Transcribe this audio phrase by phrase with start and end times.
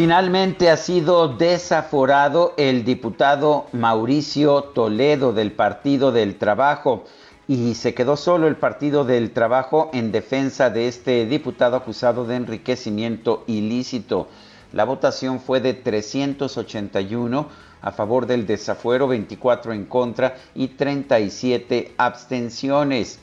[0.00, 7.04] Finalmente ha sido desaforado el diputado Mauricio Toledo del Partido del Trabajo
[7.46, 12.36] y se quedó solo el Partido del Trabajo en defensa de este diputado acusado de
[12.36, 14.28] enriquecimiento ilícito.
[14.72, 17.48] La votación fue de 381
[17.82, 23.18] a favor del desafuero, 24 en contra y 37 abstenciones.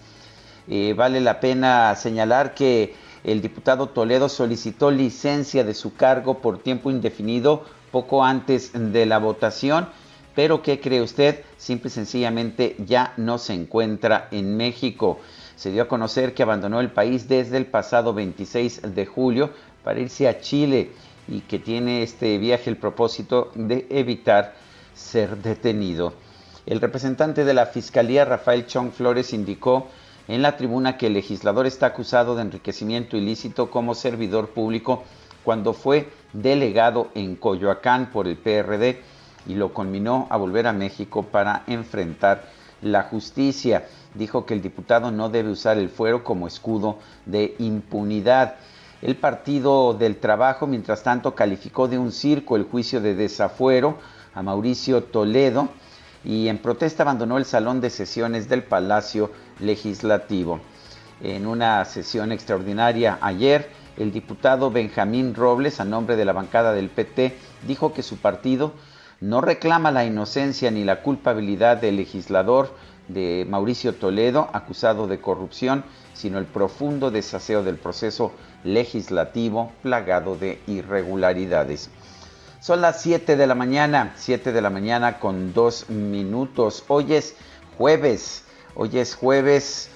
[0.68, 6.60] Eh, vale la pena señalar que el diputado Toledo solicitó licencia de su cargo por
[6.60, 9.88] tiempo indefinido poco antes de la votación,
[10.36, 11.44] pero ¿qué cree usted?
[11.58, 15.20] Simple y sencillamente ya no se encuentra en México.
[15.56, 19.50] Se dio a conocer que abandonó el país desde el pasado 26 de julio
[19.84, 20.92] para irse a Chile
[21.28, 24.54] y que tiene este viaje el propósito de evitar
[24.94, 26.14] ser detenido.
[26.66, 29.88] El representante de la Fiscalía, Rafael Chong Flores, indicó
[30.28, 35.04] en la tribuna que el legislador está acusado de enriquecimiento ilícito como servidor público
[35.44, 39.02] cuando fue delegado en Coyoacán por el PRD
[39.48, 42.44] y lo conminó a volver a México para enfrentar
[42.82, 43.88] la justicia.
[44.14, 48.56] Dijo que el diputado no debe usar el fuero como escudo de impunidad.
[49.02, 53.98] El Partido del Trabajo, mientras tanto, calificó de un circo el juicio de desafuero
[54.34, 55.70] a Mauricio Toledo
[56.26, 60.60] y en protesta abandonó el salón de sesiones del Palacio Legislativo.
[61.22, 66.90] En una sesión extraordinaria ayer, el diputado Benjamín Robles, a nombre de la bancada del
[66.90, 67.36] PT,
[67.68, 68.74] dijo que su partido
[69.20, 72.76] no reclama la inocencia ni la culpabilidad del legislador
[73.08, 78.32] de Mauricio Toledo, acusado de corrupción, sino el profundo desaseo del proceso
[78.64, 81.90] legislativo plagado de irregularidades.
[82.60, 86.84] Son las 7 de la mañana, 7 de la mañana con dos minutos.
[86.88, 87.36] Hoy es
[87.78, 88.44] jueves,
[88.78, 89.90] hoy es jueves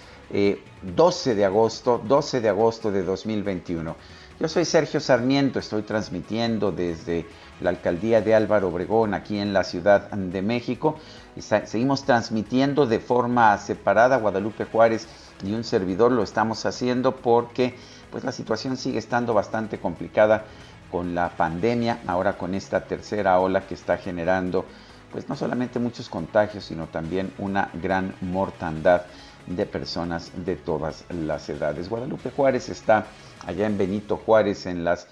[0.82, 3.96] 12 eh, de agosto, 12 de agosto de 2021.
[4.40, 7.28] Yo soy Sergio Sarmiento, estoy transmitiendo desde
[7.60, 10.98] la alcaldía de Álvaro Obregón, aquí en la Ciudad de México.
[11.38, 15.08] seguimos transmitiendo de forma separada Guadalupe Juárez
[15.44, 17.76] y un servidor lo estamos haciendo porque
[18.10, 20.46] pues la situación sigue estando bastante complicada
[20.90, 24.66] con la pandemia, ahora con esta tercera ola que está generando
[25.12, 29.04] pues no solamente muchos contagios, sino también una gran mortandad
[29.48, 31.90] de personas de todas las edades.
[31.90, 33.08] Guadalupe Juárez está
[33.46, 35.08] allá en Benito Juárez en las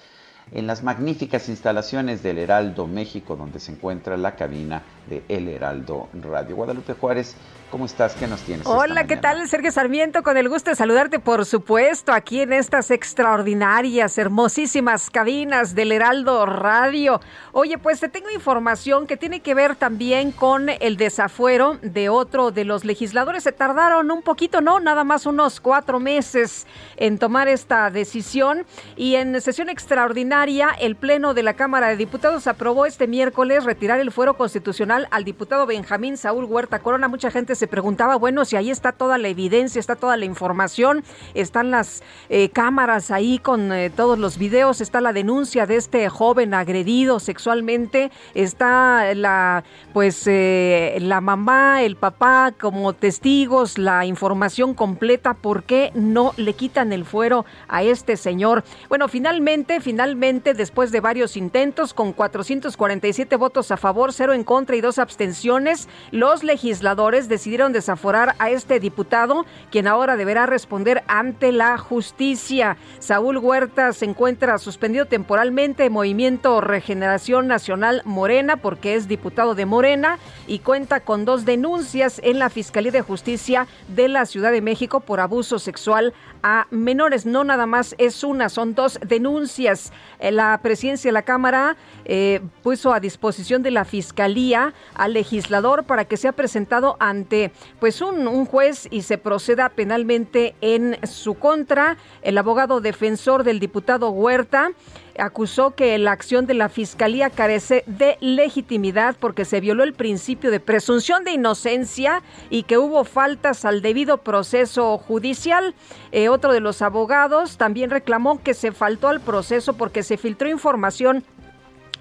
[0.51, 6.09] en las magníficas instalaciones del Heraldo México, donde se encuentra la cabina de El Heraldo
[6.13, 6.55] Radio.
[6.55, 7.35] Guadalupe Juárez,
[7.71, 8.15] ¿Cómo estás?
[8.15, 8.65] ¿Qué nos tienes?
[8.65, 9.47] Hola, ¿qué tal?
[9.47, 15.75] Sergio Sarmiento, con el gusto de saludarte, por supuesto, aquí en estas extraordinarias, hermosísimas cabinas
[15.75, 17.21] del Heraldo Radio.
[17.51, 22.49] Oye, pues te tengo información que tiene que ver también con el desafuero de otro
[22.49, 23.43] de los legisladores.
[23.43, 24.79] Se tardaron un poquito, ¿no?
[24.79, 26.65] Nada más unos cuatro meses
[26.97, 28.65] en tomar esta decisión.
[28.95, 33.99] Y en sesión extraordinaria, el Pleno de la Cámara de Diputados aprobó este miércoles retirar
[33.99, 37.07] el fuero constitucional al diputado Benjamín Saúl Huerta Corona.
[37.07, 41.03] Mucha gente se preguntaba, bueno, si ahí está toda la evidencia, está toda la información,
[41.33, 46.07] están las eh, cámaras ahí con eh, todos los videos, está la denuncia de este
[46.09, 49.63] joven agredido sexualmente, está la,
[49.93, 56.53] pues, eh, la mamá, el papá como testigos, la información completa, ¿por qué no le
[56.53, 58.63] quitan el fuero a este señor?
[58.87, 64.77] Bueno, finalmente, finalmente, después de varios intentos, con 447 votos a favor, cero en contra
[64.77, 71.51] y dos abstenciones, los legisladores decidieron desaforar a este diputado, quien ahora deberá responder ante
[71.51, 72.77] la justicia.
[72.99, 79.65] Saúl Huerta se encuentra suspendido temporalmente en Movimiento Regeneración Nacional Morena, porque es diputado de
[79.65, 84.61] Morena y cuenta con dos denuncias en la Fiscalía de Justicia de la Ciudad de
[84.61, 86.13] México por abuso sexual
[86.43, 87.25] a menores.
[87.25, 89.91] No nada más es una, son dos denuncias.
[90.19, 95.83] Eh, la presidencia de la Cámara eh, puso a disposición de la Fiscalía al legislador
[95.83, 101.35] para que sea presentado ante pues un, un juez y se proceda penalmente en su
[101.35, 101.97] contra.
[102.21, 104.71] El abogado defensor del diputado Huerta
[105.19, 110.51] acusó que la acción de la Fiscalía carece de legitimidad porque se violó el principio
[110.51, 115.75] de presunción de inocencia y que hubo faltas al debido proceso judicial.
[116.11, 120.49] Eh, otro de los abogados también reclamó que se faltó al proceso porque se filtró
[120.49, 121.23] información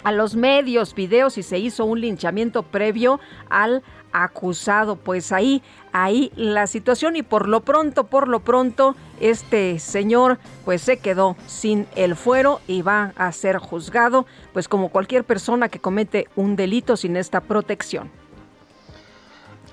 [0.08, 3.20] a los medios, videos y se hizo un linchamiento previo
[3.50, 4.96] al acusado.
[4.96, 5.62] Pues ahí,
[5.92, 11.36] ahí la situación y por lo pronto, por lo pronto, este señor pues se quedó
[11.46, 14.24] sin el fuero y va a ser juzgado
[14.54, 18.10] pues como cualquier persona que comete un delito sin esta protección.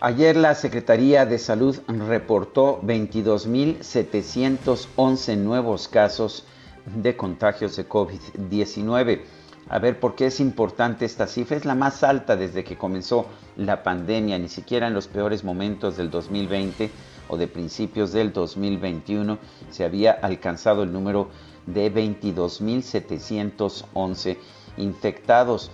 [0.02, 6.46] Ayer la Secretaría de Salud reportó 22.711 nuevos casos
[6.86, 9.22] de contagios de COVID-19.
[9.68, 11.58] A ver, ¿por qué es importante esta cifra?
[11.58, 13.26] Es la más alta desde que comenzó
[13.58, 16.92] la pandemia, ni siquiera en los peores momentos del 2020
[17.28, 19.40] o de principios del 2021
[19.72, 21.30] se había alcanzado el número
[21.66, 24.38] de 22.711
[24.78, 25.72] infectados.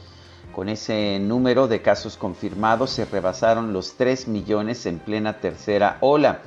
[0.53, 6.39] Con ese número de casos confirmados se rebasaron los 3 millones en plena tercera ola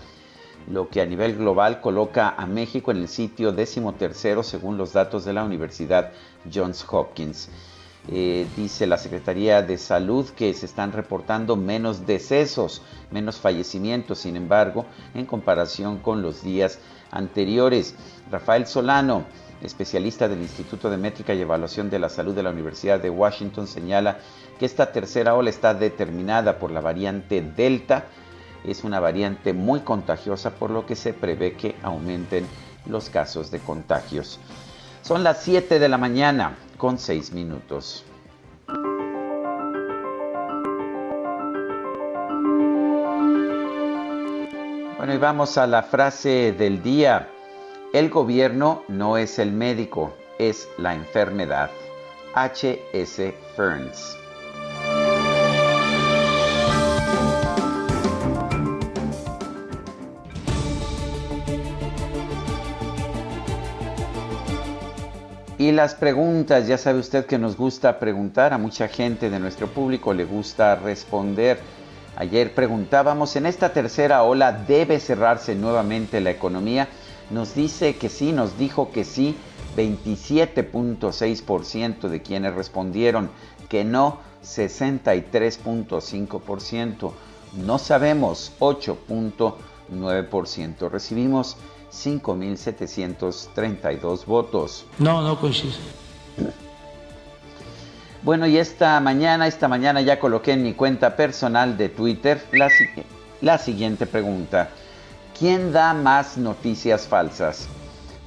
[0.66, 4.92] lo que a nivel global coloca a México en el sitio décimo tercero según los
[4.92, 6.12] datos de la Universidad
[6.52, 7.48] Johns Hopkins.
[8.06, 14.36] Eh, dice la Secretaría de Salud que se están reportando menos decesos, menos fallecimientos, sin
[14.36, 16.80] embargo, en comparación con los días
[17.10, 17.94] anteriores.
[18.30, 19.24] Rafael Solano,
[19.62, 23.66] especialista del Instituto de Métrica y Evaluación de la Salud de la Universidad de Washington,
[23.66, 24.18] señala
[24.58, 28.04] que esta tercera ola está determinada por la variante Delta,
[28.64, 32.46] es una variante muy contagiosa por lo que se prevé que aumenten
[32.86, 34.38] los casos de contagios.
[35.04, 38.06] Son las 7 de la mañana con 6 minutos.
[44.96, 47.28] Bueno, y vamos a la frase del día.
[47.92, 51.70] El gobierno no es el médico, es la enfermedad.
[52.32, 53.34] H.S.
[53.54, 54.23] Ferns.
[65.64, 69.66] Y las preguntas, ya sabe usted que nos gusta preguntar, a mucha gente de nuestro
[69.66, 71.58] público le gusta responder.
[72.16, 76.88] Ayer preguntábamos, ¿en esta tercera ola debe cerrarse nuevamente la economía?
[77.30, 79.38] Nos dice que sí, nos dijo que sí,
[79.74, 83.30] 27.6% de quienes respondieron
[83.70, 87.12] que no, 63.5%.
[87.54, 90.90] No sabemos, 8.9%.
[90.90, 91.56] Recibimos
[91.94, 94.84] 5.732 votos.
[94.98, 95.72] No, no coincide.
[98.22, 102.70] Bueno, y esta mañana, esta mañana ya coloqué en mi cuenta personal de Twitter la,
[103.40, 104.70] la siguiente pregunta.
[105.38, 107.68] ¿Quién da más noticias falsas?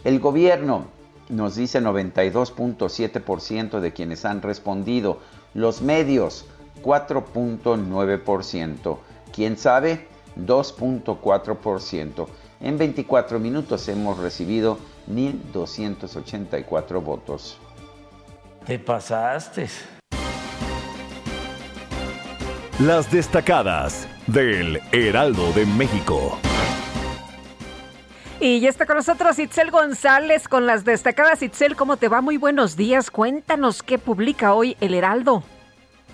[0.03, 0.85] El gobierno,
[1.29, 5.19] nos dice 92.7% de quienes han respondido.
[5.53, 6.45] Los medios,
[6.83, 8.97] 4.9%.
[9.33, 10.07] ¿Quién sabe?
[10.37, 12.27] 2.4%.
[12.59, 17.59] En 24 minutos hemos recibido 1.284 votos.
[18.65, 19.67] Te pasaste.
[22.79, 26.39] Las destacadas del Heraldo de México.
[28.39, 31.41] Y ya está con nosotros Itzel González con las destacadas.
[31.41, 32.21] Itzel, ¿cómo te va?
[32.21, 33.09] Muy buenos días.
[33.09, 35.43] Cuéntanos qué publica hoy el Heraldo.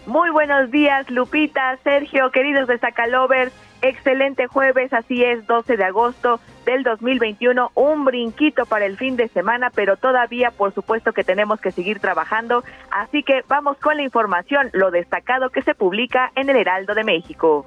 [0.05, 3.53] Muy buenos días, Lupita, Sergio, queridos destacalovers.
[3.83, 9.27] Excelente jueves, así es, 12 de agosto del 2021, un brinquito para el fin de
[9.27, 14.03] semana, pero todavía por supuesto que tenemos que seguir trabajando, así que vamos con la
[14.03, 17.65] información, lo destacado que se publica en el Heraldo de México.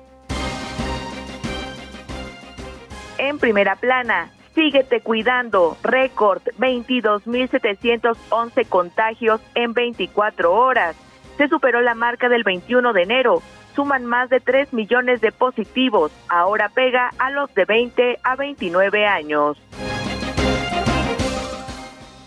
[3.18, 10.96] En primera plana, síguete cuidando, récord 22.711 contagios en 24 horas.
[11.36, 13.42] Se superó la marca del 21 de enero,
[13.76, 16.10] suman más de 3 millones de positivos.
[16.28, 19.56] Ahora pega a los de 20 a 29 años.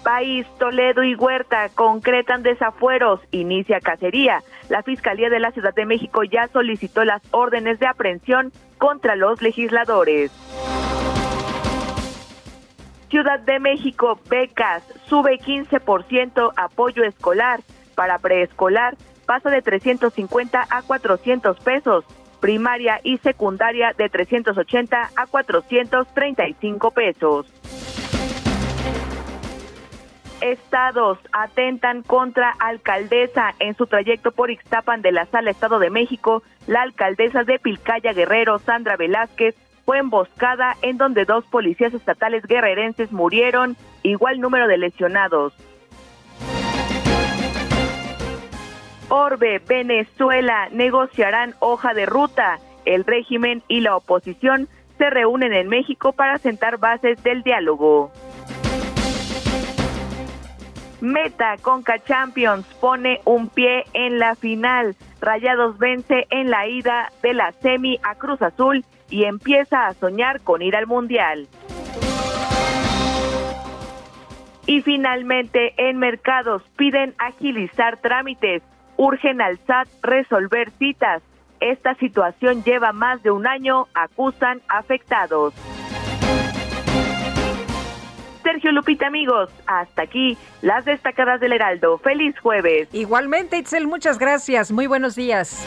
[0.10, 4.42] país, Toledo y Huerta concretan desafueros, inicia cacería.
[4.68, 9.40] La Fiscalía de la Ciudad de México ya solicitó las órdenes de aprehensión contra los
[9.44, 10.32] legisladores.
[13.10, 17.60] Ciudad de México, becas, sube 15% apoyo escolar.
[17.94, 18.96] Para preescolar,
[19.30, 22.04] pasa de 350 a 400 pesos.
[22.40, 27.46] Primaria y secundaria de 380 a 435 pesos.
[30.42, 36.42] Estados atentan contra alcaldesa en su trayecto por Ixtapan de la Sala Estado de México.
[36.66, 39.54] La alcaldesa de Pilcaya Guerrero, Sandra Velázquez,
[39.86, 45.54] fue emboscada en donde dos policías estatales guerrerenses murieron, igual número de lesionados.
[49.10, 52.60] Orbe, Venezuela, negociarán hoja de ruta.
[52.86, 54.68] El régimen y la oposición
[55.00, 58.12] se reúnen en México para sentar bases del diálogo.
[61.02, 64.96] Meta Conca Champions pone un pie en la final.
[65.22, 70.42] Rayados vence en la ida de la semi a Cruz Azul y empieza a soñar
[70.42, 71.48] con ir al Mundial.
[74.68, 78.62] Y finalmente, en mercados piden agilizar trámites,
[79.00, 81.24] urgen al SAT resolver citas.
[81.62, 85.54] Esta situación lleva más de un año, acusan afectados.
[88.44, 91.98] Sergio Lupita, amigos, hasta aquí las destacadas del Heraldo.
[92.00, 92.90] Feliz jueves.
[92.92, 94.72] Igualmente, Itzel, muchas gracias.
[94.72, 95.66] Muy buenos días.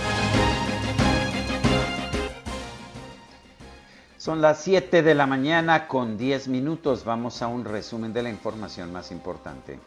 [4.19, 7.05] Son las 7 de la mañana con 10 minutos.
[7.05, 9.79] Vamos a un resumen de la información más importante.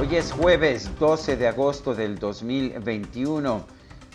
[0.00, 3.64] Hoy es jueves 12 de agosto del 2021.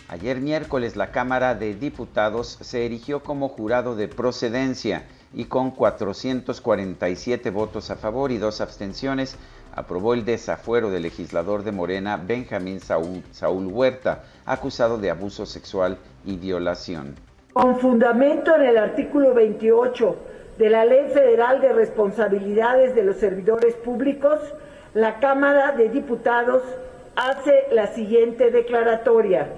[0.08, 7.50] Ayer miércoles la Cámara de Diputados se erigió como jurado de procedencia y con 447
[7.50, 9.36] votos a favor y dos abstenciones
[9.74, 16.38] aprobó el desafuero del legislador de Morena Benjamín Saúl, Huerta, acusado de abuso sexual y
[16.38, 17.14] violación.
[17.52, 20.16] Con fundamento en el artículo 28
[20.56, 24.40] de la Ley Federal de Responsabilidades de los Servidores Públicos,
[24.94, 26.62] la Cámara de Diputados
[27.16, 29.48] hace la siguiente declaratoria.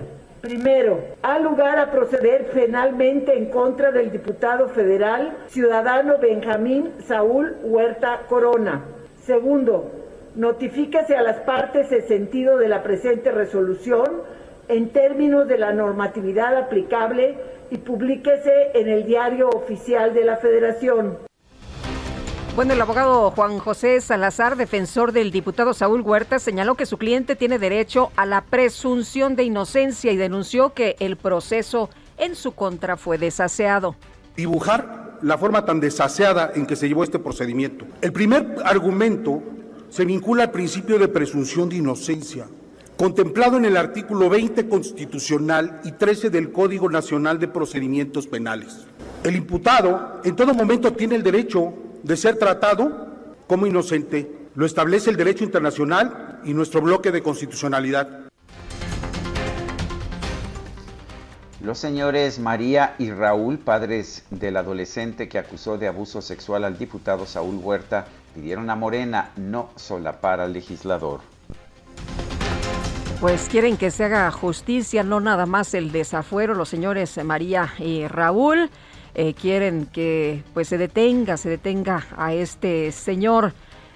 [0.40, 8.22] Primero, ha lugar a proceder penalmente en contra del diputado federal ciudadano Benjamín Saúl Huerta
[8.28, 8.84] Corona.
[9.24, 9.90] Segundo,
[10.36, 14.22] notifíquese a las partes el sentido de la presente resolución
[14.68, 17.34] en términos de la normatividad aplicable
[17.70, 21.25] y publíquese en el diario oficial de la Federación.
[22.56, 27.36] Bueno, el abogado Juan José Salazar, defensor del diputado Saúl Huerta, señaló que su cliente
[27.36, 32.96] tiene derecho a la presunción de inocencia y denunció que el proceso en su contra
[32.96, 33.94] fue desaseado.
[34.38, 37.84] Dibujar la forma tan desaseada en que se llevó este procedimiento.
[38.00, 39.42] El primer argumento
[39.90, 42.46] se vincula al principio de presunción de inocencia,
[42.96, 48.86] contemplado en el artículo 20 constitucional y 13 del Código Nacional de Procedimientos Penales.
[49.24, 53.08] El imputado en todo momento tiene el derecho de ser tratado
[53.48, 54.30] como inocente.
[54.54, 58.20] Lo establece el derecho internacional y nuestro bloque de constitucionalidad.
[61.60, 67.26] Los señores María y Raúl, padres del adolescente que acusó de abuso sexual al diputado
[67.26, 71.20] Saúl Huerta, pidieron a Morena no solapar al legislador.
[73.20, 78.06] Pues quieren que se haga justicia, no nada más el desafuero, los señores María y
[78.06, 78.70] Raúl.
[79.18, 83.54] Eh, quieren que pues se detenga, se detenga a este señor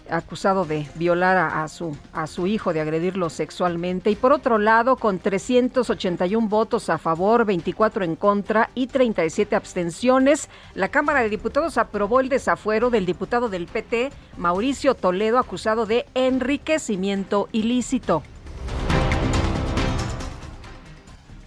[0.08, 4.10] acusado de violar a, su, a su hijo, de agredirlo sexualmente.
[4.10, 10.48] Y por otro lado, con 381 votos a favor, 24 en contra y 37 abstenciones,
[10.74, 16.06] la Cámara de Diputados aprobó el desafuero del diputado del PT, Mauricio Toledo, acusado de
[16.14, 18.22] enriquecimiento ilícito.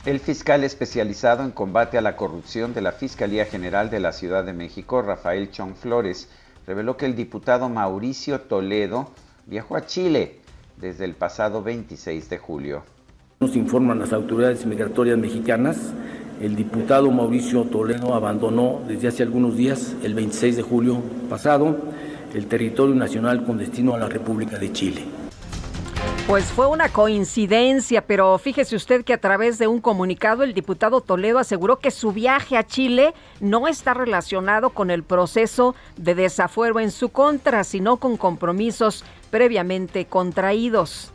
[0.06, 4.44] El fiscal especializado en combate a la corrupción de la Fiscalía General de la Ciudad
[4.44, 6.28] de México, Rafael Chong Flores,
[6.68, 9.12] reveló que el diputado Mauricio Toledo
[9.46, 10.40] viajó a Chile
[10.76, 12.84] desde el pasado 26 de julio.
[13.40, 15.94] Nos informan las autoridades migratorias mexicanas,
[16.42, 21.78] el diputado Mauricio Toledo abandonó desde hace algunos días, el 26 de julio pasado,
[22.34, 25.23] el territorio nacional con destino a la República de Chile.
[26.28, 31.02] Pues fue una coincidencia, pero fíjese usted que a través de un comunicado el diputado
[31.02, 36.80] Toledo aseguró que su viaje a Chile no está relacionado con el proceso de desafuero
[36.80, 41.12] en su contra, sino con compromisos previamente contraídos.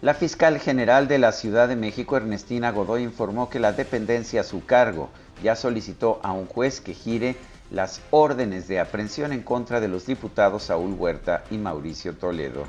[0.00, 4.44] La fiscal general de la Ciudad de México, Ernestina Godoy, informó que la dependencia a
[4.44, 5.10] su cargo
[5.42, 7.36] ya solicitó a un juez que gire
[7.74, 12.64] las órdenes de aprehensión en contra de los diputados Saúl Huerta y Mauricio Toledo.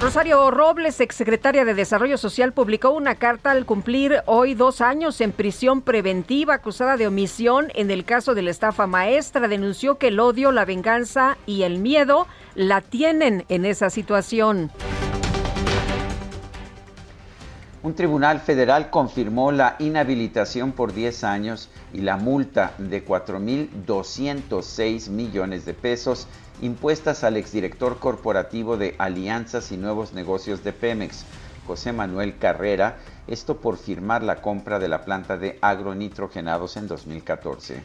[0.00, 5.32] Rosario Robles, exsecretaria de Desarrollo Social, publicó una carta al cumplir hoy dos años en
[5.32, 9.48] prisión preventiva acusada de omisión en el caso de la estafa maestra.
[9.48, 14.70] Denunció que el odio, la venganza y el miedo la tienen en esa situación.
[17.80, 25.64] Un tribunal federal confirmó la inhabilitación por 10 años y la multa de 4.206 millones
[25.64, 26.26] de pesos
[26.60, 31.24] impuestas al exdirector corporativo de Alianzas y Nuevos Negocios de Pemex,
[31.68, 32.96] José Manuel Carrera,
[33.28, 37.80] esto por firmar la compra de la planta de agronitrogenados en 2014.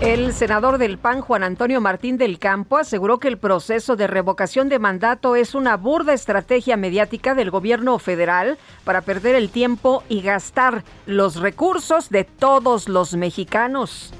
[0.00, 4.68] El senador del PAN, Juan Antonio Martín del Campo, aseguró que el proceso de revocación
[4.68, 10.22] de mandato es una burda estrategia mediática del gobierno federal para perder el tiempo y
[10.22, 14.14] gastar los recursos de todos los mexicanos.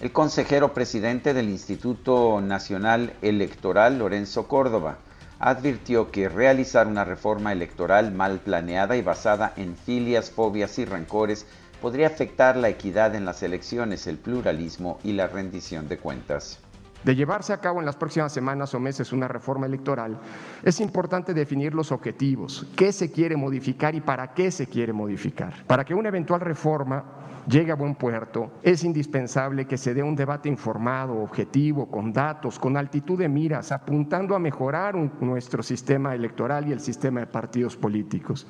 [0.00, 4.98] El consejero presidente del Instituto Nacional Electoral, Lorenzo Córdoba,
[5.38, 11.46] advirtió que realizar una reforma electoral mal planeada y basada en filias, fobias y rencores
[11.80, 16.60] podría afectar la equidad en las elecciones, el pluralismo y la rendición de cuentas.
[17.04, 20.18] De llevarse a cabo en las próximas semanas o meses una reforma electoral,
[20.64, 25.64] es importante definir los objetivos, qué se quiere modificar y para qué se quiere modificar.
[25.66, 27.04] Para que una eventual reforma
[27.48, 32.58] llegue a buen puerto, es indispensable que se dé un debate informado, objetivo, con datos,
[32.58, 37.76] con altitud de miras, apuntando a mejorar nuestro sistema electoral y el sistema de partidos
[37.76, 38.46] políticos.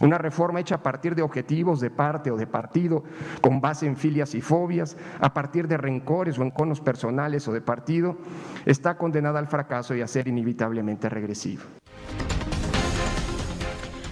[0.00, 3.04] Una reforma hecha a partir de objetivos de parte o de partido,
[3.40, 7.60] con base en filias y fobias, a partir de rencores o enconos personales o de
[7.60, 8.16] partido,
[8.66, 11.62] está condenada al fracaso y a ser inevitablemente regresiva.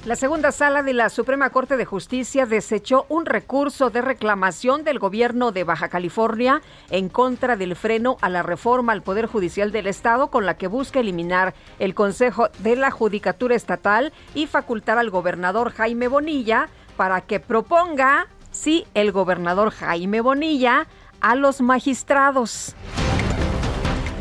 [0.08, 4.98] La segunda sala de la Suprema Corte de Justicia desechó un recurso de reclamación del
[4.98, 9.86] gobierno de Baja California en contra del freno a la reforma al Poder Judicial del
[9.86, 15.10] Estado con la que busca eliminar el Consejo de la Judicatura Estatal y facultar al
[15.10, 20.86] gobernador Jaime Bonilla para que proponga, sí, el gobernador Jaime Bonilla,
[21.20, 22.74] a los magistrados.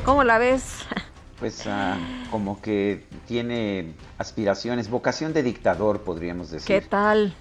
[0.04, 0.86] ¿Cómo la ves?
[1.40, 1.98] Pues ah,
[2.30, 6.68] como que tiene aspiraciones, vocación de dictador, podríamos decir.
[6.68, 7.36] ¿Qué tal?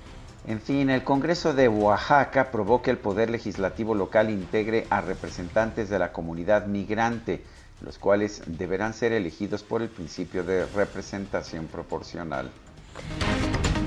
[0.47, 5.89] En fin, el Congreso de Oaxaca aprobó que el Poder Legislativo local integre a representantes
[5.89, 7.43] de la comunidad migrante,
[7.81, 12.51] los cuales deberán ser elegidos por el principio de representación proporcional.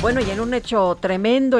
[0.01, 1.59] Bueno, y en un hecho tremendo,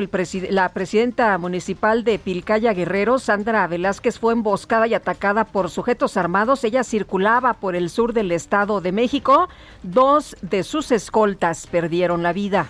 [0.49, 6.63] la presidenta municipal de Pilcaya Guerrero, Sandra Velázquez, fue emboscada y atacada por sujetos armados.
[6.63, 9.49] Ella circulaba por el sur del Estado de México.
[9.83, 12.69] Dos de sus escoltas perdieron la vida.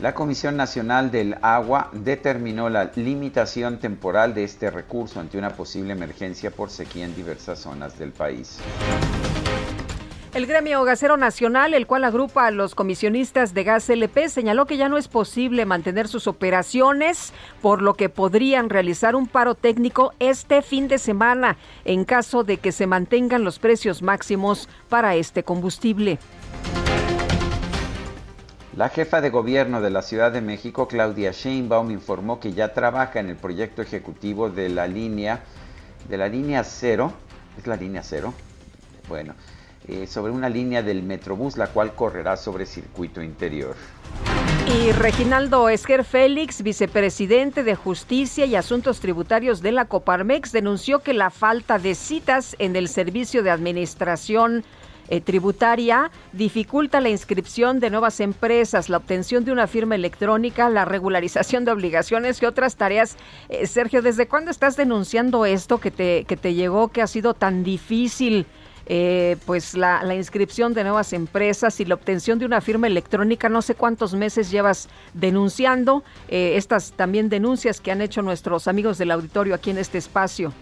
[0.00, 5.92] La Comisión Nacional del Agua determinó la limitación temporal de este recurso ante una posible
[5.92, 8.58] emergencia por sequía en diversas zonas del país.
[10.36, 14.76] El gremio gasero nacional, el cual agrupa a los comisionistas de gas LP, señaló que
[14.76, 20.12] ya no es posible mantener sus operaciones, por lo que podrían realizar un paro técnico
[20.18, 25.42] este fin de semana en caso de que se mantengan los precios máximos para este
[25.42, 26.18] combustible.
[28.76, 33.20] La jefa de gobierno de la Ciudad de México, Claudia Sheinbaum, informó que ya trabaja
[33.20, 35.40] en el proyecto ejecutivo de la línea
[36.10, 37.14] de la línea cero,
[37.56, 38.34] es la línea cero,
[39.08, 39.34] bueno,
[39.88, 43.76] eh, sobre una línea del Metrobús, la cual correrá sobre circuito interior.
[44.66, 51.14] Y Reginaldo Esquer Félix, vicepresidente de Justicia y Asuntos Tributarios de la Coparmex, denunció que
[51.14, 54.64] la falta de citas en el servicio de administración
[55.08, 60.84] eh, tributaria dificulta la inscripción de nuevas empresas, la obtención de una firma electrónica, la
[60.84, 63.16] regularización de obligaciones y otras tareas.
[63.48, 67.34] Eh, Sergio, ¿desde cuándo estás denunciando esto que te, que te llegó, que ha sido
[67.34, 68.46] tan difícil?
[68.88, 73.48] Eh, pues la, inscripción de nuevas empresas y la obtención de una firma electrónica.
[73.48, 78.96] No sé cuántos meses llevas denunciando eh, estas también denuncias que han hecho nuestros amigos
[78.98, 80.52] del auditorio aquí en este espacio.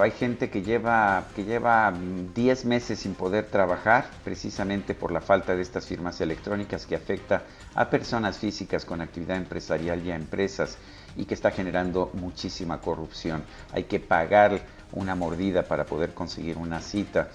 [0.00, 1.92] hay gente que lleva que lleva
[2.34, 7.44] 10 meses sin poder trabajar precisamente por la falta de estas firmas electrónicas que afecta
[7.74, 10.78] a personas físicas con actividad empresarial y a empresas
[11.16, 13.44] y que está generando muchísima corrupción.
[13.72, 14.60] Hay que pagar
[14.92, 17.28] una mordida para poder conseguir una cita.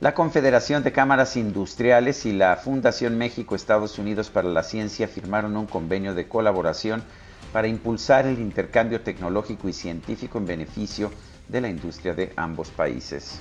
[0.00, 5.66] La Confederación de Cámaras Industriales y la Fundación México-Estados Unidos para la Ciencia firmaron un
[5.66, 7.02] convenio de colaboración
[7.52, 11.10] para impulsar el intercambio tecnológico y científico en beneficio
[11.48, 13.40] de la industria de ambos países.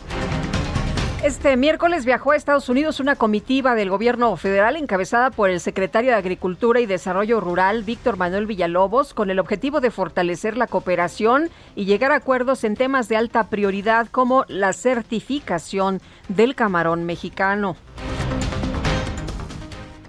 [1.23, 6.11] Este miércoles viajó a Estados Unidos una comitiva del gobierno federal encabezada por el secretario
[6.11, 11.49] de Agricultura y Desarrollo Rural, Víctor Manuel Villalobos, con el objetivo de fortalecer la cooperación
[11.75, 17.75] y llegar a acuerdos en temas de alta prioridad como la certificación del camarón mexicano.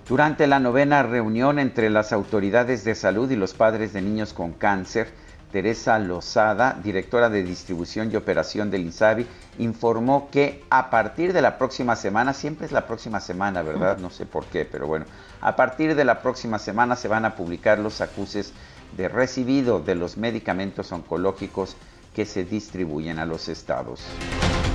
[0.09, 4.53] Durante la novena reunión entre las autoridades de salud y los padres de niños con
[4.53, 5.13] cáncer,
[5.51, 9.27] Teresa Lozada, directora de distribución y operación del INSABI,
[9.61, 13.99] informó que a partir de la próxima semana, siempre es la próxima semana, ¿verdad?
[13.99, 15.05] No sé por qué, pero bueno,
[15.41, 18.53] a partir de la próxima semana se van a publicar los acuses
[18.97, 21.77] de recibido de los medicamentos oncológicos
[22.15, 24.03] que se distribuyen a los estados.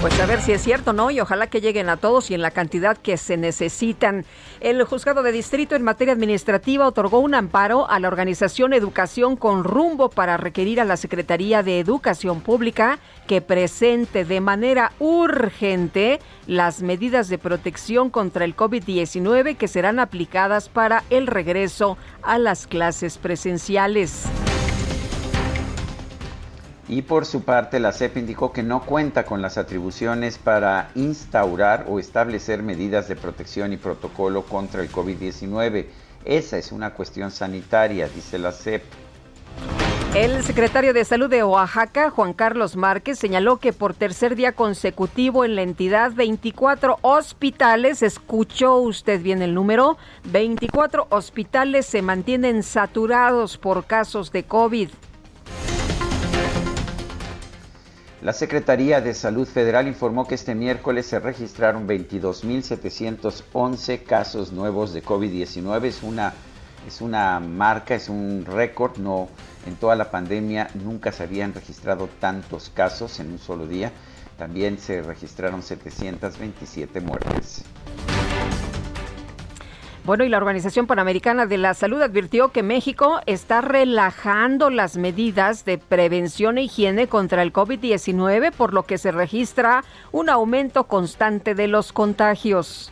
[0.01, 1.09] Pues a ver si es cierto, ¿no?
[1.09, 4.25] Y ojalá que lleguen a todos y en la cantidad que se necesitan.
[4.59, 9.63] El juzgado de distrito en materia administrativa otorgó un amparo a la organización Educación con
[9.63, 16.83] Rumbo para requerir a la Secretaría de Educación Pública que presente de manera urgente las
[16.83, 23.17] medidas de protección contra el COVID-19 que serán aplicadas para el regreso a las clases
[23.17, 24.25] presenciales.
[26.87, 31.85] Y por su parte, la CEP indicó que no cuenta con las atribuciones para instaurar
[31.87, 35.87] o establecer medidas de protección y protocolo contra el COVID-19.
[36.25, 38.83] Esa es una cuestión sanitaria, dice la CEP.
[40.15, 45.43] El secretario de Salud de Oaxaca, Juan Carlos Márquez, señaló que por tercer día consecutivo
[45.43, 49.97] en la entidad, 24 hospitales, escuchó usted bien el número,
[50.31, 54.89] 24 hospitales se mantienen saturados por casos de COVID.
[58.25, 65.03] La Secretaría de Salud Federal informó que este miércoles se registraron 22.711 casos nuevos de
[65.03, 65.85] COVID-19.
[65.85, 66.33] Es una,
[66.87, 68.97] es una marca, es un récord.
[68.97, 69.29] No,
[69.67, 73.91] en toda la pandemia nunca se habían registrado tantos casos en un solo día.
[74.39, 77.63] También se registraron 727 muertes.
[80.05, 85.65] Bueno, y la Organización Panamericana de la Salud advirtió que México está relajando las medidas
[85.65, 91.55] de prevención e higiene contra el COVID-19, por lo que se registra un aumento constante
[91.55, 92.91] de los contagios.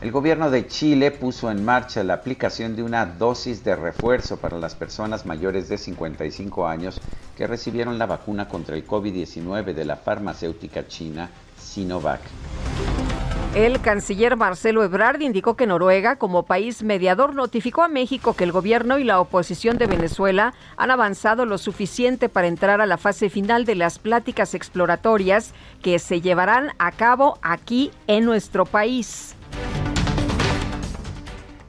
[0.00, 4.58] El gobierno de Chile puso en marcha la aplicación de una dosis de refuerzo para
[4.58, 6.98] las personas mayores de 55 años
[7.36, 12.22] que recibieron la vacuna contra el COVID-19 de la farmacéutica china Sinovac.
[13.54, 18.52] El canciller Marcelo Ebrard indicó que Noruega, como país mediador, notificó a México que el
[18.52, 23.28] gobierno y la oposición de Venezuela han avanzado lo suficiente para entrar a la fase
[23.28, 29.34] final de las pláticas exploratorias que se llevarán a cabo aquí en nuestro país.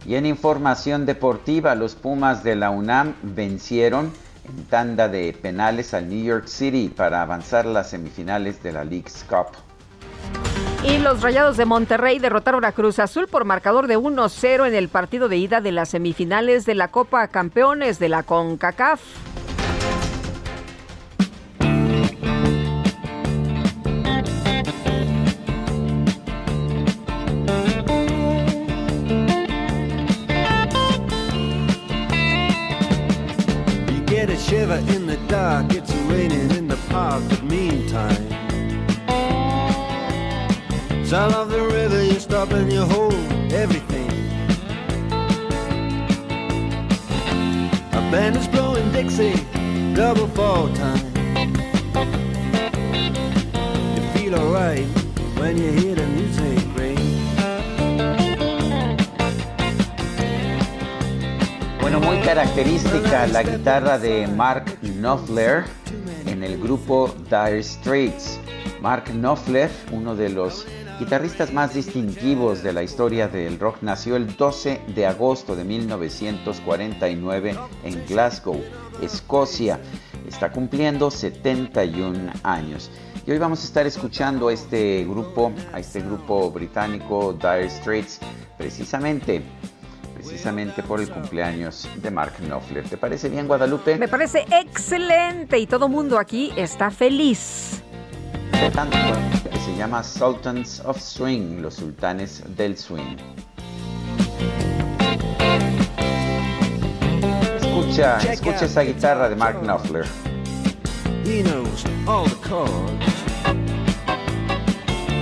[0.06, 4.12] Y en información deportiva, los Pumas de la UNAM vencieron
[4.48, 8.84] en tanda de penales al New York City para avanzar a las semifinales de la
[8.84, 9.71] League's Cup.
[10.84, 14.89] Y los Rayados de Monterrey derrotaron a Cruz Azul por marcador de 1-0 en el
[14.89, 19.02] partido de ida de las semifinales de la Copa Campeones de la CONCACAF.
[41.12, 43.13] Sound of the river, you stop and you hold
[43.52, 44.10] everything.
[47.91, 49.34] A band is blowing Dixie,
[49.93, 51.04] double fall time.
[53.93, 54.88] You feel alright
[55.38, 56.97] when you hear the music ring.
[61.82, 65.65] Bueno, muy característica la guitarra de Mark Knopfler
[66.26, 68.39] en el grupo Dire Straits.
[68.80, 70.65] Mark Knopfler, uno de los
[71.02, 77.56] guitarristas más distintivos de la historia del rock, nació el 12 de agosto de 1949
[77.84, 78.62] en Glasgow,
[79.02, 79.80] Escocia.
[80.28, 82.92] Está cumpliendo 71 años.
[83.26, 88.20] Y hoy vamos a estar escuchando a este grupo, a este grupo británico Dire Straits,
[88.56, 89.42] precisamente
[90.14, 92.88] precisamente por el cumpleaños de Mark Knopfler.
[92.88, 93.98] ¿Te parece bien, Guadalupe?
[93.98, 97.82] Me parece excelente y todo mundo aquí está feliz.
[98.72, 98.96] Tanto
[99.65, 103.17] se llama Sultans of Swing, los sultanes del swing.
[107.58, 110.06] Escucha, escucha esa guitarra de Mark Knopfler.
[111.24, 113.06] He knows all the chords.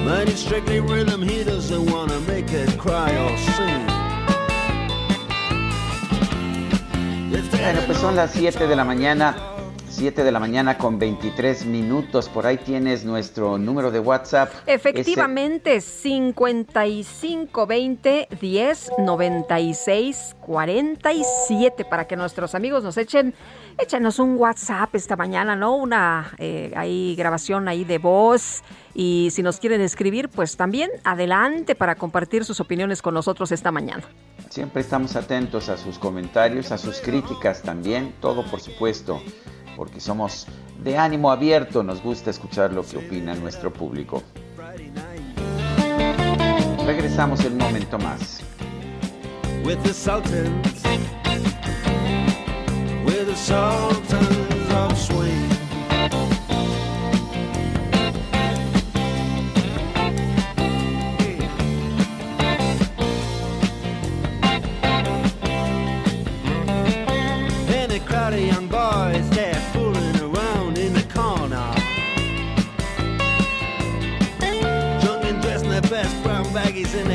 [0.05, 3.85] Mine is strictly rhythm, he doesn't wanna make it cry or sing.
[7.51, 9.35] Bueno, pues son las 7 de la mañana
[9.99, 12.29] 7 de la mañana con 23 minutos.
[12.29, 14.49] Por ahí tienes nuestro número de WhatsApp.
[14.65, 23.33] Efectivamente, 5520 10 96 47 para que nuestros amigos nos echen
[23.77, 25.75] échanos un WhatsApp esta mañana, ¿no?
[25.75, 31.75] Una eh, ahí grabación ahí de voz y si nos quieren escribir, pues también adelante
[31.75, 34.03] para compartir sus opiniones con nosotros esta mañana.
[34.49, 39.21] Siempre estamos atentos a sus comentarios, a sus críticas también, todo por supuesto,
[39.79, 40.45] porque somos
[40.83, 44.21] de ánimo abierto, nos gusta escuchar lo que opina nuestro público.
[46.85, 48.43] Regresamos en un momento más.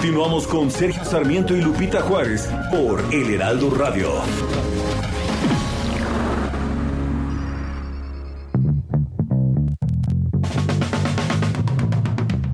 [0.00, 4.08] Continuamos con Sergio Sarmiento y Lupita Juárez por El Heraldo Radio.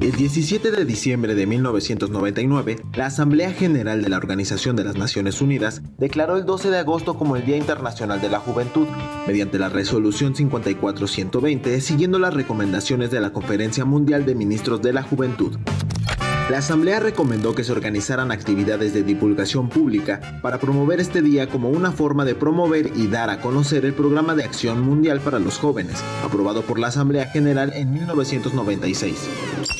[0.00, 5.42] El 17 de diciembre de 1999, la Asamblea General de la Organización de las Naciones
[5.42, 8.86] Unidas declaró el 12 de agosto como el Día Internacional de la Juventud,
[9.26, 15.02] mediante la resolución 54120, siguiendo las recomendaciones de la Conferencia Mundial de Ministros de la
[15.02, 15.58] Juventud.
[16.50, 21.70] La Asamblea recomendó que se organizaran actividades de divulgación pública para promover este día como
[21.70, 25.56] una forma de promover y dar a conocer el Programa de Acción Mundial para los
[25.56, 29.73] Jóvenes, aprobado por la Asamblea General en 1996.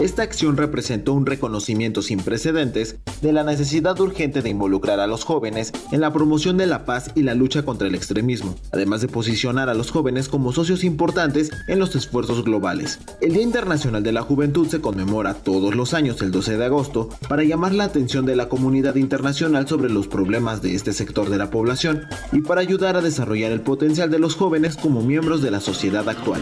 [0.00, 5.24] Esta acción representó un reconocimiento sin precedentes de la necesidad urgente de involucrar a los
[5.24, 9.08] jóvenes en la promoción de la paz y la lucha contra el extremismo, además de
[9.08, 13.00] posicionar a los jóvenes como socios importantes en los esfuerzos globales.
[13.20, 17.08] El Día Internacional de la Juventud se conmemora todos los años el 12 de agosto
[17.28, 21.38] para llamar la atención de la comunidad internacional sobre los problemas de este sector de
[21.38, 25.50] la población y para ayudar a desarrollar el potencial de los jóvenes como miembros de
[25.50, 26.40] la sociedad actual.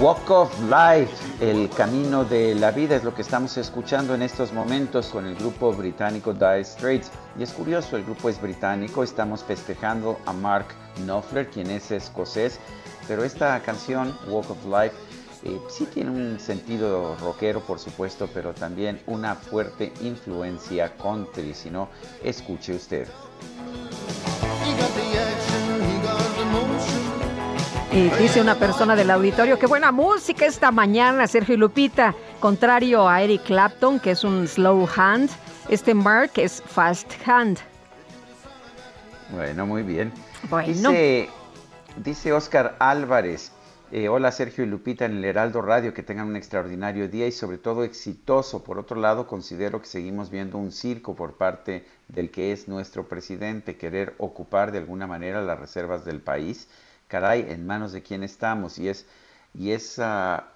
[0.00, 4.50] Walk of Life, el camino de la vida es lo que estamos escuchando en estos
[4.50, 7.10] momentos con el grupo británico Dire Straits.
[7.38, 12.58] Y es curioso, el grupo es británico, estamos festejando a Mark Knopfler, quien es escocés,
[13.08, 14.96] pero esta canción, Walk of Life,
[15.44, 21.68] eh, sí tiene un sentido rockero, por supuesto, pero también una fuerte influencia country, si
[21.68, 21.90] no,
[22.24, 23.06] escuche usted.
[27.92, 32.14] Y dice una persona del auditorio, qué buena música esta mañana, Sergio y Lupita.
[32.38, 35.28] Contrario a Eric Clapton, que es un slow hand,
[35.68, 37.58] este Mark es fast hand.
[39.32, 40.12] Bueno, muy bien.
[40.48, 40.68] Bueno.
[40.68, 41.28] Dice,
[41.96, 43.50] dice Oscar Álvarez,
[43.90, 47.32] eh, hola Sergio y Lupita en el Heraldo Radio, que tengan un extraordinario día y
[47.32, 48.62] sobre todo exitoso.
[48.62, 53.08] Por otro lado, considero que seguimos viendo un circo por parte del que es nuestro
[53.08, 56.68] presidente, querer ocupar de alguna manera las reservas del país.
[57.10, 59.06] Caray, en manos de quién estamos y es
[59.52, 60.00] y es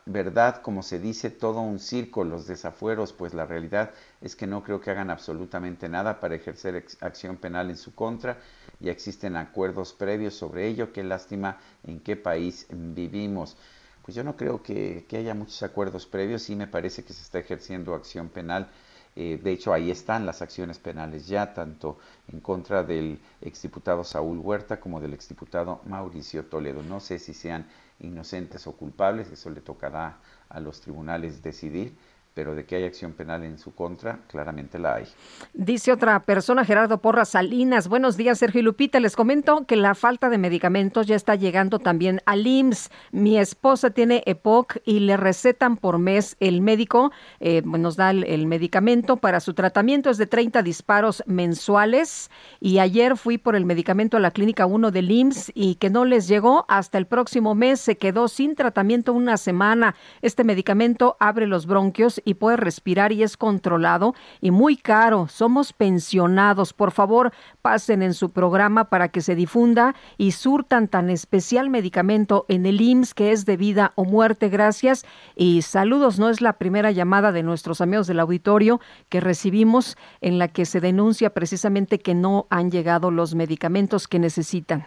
[0.06, 3.90] verdad, como se dice, todo un circo, los desafueros, pues la realidad
[4.20, 8.38] es que no creo que hagan absolutamente nada para ejercer acción penal en su contra.
[8.78, 10.92] Ya existen acuerdos previos sobre ello.
[10.92, 13.56] Qué lástima en qué país vivimos.
[14.04, 16.42] Pues yo no creo que, que haya muchos acuerdos previos.
[16.44, 18.68] Sí me parece que se está ejerciendo acción penal
[19.16, 21.98] Eh, de hecho, ahí están las acciones penales ya, tanto
[22.33, 26.83] en contra del exdiputado Saúl Huerta como del exdiputado Mauricio Toledo.
[26.83, 27.66] No sé si sean
[28.00, 31.96] inocentes o culpables, eso le tocará a los tribunales decidir
[32.34, 35.04] pero de que hay acción penal en su contra, claramente la hay.
[35.52, 37.86] Dice otra persona, Gerardo Porras Salinas.
[37.86, 38.98] Buenos días, Sergio Lupita.
[38.98, 42.90] Les comento que la falta de medicamentos ya está llegando también al IMSS.
[43.12, 48.46] Mi esposa tiene EPOC y le recetan por mes el médico, eh, nos da el,
[48.48, 52.30] medicamento para su tratamiento, es de 30 disparos mensuales.
[52.58, 56.04] Y ayer fui por el medicamento a la clínica 1 del IMSS y que no
[56.04, 57.80] les llegó hasta el próximo mes.
[57.80, 59.94] Se quedó sin tratamiento una semana.
[60.20, 65.28] Este medicamento abre los bronquios y puede respirar y es controlado y muy caro.
[65.28, 66.72] Somos pensionados.
[66.72, 67.32] Por favor,
[67.62, 72.80] pasen en su programa para que se difunda y surtan tan especial medicamento en el
[72.80, 74.48] IMSS que es de vida o muerte.
[74.48, 75.04] Gracias
[75.37, 76.18] y saludos.
[76.18, 80.64] No es la primera llamada de nuestros amigos del auditorio que recibimos en la que
[80.64, 84.87] se denuncia precisamente que no han llegado los medicamentos que necesitan.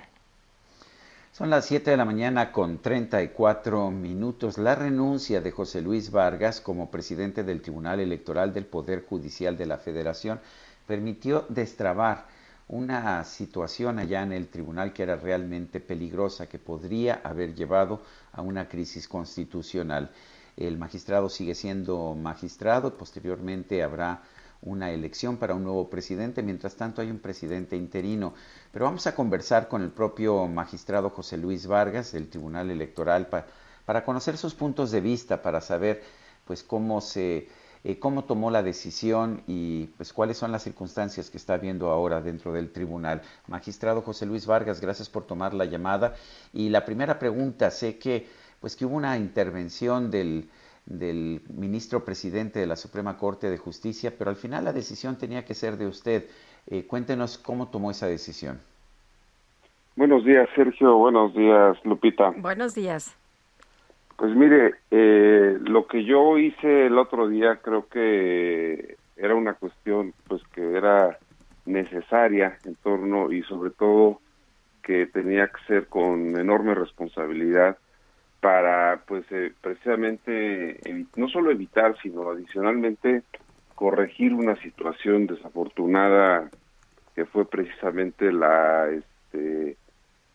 [1.37, 4.57] Son las 7 de la mañana con 34 minutos.
[4.57, 9.67] La renuncia de José Luis Vargas como presidente del Tribunal Electoral del Poder Judicial de
[9.67, 10.39] la Federación
[10.87, 12.25] permitió destrabar
[12.67, 18.01] una situación allá en el tribunal que era realmente peligrosa, que podría haber llevado
[18.33, 20.09] a una crisis constitucional.
[20.55, 24.23] El magistrado sigue siendo magistrado, posteriormente habrá
[24.61, 26.43] una elección para un nuevo presidente.
[26.43, 28.33] Mientras tanto, hay un presidente interino.
[28.71, 33.27] Pero vamos a conversar con el propio magistrado José Luis Vargas del Tribunal Electoral
[33.85, 36.03] para conocer sus puntos de vista, para saber
[36.45, 37.47] pues cómo se
[37.83, 42.21] eh, cómo tomó la decisión y pues cuáles son las circunstancias que está viendo ahora
[42.21, 43.21] dentro del tribunal.
[43.47, 46.15] Magistrado José Luis Vargas, gracias por tomar la llamada.
[46.53, 48.27] Y la primera pregunta, sé que
[48.59, 50.49] pues que hubo una intervención del
[50.87, 55.45] del ministro presidente de la Suprema Corte de Justicia, pero al final la decisión tenía
[55.45, 56.25] que ser de usted.
[56.65, 58.59] Eh, cuéntenos cómo tomó esa decisión.
[59.95, 60.97] Buenos días, Sergio.
[60.97, 62.31] Buenos días, Lupita.
[62.37, 63.15] Buenos días.
[64.15, 70.13] Pues mire, eh, lo que yo hice el otro día creo que era una cuestión
[70.27, 71.17] pues que era
[71.65, 74.19] necesaria en torno y sobre todo
[74.81, 77.77] que tenía que ser con enorme responsabilidad
[78.47, 80.79] para pues eh, precisamente
[81.17, 83.23] no solo evitar sino adicionalmente
[83.75, 86.49] corregir una situación desafortunada
[87.13, 89.75] que fue precisamente la este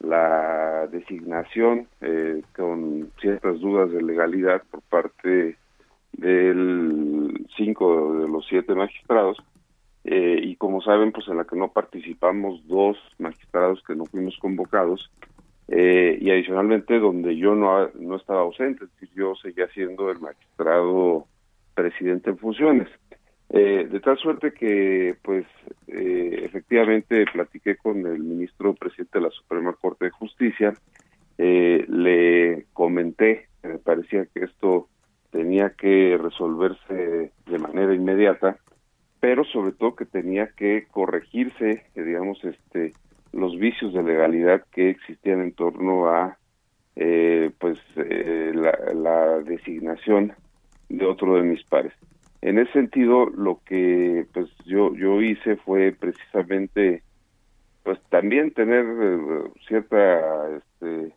[0.01, 5.57] la designación eh, con ciertas dudas de legalidad por parte
[6.13, 9.39] del cinco de los siete magistrados
[10.05, 14.37] eh, y como saben pues en la que no participamos dos magistrados que no fuimos
[14.39, 15.11] convocados
[15.69, 20.19] eh, y adicionalmente donde yo no, no estaba ausente, es decir, yo seguía siendo el
[20.19, 21.27] magistrado
[21.75, 22.89] presidente en funciones.
[23.51, 25.45] Eh, de tal suerte que, pues,
[25.87, 30.75] eh, efectivamente platiqué con el ministro presidente de la Suprema Corte de Justicia,
[31.39, 34.89] le comenté que me parecía que esto
[35.31, 38.59] tenía que resolverse de manera inmediata,
[39.19, 42.93] pero sobre todo que tenía que corregirse, digamos, este,
[43.33, 46.39] los vicios de legalidad que existían en torno a
[46.95, 50.35] eh, pues eh, la, designación
[50.89, 51.93] de otro de mis pares.
[52.43, 57.03] En ese sentido, lo que pues yo yo hice fue precisamente
[57.83, 61.15] pues también tener eh, cierta este,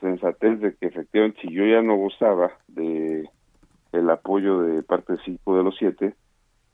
[0.00, 3.28] sensatez de que efectivamente si yo ya no gozaba de
[3.92, 6.14] el apoyo de parte 5 de los 7,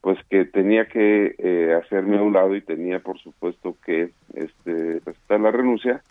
[0.00, 5.00] pues que tenía que eh, hacerme a un lado y tenía por supuesto que este
[5.00, 6.02] presentar la renuncia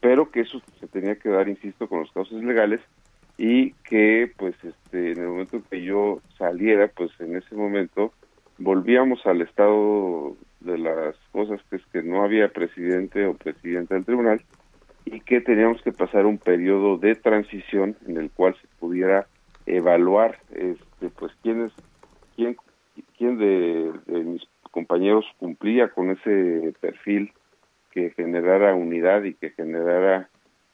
[0.00, 2.80] pero que eso se tenía que dar insisto con los casos legales
[3.38, 8.12] y que pues este en el momento que yo saliera pues en ese momento
[8.58, 14.04] volvíamos al estado de las cosas que es que no había presidente o presidenta del
[14.04, 14.40] tribunal
[15.04, 19.26] y que teníamos que pasar un periodo de transición en el cual se pudiera
[19.66, 21.72] evaluar este pues quiénes
[22.34, 22.56] quién
[23.16, 27.32] quién de, mis compañeros cumplía con ese perfil
[27.90, 30.28] que generara unidad y que generara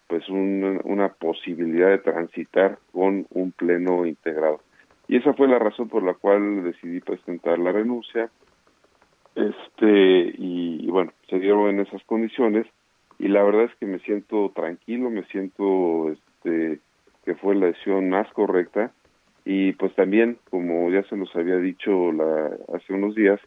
[0.09, 4.61] pues una posibilidad de transitar con un pleno integrado.
[5.09, 8.31] Y esa fue la razón por la cual decidí presentar la renuncia.
[9.35, 12.67] Este y, bueno, se dieron en esas condiciones
[13.19, 16.81] y la verdad es que me siento tranquilo, me siento este
[17.25, 18.93] que fue la decisión más correcta
[19.45, 23.41] y pues también como ya se nos había dicho la, hace unos días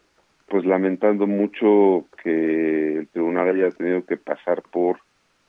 [0.48, 5.00] pues lamentando mucho que el tribunal haya tenido que pasar por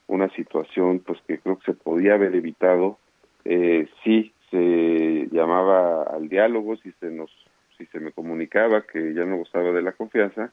[0.07, 2.97] una situación pues que creo que se podía haber evitado
[3.45, 7.29] eh, si se llamaba al diálogo si se nos
[7.77, 10.51] si se me comunicaba que ya no gozaba de la confianza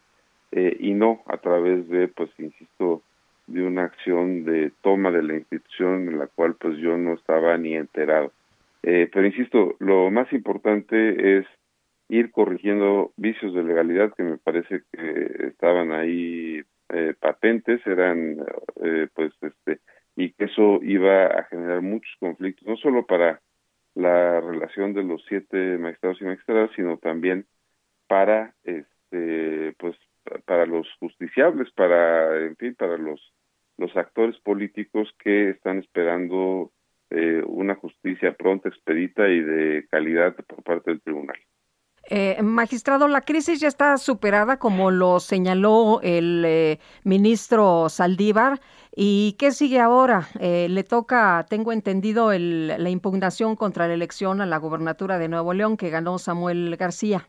[0.53, 3.03] eh, y no a través de, pues, insisto,
[3.47, 7.57] de una acción de toma de la institución en la cual pues yo no estaba
[7.59, 8.32] ni enterado.
[8.87, 11.47] Eh, pero insisto, lo más importante es
[12.11, 18.45] ir corrigiendo vicios de legalidad que me parece que estaban ahí eh, patentes, eran
[18.82, 19.80] eh, pues este
[20.16, 23.41] y que eso iba a generar muchos conflictos, no solo para
[23.95, 27.47] la relación de los siete magistrados y magistradas, sino también
[28.07, 29.97] para este pues
[30.45, 33.32] para los justiciables, para en fin, para los
[33.78, 36.70] los actores políticos que están esperando
[37.11, 41.36] eh, una justicia pronta, expedita y de calidad por parte del tribunal.
[42.11, 48.61] Eh, magistrado, la crisis ya está superada, como lo señaló el eh, ministro Saldívar.
[48.94, 50.28] ¿Y qué sigue ahora?
[50.38, 55.28] Eh, le toca, tengo entendido, el, la impugnación contra la elección a la gobernatura de
[55.28, 57.26] Nuevo León que ganó Samuel García.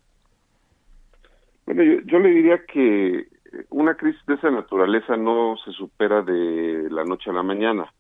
[1.65, 3.28] Bueno, yo, yo le diría que
[3.69, 7.91] una crisis de esa naturaleza no se supera de la noche a la mañana.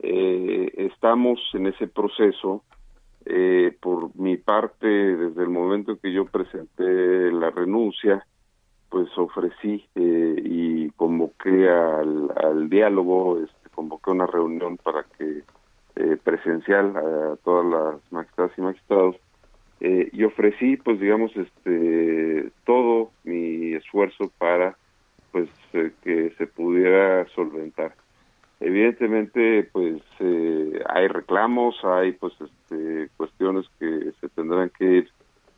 [0.00, 2.62] Eh, estamos en ese proceso
[3.24, 8.24] eh, por mi parte, desde el momento que yo presenté la renuncia,
[8.88, 15.42] pues ofrecí eh, y convoqué al, diálogo, este, convoqué una reunión para que
[15.96, 19.16] eh, presencial a todas las magistradas y magistrados
[19.80, 24.76] eh, y ofrecí, pues digamos, este todo mi esfuerzo para
[25.32, 27.94] pues eh, que se pudiera solventar
[28.60, 35.10] evidentemente pues eh, hay reclamos hay pues este, cuestiones que se tendrán que ir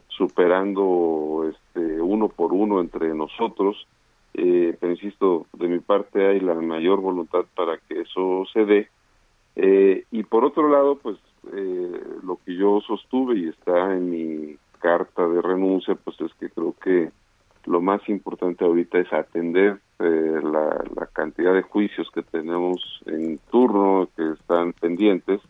[0.08, 3.86] superando este uno por uno entre nosotros.
[4.34, 8.88] Eh, pero insisto de mi parte hay la mayor voluntad para que eso se dé.
[9.56, 11.16] Eh, y por otro lado pues
[11.52, 16.48] eh, lo que yo sostuve y está en mi carta de renuncia pues es que
[16.50, 17.10] creo que
[17.66, 24.08] lo más importante ahorita es atender eh, la, cantidad de juicios que tenemos en turno,
[24.16, 25.40] que están pendientes,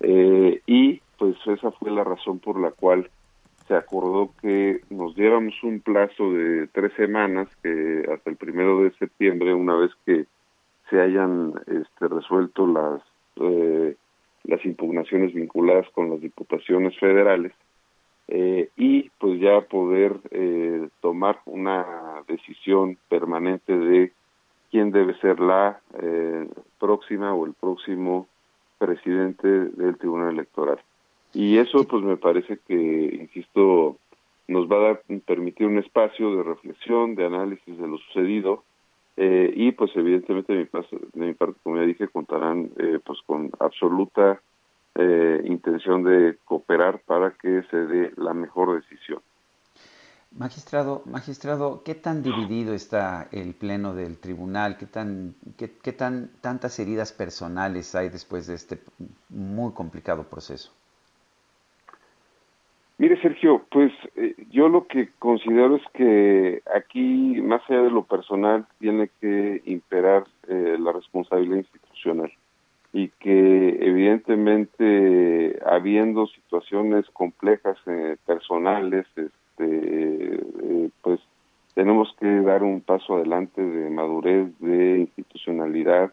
[0.00, 3.10] eh, y pues esa fue la razón por la cual
[3.68, 8.92] se acordó que nos diéramos un plazo de tres semanas, que hasta el primero de
[8.92, 10.26] septiembre, una vez que
[10.88, 13.02] se hayan este, resuelto las
[13.36, 13.96] eh,
[14.44, 17.52] las impugnaciones vinculadas con las diputaciones federales,
[18.28, 24.12] eh, y pues ya poder eh, tomar una decisión permanente de
[24.70, 26.48] quién debe ser la eh,
[26.78, 28.26] próxima o el próximo
[28.78, 30.78] presidente del Tribunal Electoral.
[31.34, 33.96] Y eso pues me parece que, insisto,
[34.48, 38.64] nos va a dar, permitir un espacio de reflexión, de análisis de lo sucedido
[39.16, 40.68] eh, y pues evidentemente de mi,
[41.12, 44.40] de mi parte, como ya dije, contarán eh, pues con absoluta
[44.94, 49.20] eh, intención de cooperar para que se dé la mejor decisión.
[50.36, 54.78] Magistrado, magistrado, ¿qué tan dividido está el pleno del tribunal?
[54.78, 58.78] ¿Qué tan, qué, qué tan tantas heridas personales hay después de este
[59.28, 60.72] muy complicado proceso?
[62.96, 68.04] Mire, Sergio, pues eh, yo lo que considero es que aquí, más allá de lo
[68.04, 72.32] personal, tiene que imperar eh, la responsabilidad institucional
[72.92, 79.30] y que evidentemente habiendo situaciones complejas eh, personales, este,
[79.60, 81.20] eh, pues
[81.74, 86.12] tenemos que dar un paso adelante de madurez, de institucionalidad,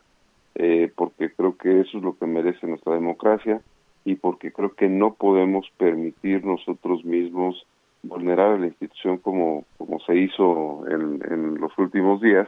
[0.55, 3.61] eh, porque creo que eso es lo que merece nuestra democracia
[4.05, 7.65] y porque creo que no podemos permitir nosotros mismos
[8.03, 12.47] vulnerar a la institución como, como se hizo en, en los últimos días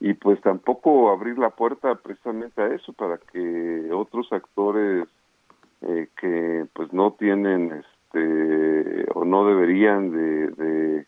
[0.00, 5.08] y pues tampoco abrir la puerta precisamente a eso para que otros actores
[5.82, 11.04] eh, que pues no tienen este o no deberían de,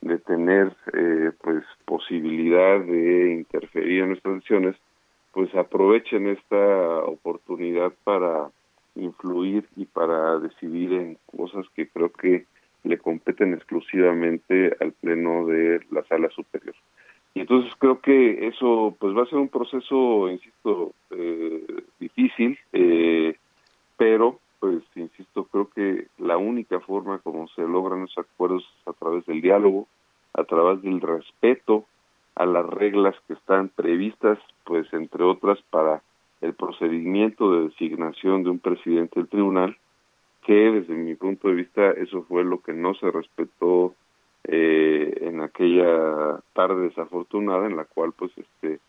[0.00, 4.76] de, tener eh, pues posibilidad de interferir en nuestras decisiones
[5.32, 8.50] pues aprovechen esta oportunidad para
[8.94, 12.46] influir y para decidir en cosas que creo que
[12.84, 16.74] le competen exclusivamente al pleno de la sala superior.
[17.36, 21.66] Y entonces creo que eso pues va a ser un proceso, insisto, eh,
[22.00, 23.36] difícil, eh,
[23.98, 28.94] pero pues insisto, creo que la única forma como se logran esos acuerdos es a
[28.94, 29.86] través del diálogo,
[30.32, 31.84] a través del respeto
[32.36, 36.00] a las reglas que están previstas, pues entre otras para
[36.40, 39.76] el procedimiento de designación de un presidente del tribunal,
[40.46, 43.94] que desde mi punto de vista eso fue lo que no se respetó
[44.48, 48.80] eh, en aquella tarde desafortunada en la cual pues este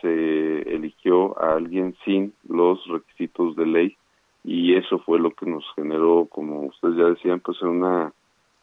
[0.00, 3.96] se eligió a alguien sin los requisitos de ley
[4.44, 8.12] y eso fue lo que nos generó como ustedes ya decían pues una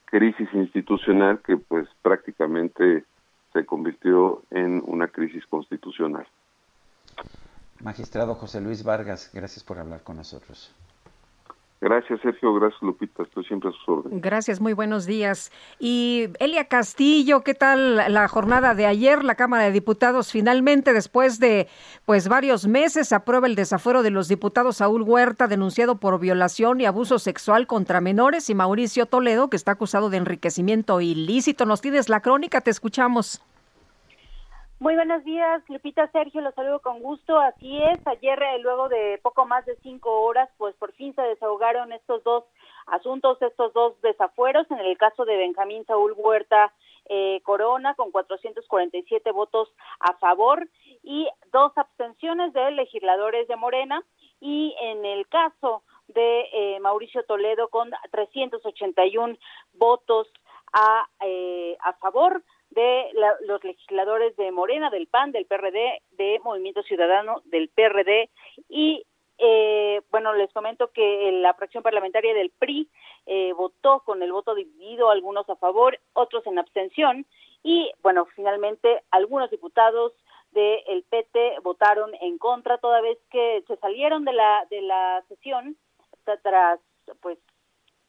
[0.06, 3.04] crisis institucional que pues prácticamente
[3.54, 6.28] se convirtió en una crisis constitucional.
[7.82, 10.74] Magistrado José Luis Vargas, gracias por hablar con nosotros.
[11.82, 12.54] Gracias, Sergio.
[12.54, 13.24] Gracias, Lupita.
[13.24, 14.22] Estoy siempre a sus órdenes.
[14.22, 15.50] Gracias, muy buenos días.
[15.80, 19.24] Y Elia Castillo, ¿qué tal la jornada de ayer?
[19.24, 21.70] La Cámara de Diputados finalmente, después de
[22.06, 26.86] pues varios meses, aprueba el desafuero de los diputados Saúl Huerta, denunciado por violación y
[26.86, 31.66] abuso sexual contra menores, y Mauricio Toledo, que está acusado de enriquecimiento ilícito.
[31.66, 33.42] Nos tienes la crónica, te escuchamos.
[34.82, 37.38] Muy buenos días, Lupita Sergio, los saludo con gusto.
[37.38, 41.22] Así es, ayer, eh, luego de poco más de cinco horas, pues por fin se
[41.22, 42.46] desahogaron estos dos
[42.88, 44.72] asuntos, estos dos desafueros.
[44.72, 46.72] En el caso de Benjamín Saúl Huerta
[47.10, 49.68] eh, Corona, con 447 votos
[50.00, 50.66] a favor
[51.04, 54.02] y dos abstenciones de legisladores de Morena.
[54.40, 59.36] Y en el caso de eh, Mauricio Toledo, con 381
[59.74, 60.32] votos
[60.72, 61.06] a,
[61.82, 63.10] a favor de
[63.48, 68.30] los legisladores de Morena, del PAN, del PRD, de Movimiento Ciudadano, del PRD
[68.70, 69.06] y
[69.42, 72.90] eh, bueno, les comento que la fracción parlamentaria del PRI
[73.26, 77.26] eh, votó con el voto dividido, algunos a favor, otros en abstención,
[77.64, 80.12] y bueno, finalmente algunos diputados
[80.52, 85.78] del PT votaron en contra, toda vez que se salieron de la de la sesión
[86.42, 86.80] tras
[87.22, 87.38] pues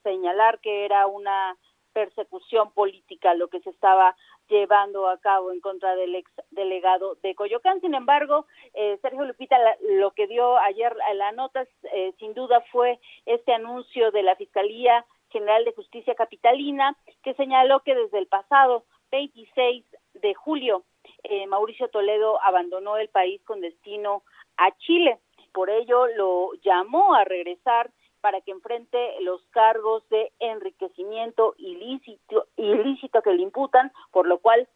[0.03, 1.57] señalar que era una
[1.93, 4.17] persecución política lo que se estaba
[4.51, 7.81] llevando a cabo en contra del ex delegado de Coyoacán.
[7.81, 9.57] Sin embargo, eh, Sergio Lupita,
[9.99, 15.07] lo que dio ayer la nota, eh, sin duda, fue este anuncio de la Fiscalía
[15.31, 19.85] General de Justicia Capitalina, que señaló que desde el pasado 26
[20.15, 20.83] de julio,
[21.23, 24.23] eh, Mauricio Toledo abandonó el país con destino
[24.57, 25.19] a Chile.
[25.53, 27.91] Por ello, lo llamó a regresar
[28.21, 34.69] para que enfrente los cargos de enriquecimiento ilícito, ilícito que le imputan, por lo cual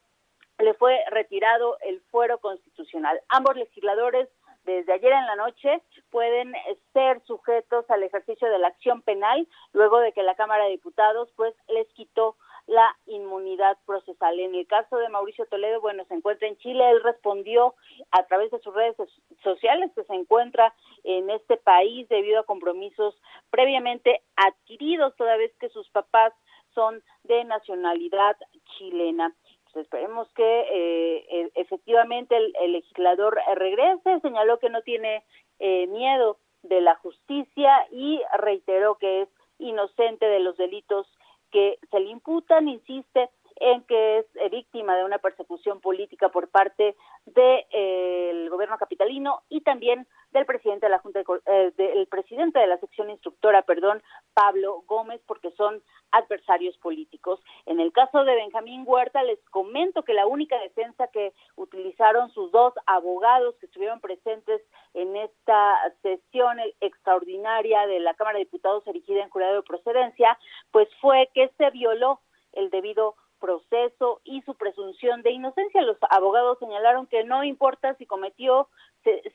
[0.58, 3.20] le fue retirado el fuero constitucional.
[3.28, 4.28] Ambos legisladores
[4.64, 6.54] desde ayer en la noche pueden
[6.92, 11.30] ser sujetos al ejercicio de la acción penal luego de que la Cámara de Diputados
[11.36, 12.36] pues les quitó
[12.66, 14.40] la inmunidad procesal.
[14.40, 17.74] En el caso de Mauricio Toledo, bueno, se encuentra en Chile, él respondió
[18.10, 18.96] a través de sus redes
[19.42, 23.14] sociales que se encuentra en este país debido a compromisos
[23.50, 26.32] previamente adquiridos, toda vez que sus papás
[26.74, 28.36] son de nacionalidad
[28.76, 29.34] chilena.
[29.72, 35.24] Pues esperemos que eh, e, efectivamente el, legislador regrese, señaló que no tiene
[35.58, 41.06] eh, miedo de la justicia y reiteró que es inocente de los delitos
[41.54, 46.48] que se le imputan, insiste en que es eh, víctima de una persecución política por
[46.48, 46.96] parte
[47.26, 52.66] del eh, gobierno capitalino y también del presidente de la Junta eh, del presidente de
[52.66, 54.02] la sección instructora, perdón,
[54.34, 55.80] Pablo Gómez, porque son
[56.10, 57.40] adversarios políticos.
[57.66, 62.50] En el caso de Benjamín Huerta, les comento que la única defensa que utilizaron sus
[62.50, 64.60] dos abogados que estuvieron presentes
[64.94, 70.36] en esta sesión extraordinaria de la Cámara de Diputados erigida en jurado de procedencia,
[70.72, 72.20] pues fue que se violó
[72.52, 75.82] el debido proceso y su presunción de inocencia.
[75.82, 78.68] Los abogados señalaron que no importa si cometió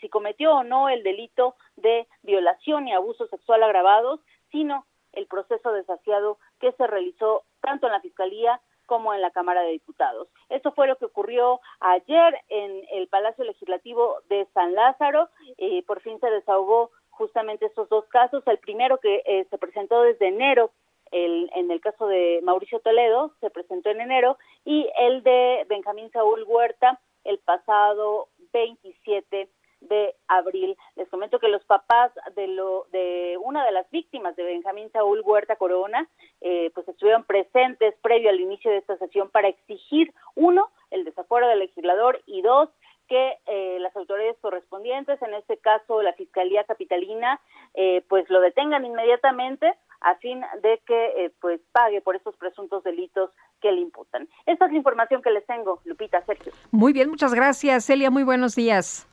[0.02, 4.20] si cometió o no el delito de violación y abuso sexual agravados,
[4.52, 9.62] sino el proceso desasiado que se realizó tanto en la Fiscalía como en la Cámara
[9.62, 10.28] de Diputados.
[10.50, 15.30] Esto fue lo que ocurrió ayer en el Palacio Legislativo de San Lázaro.
[15.58, 18.42] y por fin se desahogó justamente estos dos casos.
[18.48, 20.72] El primero que eh, se presentó desde enero
[21.12, 26.12] el, en el caso de Mauricio Toledo, se presentó en enero, y el de Benjamín
[26.12, 29.50] Saúl Huerta el pasado 27
[29.82, 30.76] de abril.
[30.96, 35.22] Les comento que los papás de lo de una de las víctimas de Benjamín Saúl
[35.24, 36.08] Huerta Corona,
[36.42, 41.48] eh, pues estuvieron presentes previo al inicio de esta sesión para exigir uno el desafuero
[41.48, 42.70] del legislador y dos
[43.08, 47.42] que eh, las autoridades correspondientes, en este caso la Fiscalía Capitalina,
[47.74, 52.84] eh, pues lo detengan inmediatamente a fin de que eh, pues pague por estos presuntos
[52.84, 53.32] delitos
[53.62, 54.28] que le imputan.
[54.46, 56.54] Esta es la información que les tengo, Lupita, Sergio.
[56.72, 58.10] Muy bien, muchas gracias, Celia.
[58.10, 59.08] Muy buenos días.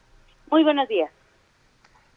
[0.51, 1.11] Muy buenos días.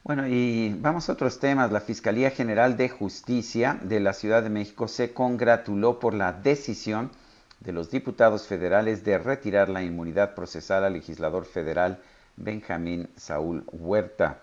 [0.04, 1.72] Bueno, y vamos a otros temas.
[1.72, 7.12] La Fiscalía General de Justicia de la Ciudad de México se congratuló por la decisión
[7.60, 12.00] de los diputados federales de retirar la inmunidad procesal al legislador federal
[12.38, 14.40] Benjamín Saúl Huerta.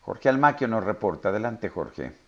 [0.00, 1.30] Jorge Almaquio nos reporta.
[1.30, 2.21] Adelante, Jorge.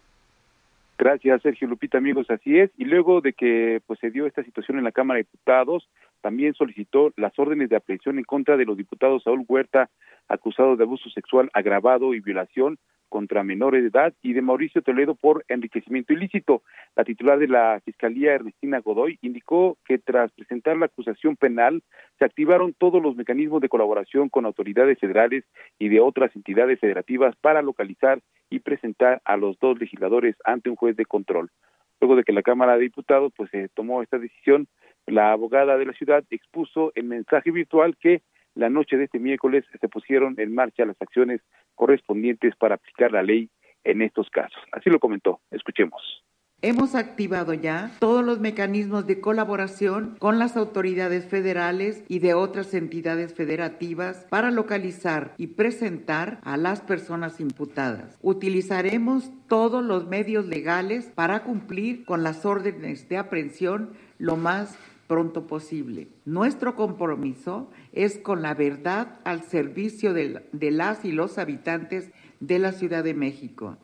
[0.97, 2.71] Gracias, Sergio Lupita, amigos, así es.
[2.77, 5.89] Y luego de que pues se dio esta situación en la Cámara de Diputados,
[6.21, 9.91] también solicitó las órdenes de aprehensión en contra de los diputados Saúl Huerta,
[10.29, 12.79] acusado de abuso sexual agravado y violación
[13.15, 16.65] contra menores de edad y de Mauricio Toledo por enriquecimiento ilícito.
[16.97, 21.85] La titular de la Fiscalía, Ernestina Godoy, indicó que tras presentar la acusación penal,
[22.19, 25.45] se activaron todos los mecanismos de colaboración con autoridades federales
[25.79, 28.19] y de otras entidades federativas para localizar
[28.51, 31.53] y presentar a los dos legisladores ante un juez de control.
[32.01, 34.67] Luego de que la Cámara de Diputados pues se tomó esta decisión,
[35.07, 38.23] la abogada de la ciudad expuso en mensaje virtual que
[38.55, 41.41] la noche de este miércoles se pusieron en marcha las acciones
[41.75, 43.51] correspondientes para aplicar la ley
[43.85, 44.59] en estos casos.
[44.73, 45.41] Así lo comentó.
[45.51, 46.25] Escuchemos.
[46.63, 52.73] Hemos activado ya todos los mecanismos de colaboración con las autoridades federales y de otras
[52.73, 58.17] entidades federativas para localizar y presentar a las personas imputadas.
[58.23, 65.47] Utilizaremos todos los medios legales para cumplir con las órdenes de aprehensión lo más pronto
[65.47, 66.09] posible.
[66.25, 72.73] Nuestro compromiso es con la verdad al servicio de, las y los habitantes de la
[72.73, 73.77] Ciudad de México.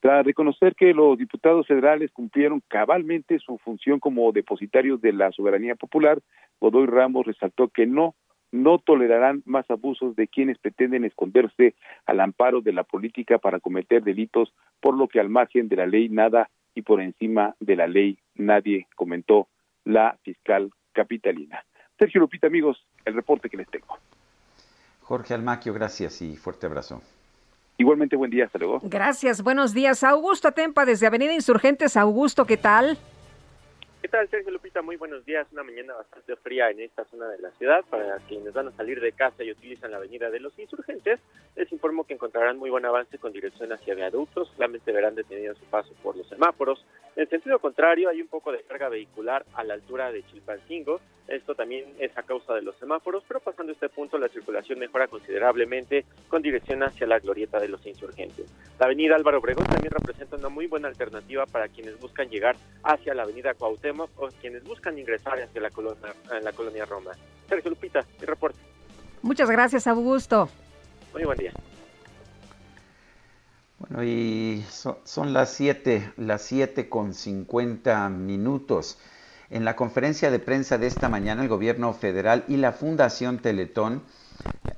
[0.00, 5.74] Tras reconocer que los diputados federales cumplieron cabalmente su función como depositarios de la soberanía
[5.74, 6.20] popular,
[6.60, 8.14] Godoy Ramos resaltó que no,
[8.52, 11.74] no tolerarán más abusos de quienes pretenden esconderse
[12.06, 15.86] al amparo de la política para cometer delitos, por lo que al margen de la
[15.86, 16.48] ley nada
[16.78, 19.48] y por encima de la ley nadie, comentó
[19.84, 21.64] la fiscal capitalina.
[21.98, 23.98] Sergio Lupita, amigos, el reporte que les tengo.
[25.00, 27.02] Jorge Almaquio, gracias y fuerte abrazo.
[27.78, 28.80] Igualmente, buen día, hasta luego.
[28.84, 30.04] Gracias, buenos días.
[30.04, 31.96] Augusto Tempa, desde Avenida Insurgentes.
[31.96, 32.96] Augusto, ¿qué tal?
[34.00, 34.80] ¿Qué tal, Sergio Lupita?
[34.80, 35.48] Muy buenos días.
[35.50, 37.84] Una mañana bastante fría en esta zona de la ciudad.
[37.90, 41.18] Para quienes van a salir de casa y utilizan la avenida de los insurgentes,
[41.56, 44.50] les informo que encontrarán muy buen avance con dirección hacia viaductos.
[44.54, 46.86] Solamente verán detenido su paso por los semáforos.
[47.18, 51.00] En sentido contrario, hay un poco de carga vehicular a la altura de Chilpancingo.
[51.26, 55.08] Esto también es a causa de los semáforos, pero pasando este punto la circulación mejora
[55.08, 58.46] considerablemente con dirección hacia la glorieta de los insurgentes.
[58.78, 62.54] La avenida Álvaro Obregón también representa una muy buena alternativa para quienes buscan llegar
[62.84, 67.10] hacia la avenida Cuauhtémoc o quienes buscan ingresar hacia la colonia, la colonia Roma.
[67.48, 68.60] Sergio Lupita, mi reporte.
[69.22, 70.48] Muchas gracias, Augusto.
[71.12, 71.52] Muy buen día.
[73.78, 74.64] Bueno, y
[75.04, 78.98] son, las 7, las 7 con 50 minutos.
[79.50, 84.02] En la conferencia de prensa de esta mañana, el gobierno federal y la Fundación Teletón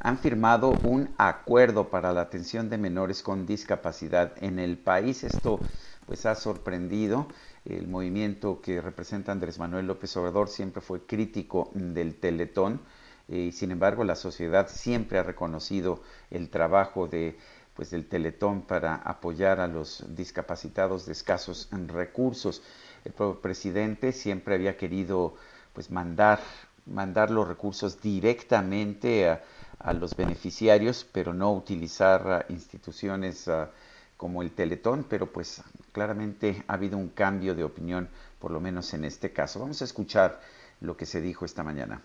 [0.00, 5.24] han firmado un acuerdo para la atención de menores con discapacidad en el país.
[5.24, 5.60] Esto
[6.04, 7.26] pues ha sorprendido.
[7.64, 12.82] El movimiento que representa Andrés Manuel López Obrador siempre fue crítico del Teletón
[13.28, 17.38] y sin embargo la sociedad siempre ha reconocido el trabajo de
[17.80, 22.60] pues del Teletón para apoyar a los discapacitados de escasos recursos
[23.06, 25.34] el presidente siempre había querido
[25.72, 26.40] pues mandar,
[26.84, 33.70] mandar los recursos directamente a, los beneficiarios, pero no utilizar instituciones ah,
[34.18, 35.62] como el Teletón, pero pues
[35.92, 39.58] claramente ha habido un cambio de opinión, por lo menos en este caso.
[39.58, 40.38] Vamos a escuchar
[40.82, 42.02] lo que se dijo esta mañana.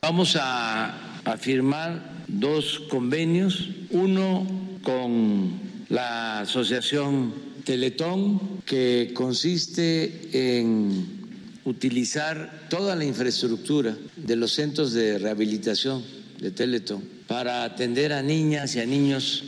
[0.00, 7.32] Vamos a, a firmar dos convenios, uno con la Asociación
[7.64, 11.20] Teletón, que consiste en
[11.64, 16.02] utilizar toda la infraestructura de los centros de rehabilitación
[16.40, 19.44] de Teletón para atender a niñas y a niños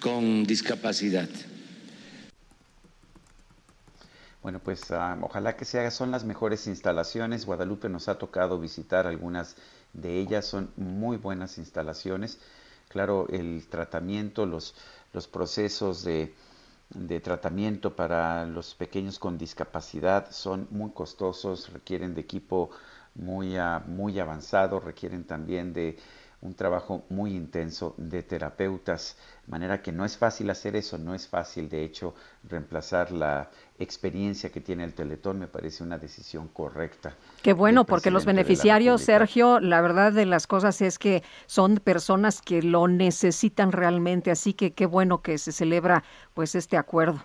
[0.00, 1.28] con discapacidad.
[4.42, 7.46] Bueno, pues ah, ojalá que se haga, son las mejores instalaciones.
[7.46, 9.56] Guadalupe nos ha tocado visitar algunas
[9.92, 12.38] de ellas, son muy buenas instalaciones.
[12.88, 14.74] Claro, el tratamiento, los,
[15.12, 16.34] los procesos de,
[16.90, 22.70] de tratamiento para los pequeños con discapacidad son muy costosos, requieren de equipo
[23.14, 25.98] muy, ah, muy avanzado, requieren también de
[26.42, 31.14] un trabajo muy intenso de terapeutas, de manera que no es fácil hacer eso, no
[31.14, 32.14] es fácil de hecho
[32.44, 37.14] reemplazar la experiencia que tiene el Teletón, me parece una decisión correcta.
[37.42, 42.42] Qué bueno, porque los beneficiarios, Sergio, la verdad de las cosas es que son personas
[42.42, 47.20] que lo necesitan realmente, así que qué bueno que se celebra pues este acuerdo.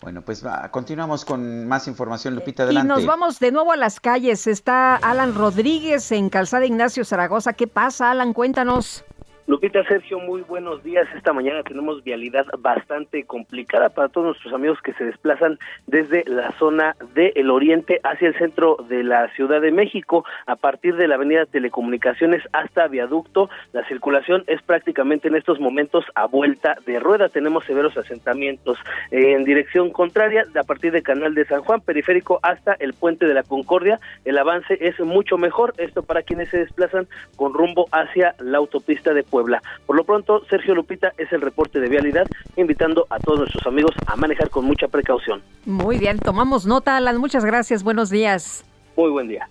[0.00, 2.86] Bueno, pues continuamos con más información, Lupita, adelante.
[2.86, 4.46] Y nos vamos de nuevo a las calles.
[4.46, 7.54] Está Alan Rodríguez en Calzada Ignacio Zaragoza.
[7.54, 8.34] ¿Qué pasa, Alan?
[8.34, 9.04] Cuéntanos.
[9.46, 11.06] Lupita Sergio, muy buenos días.
[11.14, 16.50] Esta mañana tenemos vialidad bastante complicada para todos nuestros amigos que se desplazan desde la
[16.52, 21.16] zona del oriente hacia el centro de la Ciudad de México, a partir de la
[21.16, 23.50] avenida Telecomunicaciones hasta Viaducto.
[23.74, 27.28] La circulación es prácticamente en estos momentos a vuelta de rueda.
[27.28, 28.78] Tenemos severos asentamientos
[29.10, 33.34] en dirección contraria, a partir del Canal de San Juan, periférico hasta el Puente de
[33.34, 34.00] la Concordia.
[34.24, 39.12] El avance es mucho mejor, esto para quienes se desplazan con rumbo hacia la autopista
[39.12, 39.60] de Puebla.
[39.84, 42.24] Por lo pronto, Sergio Lupita es el reporte de vialidad,
[42.54, 45.42] invitando a todos nuestros amigos a manejar con mucha precaución.
[45.64, 47.18] Muy bien, tomamos nota, Alan.
[47.18, 47.82] Muchas gracias.
[47.82, 48.64] Buenos días.
[48.96, 49.48] Muy buen día.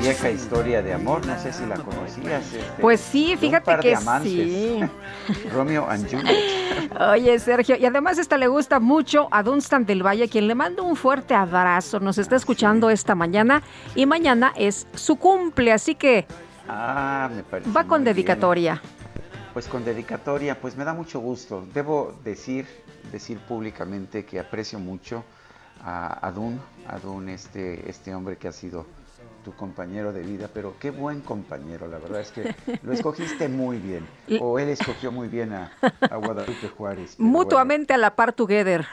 [0.00, 2.52] Vieja historia de amor, no sé si la conocías.
[2.54, 4.80] este, Pues sí, fíjate que sí.
[5.52, 6.36] Romeo and Juliet.
[7.12, 10.84] Oye, Sergio, y además esta le gusta mucho a Dunstan del Valle, quien le mando
[10.84, 11.98] un fuerte abrazo.
[12.00, 13.62] Nos está escuchando esta mañana
[13.94, 16.26] y mañana es su cumple, así que
[16.68, 17.70] Ah, me parece.
[17.72, 18.14] va con bien.
[18.14, 18.80] dedicatoria.
[19.52, 21.66] Pues con dedicatoria, pues me da mucho gusto.
[21.74, 22.66] Debo decir,
[23.10, 25.24] decir públicamente que aprecio mucho
[25.84, 28.86] a Adun, Adun, este, este hombre que ha sido
[29.44, 33.78] tu compañero de vida, pero qué buen compañero, la verdad es que lo escogiste muy
[33.78, 34.06] bien,
[34.40, 37.16] o él escogió muy bien a, a Guadalupe Juárez.
[37.18, 37.32] bueno.
[37.32, 38.86] Mutuamente a la par together.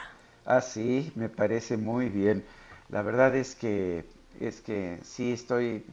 [0.44, 2.44] Ah, sí, me parece muy bien.
[2.88, 4.04] La verdad es que
[4.38, 5.84] es que sí estoy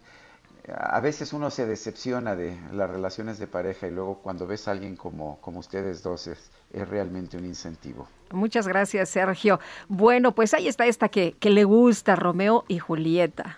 [0.68, 4.72] a veces uno se decepciona de las relaciones de pareja y luego cuando ves a
[4.72, 8.08] alguien como, como ustedes dos es, es realmente un incentivo.
[8.32, 9.60] Muchas gracias, Sergio.
[9.90, 13.58] Bueno, pues ahí está esta que, que le gusta, Romeo y Julieta.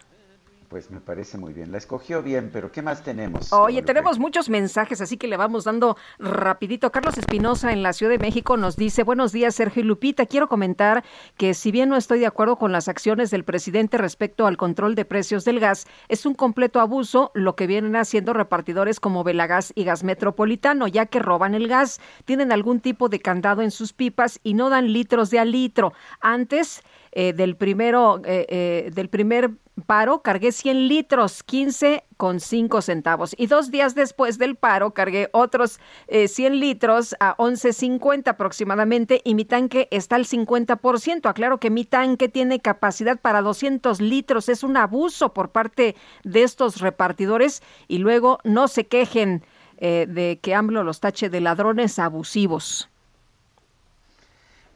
[0.75, 1.71] Pues me parece muy bien.
[1.71, 3.53] La escogió bien, pero ¿qué más tenemos?
[3.53, 3.81] Oye, Guadalupe?
[3.83, 6.91] tenemos muchos mensajes, así que le vamos dando rapidito.
[6.91, 10.49] Carlos Espinosa en la Ciudad de México nos dice, buenos días Sergio y Lupita, quiero
[10.49, 11.05] comentar
[11.37, 14.95] que si bien no estoy de acuerdo con las acciones del presidente respecto al control
[14.95, 19.71] de precios del gas, es un completo abuso lo que vienen haciendo repartidores como Velagas
[19.75, 23.93] y Gas Metropolitano, ya que roban el gas, tienen algún tipo de candado en sus
[23.93, 25.93] pipas y no dan litros de a litro.
[26.19, 26.83] Antes
[27.15, 29.51] eh, del primero, eh, eh, del primer
[29.85, 33.33] paro cargué 100 litros, 15 con 5 centavos.
[33.37, 39.33] Y dos días después del paro cargué otros eh, 100 litros a 11.50 aproximadamente y
[39.33, 41.29] mi tanque está al 50%.
[41.29, 44.49] Aclaro que mi tanque tiene capacidad para 200 litros.
[44.49, 45.95] Es un abuso por parte
[46.25, 49.43] de estos repartidores y luego no se quejen
[49.77, 52.89] de que AMLO los tache de ladrones abusivos.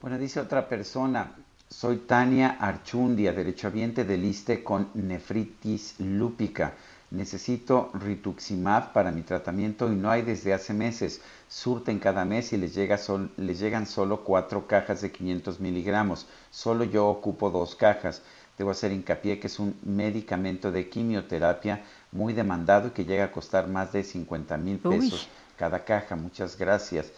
[0.01, 1.31] Bueno, dice otra persona,
[1.69, 6.73] soy Tania Archundia, derechohabiente del ISTE con nefritis lúpica.
[7.11, 11.21] Necesito rituximab para mi tratamiento y no hay desde hace meses.
[11.47, 16.27] Surten cada mes y les, llega sol- les llegan solo cuatro cajas de 500 miligramos.
[16.51, 18.21] Solo yo ocupo dos cajas.
[18.57, 23.31] Debo hacer hincapié que es un medicamento de quimioterapia muy demandado y que llega a
[23.31, 25.09] costar más de 50 mil Uy.
[25.09, 26.15] pesos cada caja.
[26.15, 27.11] Muchas gracias.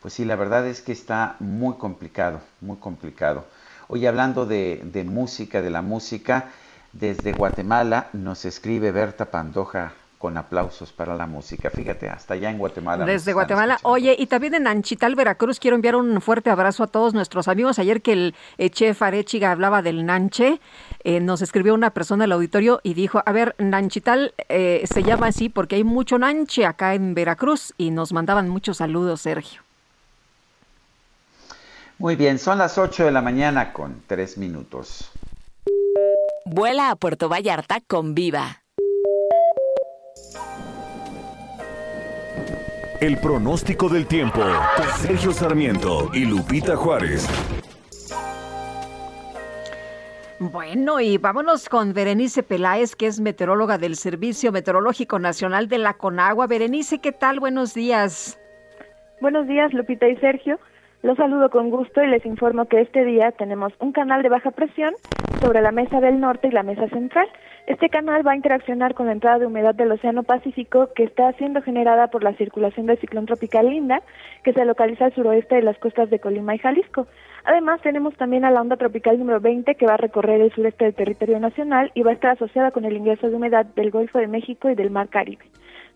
[0.00, 3.44] Pues sí, la verdad es que está muy complicado, muy complicado.
[3.88, 6.50] Hoy hablando de, de música, de la música,
[6.92, 11.70] desde Guatemala nos escribe Berta Pandoja con aplausos para la música.
[11.70, 13.06] Fíjate, hasta allá en Guatemala.
[13.06, 13.78] Desde Guatemala.
[13.84, 17.78] Oye, y también en Anchital, Veracruz, quiero enviar un fuerte abrazo a todos nuestros amigos.
[17.78, 20.60] Ayer que el eh, chef Arechiga hablaba del nanche,
[21.04, 25.28] eh, nos escribió una persona al auditorio y dijo, a ver, Nanchital eh, se llama
[25.28, 29.62] así porque hay mucho nanche acá en Veracruz y nos mandaban muchos saludos, Sergio.
[31.98, 35.10] Muy bien, son las 8 de la mañana con 3 minutos.
[36.44, 38.62] Vuela a Puerto Vallarta con Viva.
[43.00, 44.40] El pronóstico del tiempo.
[44.98, 47.28] Sergio Sarmiento y Lupita Juárez.
[50.38, 55.94] Bueno, y vámonos con Berenice Peláez, que es meteoróloga del Servicio Meteorológico Nacional de la
[55.94, 56.46] Conagua.
[56.46, 57.40] Berenice, ¿qué tal?
[57.40, 58.38] Buenos días.
[59.20, 60.60] Buenos días, Lupita y Sergio.
[61.08, 64.50] Los saludo con gusto y les informo que este día tenemos un canal de baja
[64.50, 64.92] presión
[65.40, 67.26] sobre la mesa del norte y la mesa central.
[67.66, 71.32] Este canal va a interaccionar con la entrada de humedad del Océano Pacífico que está
[71.38, 74.02] siendo generada por la circulación del ciclón tropical Linda,
[74.44, 77.06] que se localiza al suroeste de las costas de Colima y Jalisco.
[77.44, 80.84] Además, tenemos también a la onda tropical número 20 que va a recorrer el sureste
[80.84, 84.18] del territorio nacional y va a estar asociada con el ingreso de humedad del Golfo
[84.18, 85.46] de México y del Mar Caribe.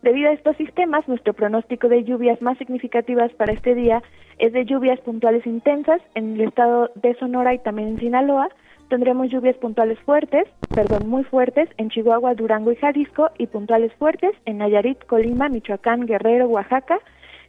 [0.02, 4.02] Debido a estos sistemas, nuestro pronóstico de lluvias más significativas para este día
[4.38, 8.48] es de lluvias puntuales intensas en el estado de Sonora y también en Sinaloa.
[8.88, 14.32] Tendremos lluvias puntuales fuertes, perdón, muy fuertes en Chihuahua, Durango y Jalisco y puntuales fuertes
[14.44, 16.98] en Nayarit, Colima, Michoacán, Guerrero, Oaxaca,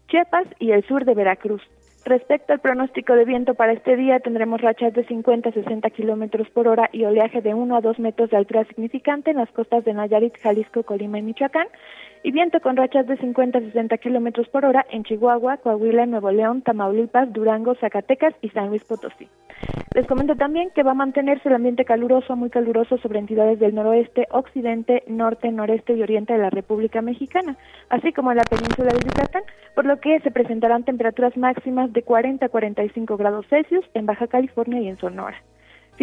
[0.07, 1.63] Chiapas y el sur de Veracruz.
[2.05, 6.49] Respecto al pronóstico de viento para este día, tendremos rachas de 50 a 60 kilómetros
[6.49, 9.85] por hora y oleaje de 1 a 2 metros de altura significante en las costas
[9.85, 11.67] de Nayarit, Jalisco, Colima y Michoacán,
[12.23, 16.31] y viento con rachas de 50 a 60 kilómetros por hora en Chihuahua, Coahuila, Nuevo
[16.31, 19.27] León, Tamaulipas, Durango, Zacatecas y San Luis Potosí.
[19.93, 23.75] Les comento también que va a mantenerse el ambiente caluroso, muy caluroso sobre entidades del
[23.75, 27.57] noroeste, occidente, norte, noreste y oriente de la República Mexicana,
[27.89, 29.43] así como en la península de Yucatán,
[29.75, 34.27] por lo que se presentarán temperaturas máximas de 40 a 45 grados Celsius en Baja
[34.27, 35.37] California y en Sonora.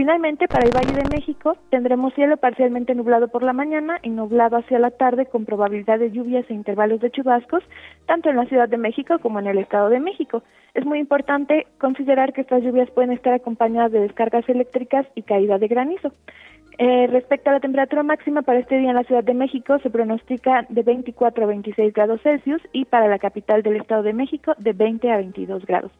[0.00, 4.56] Finalmente, para el Valle de México, tendremos cielo parcialmente nublado por la mañana y nublado
[4.56, 7.62] hacia la tarde con probabilidad de lluvias e intervalos de chubascos,
[8.06, 10.42] tanto en la Ciudad de México como en el Estado de México.
[10.72, 15.58] Es muy importante considerar que estas lluvias pueden estar acompañadas de descargas eléctricas y caída
[15.58, 16.14] de granizo.
[16.78, 19.90] Eh, respecto a la temperatura máxima para este día en la Ciudad de México, se
[19.90, 24.54] pronostica de 24 a 26 grados Celsius y para la capital del Estado de México
[24.56, 25.92] de 20 a 22 grados.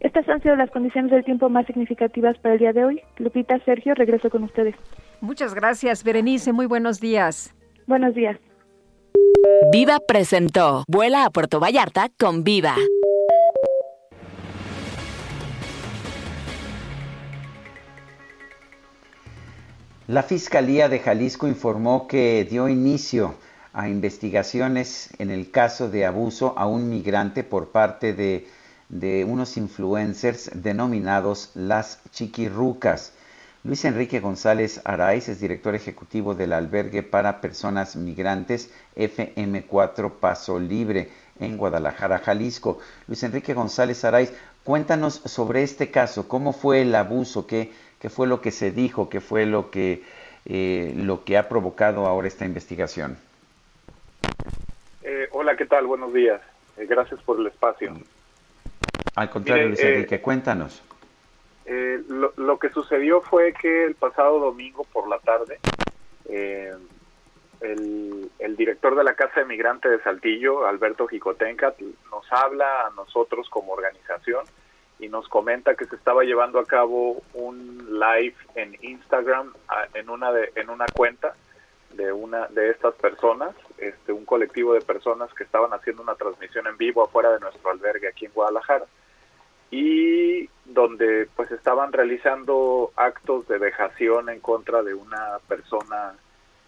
[0.00, 3.02] Estas han sido las condiciones del tiempo más significativas para el día de hoy.
[3.16, 4.74] Lupita, Sergio, regreso con ustedes.
[5.20, 6.52] Muchas gracias, Berenice.
[6.52, 7.54] Muy buenos días.
[7.86, 8.36] Buenos días.
[9.72, 12.74] Viva presentó Vuela a Puerto Vallarta con Viva.
[20.08, 23.34] La Fiscalía de Jalisco informó que dio inicio
[23.72, 28.46] a investigaciones en el caso de abuso a un migrante por parte de,
[28.88, 33.12] de unos influencers denominados las chiquirrucas.
[33.64, 41.10] Luis Enrique González Araiz es director ejecutivo del albergue para personas migrantes FM4 Paso Libre
[41.40, 42.78] en Guadalajara, Jalisco.
[43.08, 44.32] Luis Enrique González Araiz,
[44.62, 49.08] cuéntanos sobre este caso, cómo fue el abuso, qué, qué fue lo que se dijo,
[49.08, 50.04] qué fue lo que,
[50.44, 53.18] eh, lo que ha provocado ahora esta investigación.
[55.02, 55.86] Eh, hola, ¿qué tal?
[55.86, 56.40] Buenos días.
[56.76, 57.96] Eh, gracias por el espacio.
[59.14, 60.82] Al contrario, Luis eh, Enrique, cuéntanos.
[61.64, 65.58] Eh, lo, lo que sucedió fue que el pasado domingo por la tarde,
[66.28, 66.72] eh,
[67.60, 71.74] el, el director de la Casa de Migrante de Saltillo, Alberto Jicotenca,
[72.10, 74.44] nos habla a nosotros como organización
[74.98, 80.08] y nos comenta que se estaba llevando a cabo un live en Instagram a- en
[80.08, 81.34] una de, en una cuenta
[81.94, 86.66] de una de estas personas, este un colectivo de personas que estaban haciendo una transmisión
[86.66, 88.86] en vivo afuera de nuestro albergue aquí en Guadalajara
[89.70, 96.14] y donde pues estaban realizando actos de vejación en contra de una persona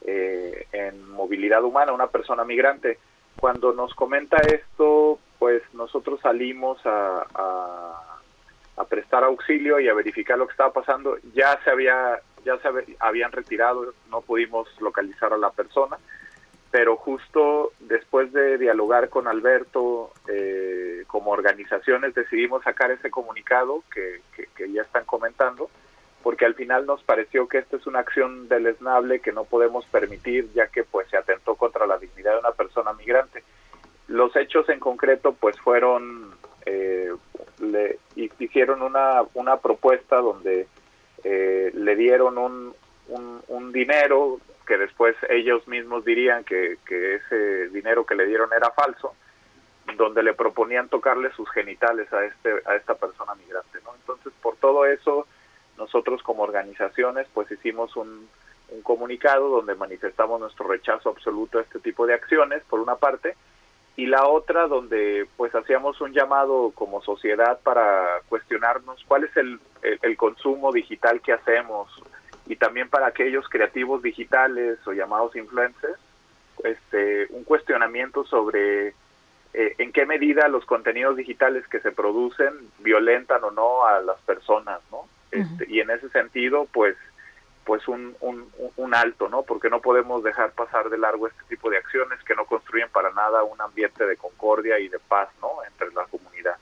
[0.02, 2.98] eh, en movilidad humana, una persona migrante.
[3.38, 7.24] Cuando nos comenta esto, pues nosotros salimos a,
[8.76, 11.18] a, prestar auxilio y a verificar lo que estaba pasando.
[11.34, 15.98] Ya se había, ya se habían retirado, no pudimos localizar a la persona.
[16.70, 24.20] Pero justo después de dialogar con Alberto, eh, como organizaciones decidimos sacar ese comunicado que,
[24.36, 25.70] que, que ya están comentando,
[26.22, 30.52] porque al final nos pareció que esta es una acción deleznable que no podemos permitir
[30.52, 33.42] ya que pues se atentó contra la dignidad de una persona migrante.
[34.08, 36.34] Los hechos en concreto pues fueron,
[36.66, 37.12] eh,
[37.60, 40.66] le hicieron una, una propuesta donde
[41.24, 42.74] eh, le dieron un,
[43.08, 44.38] un, un, dinero
[44.68, 49.14] que después ellos mismos dirían que, ese dinero que le dieron era falso,
[49.96, 53.94] donde le proponían tocarle sus genitales a este a esta persona migrante, ¿no?
[53.94, 55.26] Entonces, por todo eso
[55.78, 58.28] nosotros como organizaciones pues hicimos un,
[58.68, 63.34] un comunicado donde manifestamos nuestro rechazo absoluto a este tipo de acciones, por una parte,
[63.98, 69.58] y la otra donde pues hacíamos un llamado como sociedad para cuestionarnos cuál es el,
[70.16, 71.90] consumo digital que hacemos
[72.48, 75.98] y también para aquellos creativos digitales o llamados influencers,
[76.64, 83.44] este, un cuestionamiento sobre eh, en qué medida los contenidos digitales que se producen violentan
[83.44, 85.06] o no a las personas, ¿no?
[85.30, 86.96] Este, y en ese sentido, pues,
[87.64, 89.42] pues un, un, un, alto, ¿no?
[89.42, 93.12] Porque no podemos dejar pasar de largo este tipo de acciones que no construyen para
[93.12, 95.50] nada un ambiente de concordia y de paz, ¿no?
[95.66, 96.56] Entre la comunidad.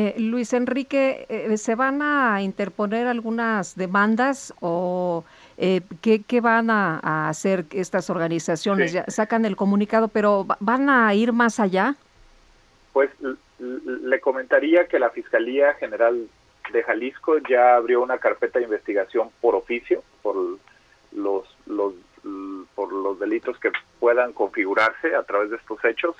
[0.00, 5.24] Eh, Luis Enrique, eh, ¿se van a interponer algunas demandas o
[5.56, 8.92] eh, ¿qué, ¿qué, van a, a, hacer estas organizaciones?
[8.92, 8.98] Sí.
[8.98, 11.96] Ya sacan el comunicado, pero ¿van a ir más allá?
[12.92, 13.10] Pues
[13.58, 16.28] le comentaría que la Fiscalía General
[16.72, 20.36] de Jalisco ya abrió una carpeta de investigación por oficio por
[21.10, 21.94] los, los
[22.76, 26.14] por los delitos que puedan configurarse a través de estos hechos.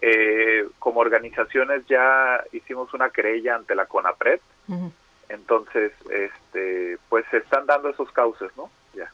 [0.00, 4.92] Eh, como organizaciones ya hicimos una querella ante la CONAPRED, uh -huh.
[5.28, 8.70] entonces este pues se están dando esos cauces, ¿no?
[8.94, 9.10] Ya.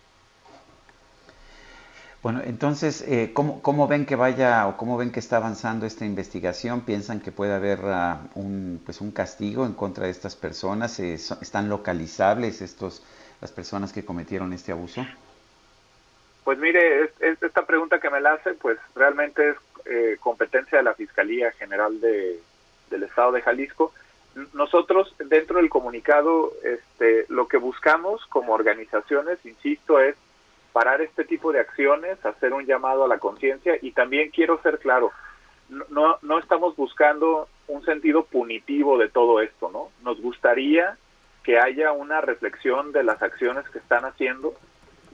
[2.23, 6.05] Bueno, entonces, eh, ¿cómo, ¿cómo, ven que vaya o cómo ven que está avanzando esta
[6.05, 6.83] investigación?
[6.83, 10.99] ¿Piensan que puede haber uh, un, pues un castigo en contra de estas personas?
[11.01, 13.03] Eh, son, ¿Están localizables estos,
[13.41, 15.07] las personas que cometieron este abuso?
[16.45, 20.79] Pues mire, es, es esta pregunta que me la hace, pues realmente es eh, competencia
[20.79, 22.41] de la Fiscalía General de,
[22.91, 23.93] del Estado de Jalisco.
[24.53, 30.17] Nosotros, dentro del comunicado, este, lo que buscamos como organizaciones, insisto, es
[30.73, 34.81] parar este tipo de acciones, hacer un llamado a la conciencia y también quiero ser
[34.81, 35.13] claro,
[35.69, 39.91] no, no estamos buscando un sentido punitivo de todo esto, ¿no?
[40.03, 40.99] Nos gustaría
[41.45, 44.55] que haya una reflexión de las acciones que están haciendo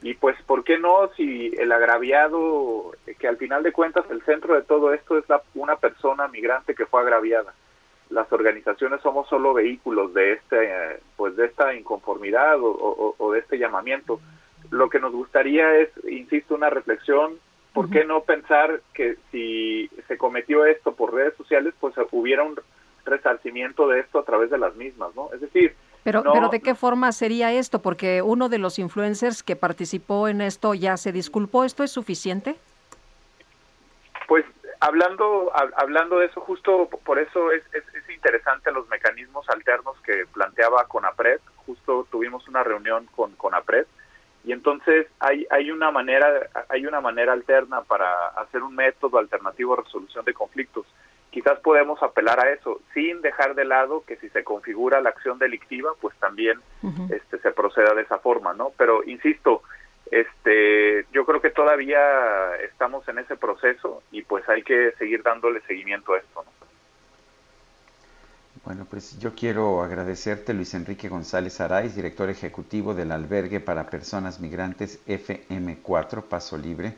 [0.03, 4.55] y pues, ¿por qué no si el agraviado, que al final de cuentas el centro
[4.55, 7.55] de todo esto es la, una persona migrante que fue agraviada?
[8.09, 13.41] Las organizaciones somos solo vehículos de este, pues de esta inconformidad o, o, o de
[13.41, 14.21] este llamamiento
[14.71, 17.39] lo que nos gustaría es, insisto, una reflexión.
[17.73, 17.93] ¿Por uh -huh.
[17.93, 22.59] qué no pensar que si se cometió esto por redes sociales, pues hubiera un
[23.05, 25.31] resarcimiento de esto a través de las mismas, ¿no?
[25.33, 27.83] Es decir, pero, no, pero ¿de qué forma sería esto?
[27.83, 31.65] Porque uno de los influencers que participó en esto ya se disculpó.
[31.65, 32.57] ¿Esto es suficiente?
[34.27, 34.45] Pues
[34.81, 40.25] hablando hablando de eso, justo por eso es, es, es interesante los mecanismos alternos que
[40.33, 41.41] planteaba CONAPRED.
[41.67, 43.87] Justo tuvimos una reunión con CONAPRED
[44.45, 49.77] y entonces hay hay una manera hay una manera alterna para hacer un método alternativo
[49.77, 50.87] de resolución de conflictos
[51.31, 55.39] quizás podemos apelar a eso sin dejar de lado que si se configura la acción
[55.39, 57.15] delictiva pues también uh -huh.
[57.15, 59.63] este se proceda de esa forma no pero insisto
[60.11, 65.61] este yo creo que todavía estamos en ese proceso y pues hay que seguir dándole
[65.63, 66.61] seguimiento a esto ¿no?
[68.63, 74.39] Bueno, pues yo quiero agradecerte, Luis Enrique González Araiz, director ejecutivo del albergue para personas
[74.39, 76.93] migrantes FM4 Paso Libre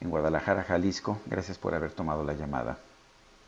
[0.00, 1.20] en Guadalajara, Jalisco.
[1.26, 2.78] Gracias por haber tomado la llamada.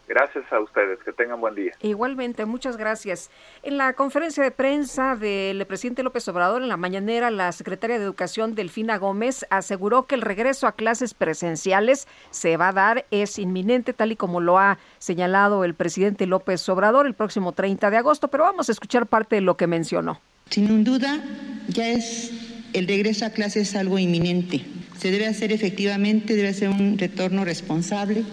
[0.09, 1.73] Gracias a ustedes, que tengan buen día.
[1.83, 3.29] Igualmente, muchas gracias.
[3.65, 8.05] En la conferencia de prensa del presidente López Obrador en la mañanera, la secretaria de
[8.05, 13.39] Educación Delfina Gómez aseguró que el regreso a clases presenciales se va a dar, es
[13.41, 17.97] inminente, tal y como lo ha señalado el presidente López Obrador el próximo 30 de
[17.97, 20.21] agosto, pero vamos a escuchar parte de lo que mencionó.
[20.51, 21.21] Sin duda,
[21.69, 22.31] ya es
[22.75, 24.65] el regreso a clases algo inminente.
[24.99, 28.25] Se debe hacer efectivamente, debe ser un retorno responsable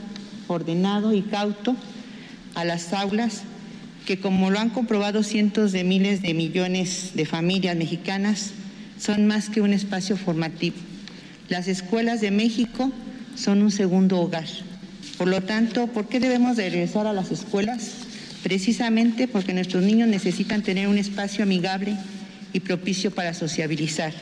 [0.47, 1.75] ordenado y cauto
[2.55, 3.43] a las aulas
[4.05, 8.51] que, como lo han comprobado cientos de miles de millones de familias mexicanas,
[8.99, 10.75] son más que un espacio formativo.
[11.49, 12.91] Las escuelas de México
[13.35, 14.47] son un segundo hogar.
[15.17, 17.91] Por lo tanto, ¿por qué debemos de regresar a las escuelas?
[18.43, 21.95] Precisamente porque nuestros niños necesitan tener un espacio amigable
[22.51, 24.13] y propicio para sociabilizar,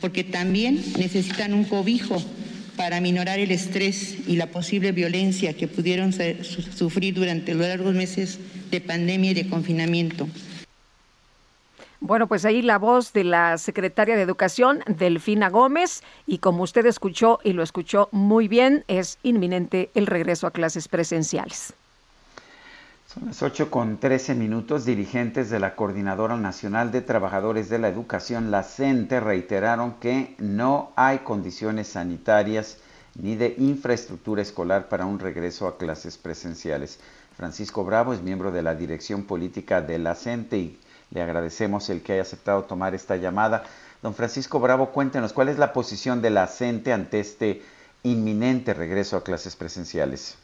[0.00, 2.22] porque también necesitan un cobijo
[2.76, 8.38] para minorar el estrés y la posible violencia que pudieron sufrir durante los largos meses
[8.70, 10.28] de pandemia y de confinamiento.
[12.00, 16.84] Bueno, pues ahí la voz de la secretaria de Educación, Delfina Gómez, y como usted
[16.86, 21.72] escuchó y lo escuchó muy bien, es inminente el regreso a clases presenciales.
[23.16, 24.84] Son las 8 con 13 minutos.
[24.84, 30.92] Dirigentes de la Coordinadora Nacional de Trabajadores de la Educación, la CENTE, reiteraron que no
[30.96, 32.76] hay condiciones sanitarias
[33.14, 37.00] ni de infraestructura escolar para un regreso a clases presenciales.
[37.38, 40.78] Francisco Bravo es miembro de la dirección política de la CENTE y
[41.10, 43.64] le agradecemos el que haya aceptado tomar esta llamada.
[44.02, 47.62] Don Francisco Bravo, cuéntenos cuál es la posición de la CENTE ante este
[48.02, 50.36] inminente regreso a clases presenciales.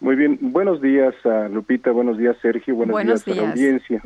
[0.00, 4.02] Muy bien, buenos días a Lupita, buenos días Sergio, buenos, Buenos días, a la audiencia.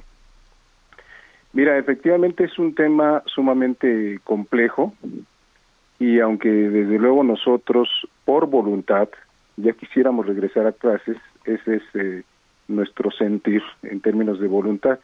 [1.52, 4.94] Mira, efectivamente es un tema sumamente complejo
[5.98, 7.88] y aunque desde luego nosotros
[8.24, 9.08] por voluntad
[9.56, 12.22] ya quisiéramos regresar a clases, ese es eh,
[12.68, 15.00] nuestro sentir en términos de voluntad.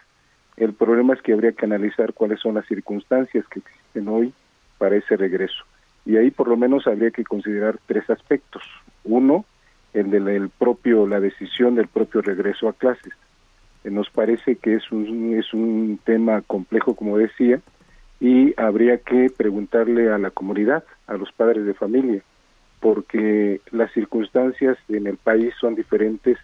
[0.57, 4.33] El problema es que habría que analizar cuáles son las circunstancias que existen hoy
[4.79, 5.65] para ese regreso.
[6.07, 8.63] Y ahí por lo menos habría que considerar tres aspectos.
[9.05, 9.45] Uno,
[9.97, 13.13] el el propio la decisión del propio regreso a clases.
[13.85, 17.61] Eh, Nos parece que es un es un tema complejo como decía
[18.21, 22.23] y habría que preguntarle a la comunidad, a los padres de familia,
[22.81, 26.39] porque las circunstancias en el país son diferentes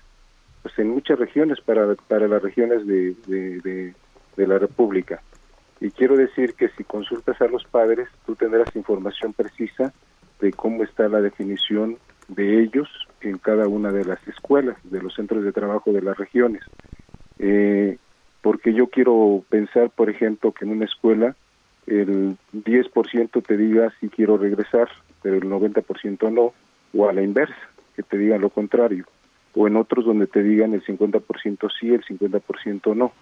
[0.62, 3.94] pues en muchas regiones para para las regiones de, de, de,
[4.36, 5.20] de la República.
[5.80, 9.92] Y quiero decir que si consultas a los padres, tú tendrás información precisa
[10.40, 11.98] de cómo está la definición
[12.28, 12.88] de ellos
[13.22, 16.62] en cada una de las escuelas, de los centros de trabajo de las regiones.
[17.38, 17.98] Eh,
[18.40, 21.36] porque yo quiero pensar, por ejemplo, que en una escuela
[21.86, 24.88] el 10% te diga si quiero regresar,
[25.22, 26.52] pero el 90% no,
[26.94, 27.56] o a la inversa,
[27.96, 29.06] que te digan lo contrario,
[29.54, 33.12] o en otros donde te digan el 50% sí, el 50% no.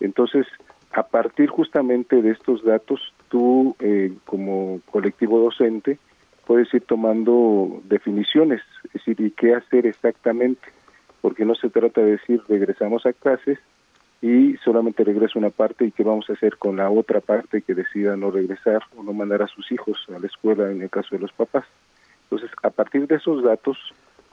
[0.00, 0.46] Entonces,
[0.92, 5.98] a partir justamente de estos datos, tú eh, como colectivo docente
[6.46, 10.62] puedes ir tomando definiciones, es decir, y qué hacer exactamente,
[11.20, 13.58] porque no se trata de decir regresamos a clases
[14.20, 17.74] y solamente regresa una parte y qué vamos a hacer con la otra parte que
[17.74, 21.14] decida no regresar o no mandar a sus hijos a la escuela en el caso
[21.14, 21.66] de los papás.
[22.24, 23.76] Entonces, a partir de esos datos,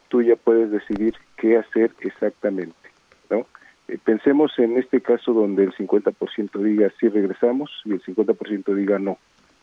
[0.07, 2.89] tú ya puedes decidir qué hacer exactamente,
[3.29, 3.45] ¿no?
[3.87, 8.97] Eh, pensemos en este caso donde el 50% diga sí regresamos y el 50% diga
[8.97, 9.17] no.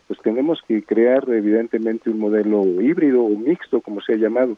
[0.09, 4.57] Pues tenemos que crear evidentemente un modelo híbrido o mixto, como se ha llamado.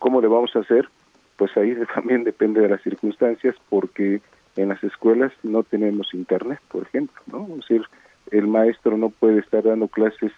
[0.00, 0.88] ¿Cómo le vamos a hacer?
[1.36, 4.20] Pues ahí también depende de las circunstancias, porque
[4.56, 7.46] en las escuelas no tenemos internet, por ejemplo, ¿no?
[7.50, 7.82] Es decir,
[8.32, 10.32] el maestro no puede estar dando clases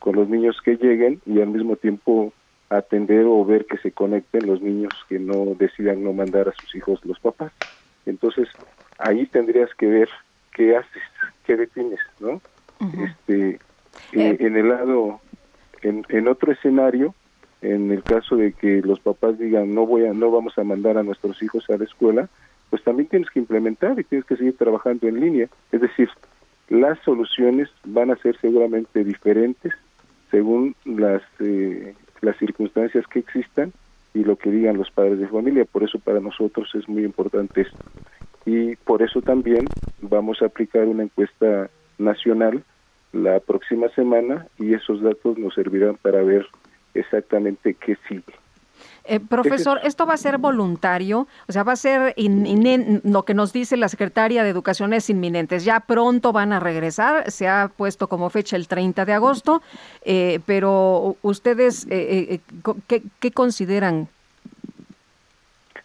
[0.00, 2.34] con los niños que lleguen y al mismo tiempo
[2.68, 6.74] atender o ver que se conecten los niños que no decidan no mandar a sus
[6.74, 7.52] hijos los papás.
[8.04, 8.48] Entonces,
[8.98, 10.10] ahí tendrías que ver
[10.52, 11.02] qué haces,
[11.46, 12.42] qué defines, ¿no?
[13.02, 13.58] Este,
[14.12, 15.20] eh, en el lado,
[15.82, 17.14] en, en otro escenario,
[17.62, 20.98] en el caso de que los papás digan no voy a, no vamos a mandar
[20.98, 22.28] a nuestros hijos a la escuela,
[22.70, 25.48] pues también tienes que implementar y tienes que seguir trabajando en línea.
[25.72, 26.08] Es decir,
[26.68, 29.72] las soluciones van a ser seguramente diferentes
[30.30, 33.72] según las eh, las circunstancias que existan
[34.14, 35.64] y lo que digan los padres de familia.
[35.64, 37.78] Por eso para nosotros es muy importante esto.
[38.46, 39.66] Y por eso también
[40.00, 42.62] vamos a aplicar una encuesta nacional
[43.14, 46.46] la próxima semana y esos datos nos servirán para ver
[46.94, 48.22] exactamente qué sigue.
[49.06, 51.26] Eh, profesor, ¿esto va a ser voluntario?
[51.46, 55.10] O sea, va a ser, in- lo que nos dice la secretaria de Educación es
[55.10, 55.58] inminente.
[55.58, 59.60] Ya pronto van a regresar, se ha puesto como fecha el 30 de agosto,
[60.06, 64.08] eh, pero ustedes, eh, eh, co- ¿qué, qué consideran?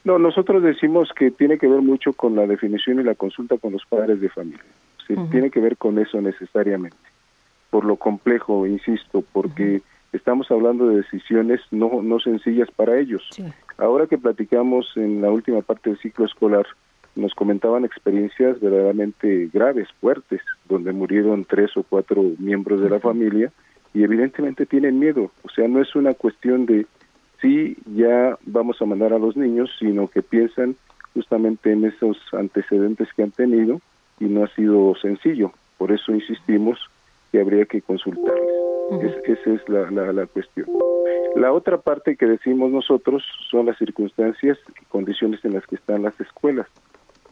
[0.05, 3.73] No, nosotros decimos que tiene que ver mucho con la definición y la consulta con
[3.73, 4.63] los padres de familia.
[5.09, 5.27] Ujú.
[5.27, 6.95] Tiene que ver con eso necesariamente.
[7.69, 13.29] Por lo complejo, insisto, porque estamos hablando de decisiones no, no sencillas para ellos.
[13.77, 16.65] Ahora que platicamos en la última parte del ciclo escolar,
[17.15, 23.51] nos comentaban experiencias verdaderamente graves, fuertes, donde murieron tres o cuatro miembros de la familia
[23.93, 25.31] y evidentemente tienen miedo.
[25.43, 26.85] O sea, no es una cuestión de
[27.41, 30.75] sí, ya vamos a mandar a los niños, sino que piensan
[31.13, 33.81] justamente en esos antecedentes que han tenido
[34.19, 35.51] y no ha sido sencillo.
[35.77, 36.79] Por eso insistimos
[37.31, 38.49] que habría que consultarles.
[39.01, 40.67] Es- esa es la, la, la cuestión.
[41.33, 46.01] La otra parte que decimos nosotros son las circunstancias y condiciones en las que están
[46.03, 46.67] las escuelas.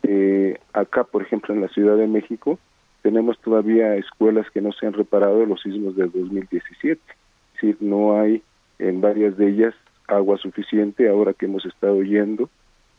[0.04, 2.60] Eh, acá, por ejemplo, en la Ciudad de México,
[3.02, 7.02] tenemos todavía escuelas que no se han reparado de los sismos del 2017.
[7.02, 8.44] Es decir, no hay
[8.80, 9.74] en varias de ellas
[10.08, 12.50] agua suficiente ahora que hemos estado yendo.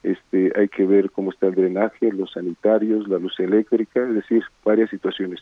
[0.03, 4.43] Este, hay que ver cómo está el drenaje, los sanitarios, la luz eléctrica, es decir,
[4.65, 5.41] varias situaciones.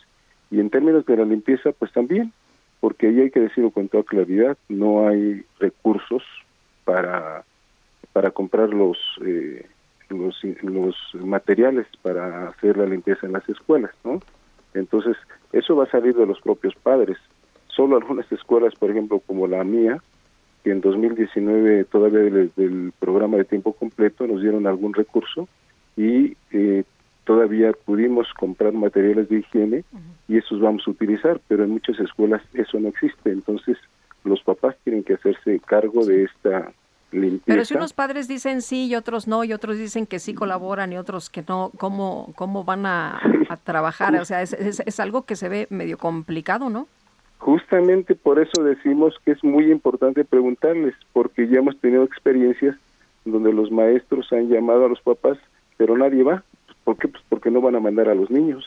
[0.50, 2.32] Y en términos de la limpieza, pues también,
[2.80, 6.22] porque ahí hay que decirlo con toda claridad, no hay recursos
[6.84, 7.44] para,
[8.12, 9.66] para comprar los, eh,
[10.08, 14.20] los, los materiales para hacer la limpieza en las escuelas, ¿no?
[14.74, 15.16] Entonces,
[15.52, 17.16] eso va a salir de los propios padres.
[17.68, 20.02] Solo algunas escuelas, por ejemplo, como la mía,
[20.62, 25.48] que en 2019 todavía desde el programa de tiempo completo nos dieron algún recurso
[25.96, 26.84] y eh,
[27.26, 29.84] todavía pudimos comprar materiales de higiene
[30.28, 33.76] y esos vamos a utilizar, pero en muchas escuelas eso no existe, entonces
[34.24, 36.72] los papás tienen que hacerse cargo de esta
[37.10, 37.44] limpieza.
[37.46, 40.92] Pero si unos padres dicen sí y otros no, y otros dicen que sí colaboran
[40.92, 44.14] y otros que no, ¿cómo, cómo van a, a trabajar?
[44.16, 46.86] O sea, es, es, es algo que se ve medio complicado, ¿no?
[47.38, 52.76] Justamente por eso decimos que es muy importante preguntarles, porque ya hemos tenido experiencias
[53.24, 55.38] donde los maestros han llamado a los papás,
[55.76, 56.44] pero nadie va.
[56.86, 57.08] ¿Por qué?
[57.08, 58.64] Pues porque no van a mandar a los niños.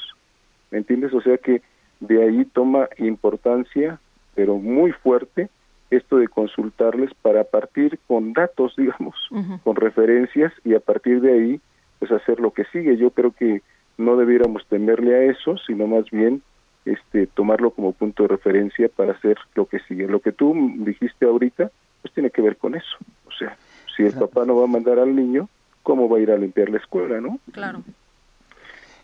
[0.71, 1.13] ¿Me entiendes?
[1.13, 1.61] O sea que
[2.01, 3.97] de ahí toma importancia,
[4.35, 5.47] pero muy fuerte,
[5.89, 9.15] esto de consultarles para partir con datos, digamos,
[9.63, 11.61] con referencias y a partir de ahí,
[11.99, 12.97] pues hacer lo que sigue.
[12.97, 13.61] Yo creo que
[13.97, 16.41] no debiéramos temerle a eso, sino más bien
[16.83, 20.07] este, tomarlo como punto de referencia para hacer lo que sigue.
[20.07, 21.71] Lo que tú dijiste ahorita,
[22.01, 22.97] pues tiene que ver con eso.
[23.25, 23.55] O sea,
[23.95, 25.47] si el papá no va a mandar al niño,
[25.83, 27.39] ¿cómo va a ir a limpiar la escuela, no?
[27.53, 27.81] Claro.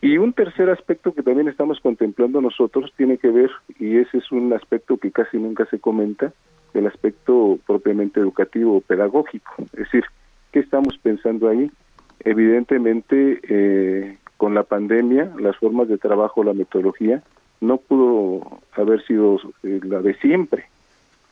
[0.05, 3.49] Y un tercer aspecto que también estamos contemplando nosotros tiene que ver,
[3.79, 6.31] y ese es un aspecto que casi nunca se comenta,
[6.75, 9.51] el aspecto propiamente educativo o pedagógico.
[9.73, 10.03] Es decir,
[10.51, 11.71] ¿qué estamos pensando ahí?
[12.19, 17.23] Evidentemente, eh, con la pandemia, las formas de trabajo, la metodología,
[17.59, 20.65] no pudo haber sido eh, la de siempre.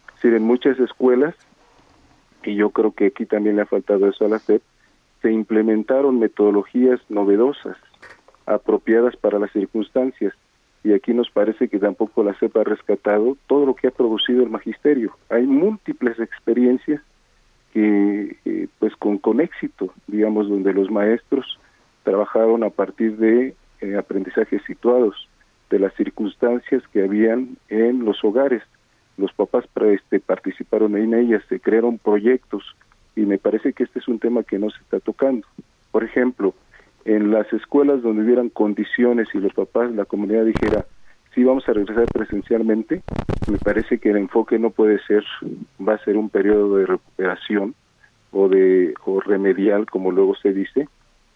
[0.07, 1.35] Es decir, en muchas escuelas,
[2.43, 4.63] y yo creo que aquí también le ha faltado eso a la SEP,
[5.21, 7.77] se implementaron metodologías novedosas,
[8.45, 10.33] apropiadas para las circunstancias,
[10.83, 14.43] y aquí nos parece que tampoco la SEP ha rescatado todo lo que ha producido
[14.43, 15.15] el magisterio.
[15.29, 17.01] Hay múltiples experiencias
[17.71, 21.57] que, eh, pues con, con éxito, digamos, donde los maestros
[22.03, 25.27] trabajaron a partir de eh, aprendizajes situados,
[25.69, 28.61] de las circunstancias que habían en los hogares.
[29.17, 32.63] Los papás este, participaron en ellas, se crearon proyectos
[33.15, 35.47] y me parece que este es un tema que no se está tocando.
[35.91, 36.53] Por ejemplo,
[37.05, 40.85] en las escuelas donde hubieran condiciones y los papás, la comunidad dijera,
[41.33, 43.01] sí vamos a regresar presencialmente,
[43.49, 45.23] me parece que el enfoque no puede ser,
[45.85, 47.75] va a ser un periodo de recuperación
[48.31, 50.87] o de o remedial, como luego se dice,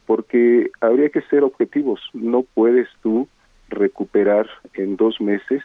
[0.06, 2.00] porque habría que ser objetivos.
[2.14, 3.28] No puedes tú
[3.70, 5.62] recuperar en dos meses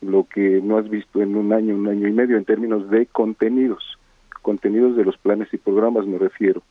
[0.00, 3.06] lo que no has visto en un año, un año y medio en términos de
[3.06, 3.98] contenidos,
[4.42, 6.62] contenidos de los planes y programas me refiero.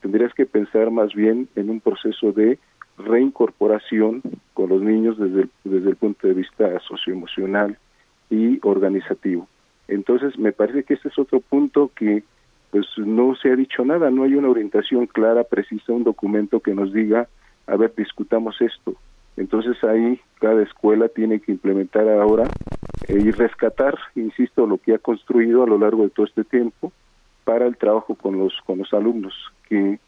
[0.00, 2.58] Tendrías que pensar más bien en un proceso de
[2.98, 4.22] reincorporación
[4.54, 7.78] con los niños desde el, desde el punto de vista socioemocional
[8.28, 9.48] y organizativo.
[9.88, 12.22] Entonces, me parece que este es otro punto que
[12.70, 16.72] pues no se ha dicho nada, no hay una orientación clara, precisa, un documento que
[16.72, 17.28] nos diga,
[17.66, 18.94] a ver, discutamos esto,
[19.36, 22.44] entonces ahí cada escuela tiene que implementar ahora
[23.08, 26.92] eh, y rescatar, insisto, lo que ha construido a lo largo de todo este tiempo
[27.50, 29.34] para el trabajo con los con los alumnos.
[29.68, 29.98] Que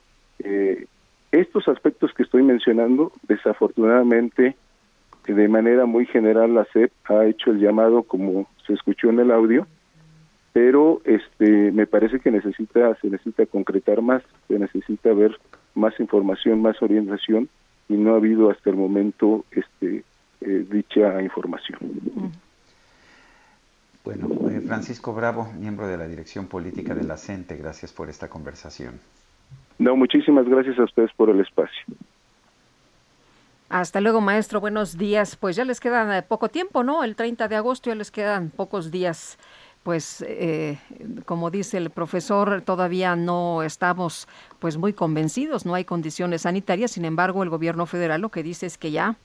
[0.44, 0.86] eh,
[1.32, 4.54] estos aspectos que estoy mencionando, desafortunadamente,
[5.26, 9.32] de manera muy general la SEP ha hecho el llamado como se escuchó en el
[9.32, 9.66] audio,
[10.52, 15.36] pero este me parece que necesita se necesita concretar más, se necesita ver
[15.74, 17.48] más información, más orientación
[17.88, 20.04] y no ha habido hasta el momento este
[20.42, 21.80] eh, dicha información.
[24.04, 28.28] Bueno, eh, Francisco Bravo, miembro de la Dirección Política de la CENTE, gracias por esta
[28.28, 29.00] conversación.
[29.78, 31.82] No, muchísimas gracias a ustedes por el espacio.
[33.68, 34.60] Hasta luego, maestro.
[34.60, 35.36] Buenos días.
[35.36, 37.04] Pues ya les queda eh, poco tiempo, ¿no?
[37.04, 39.38] El 30 de agosto ya les quedan pocos días
[39.82, 40.78] pues eh,
[41.24, 47.04] como dice el profesor, todavía no estamos pues muy convencidos, no hay condiciones sanitarias, sin
[47.04, 49.16] embargo el gobierno federal lo que dice es que ya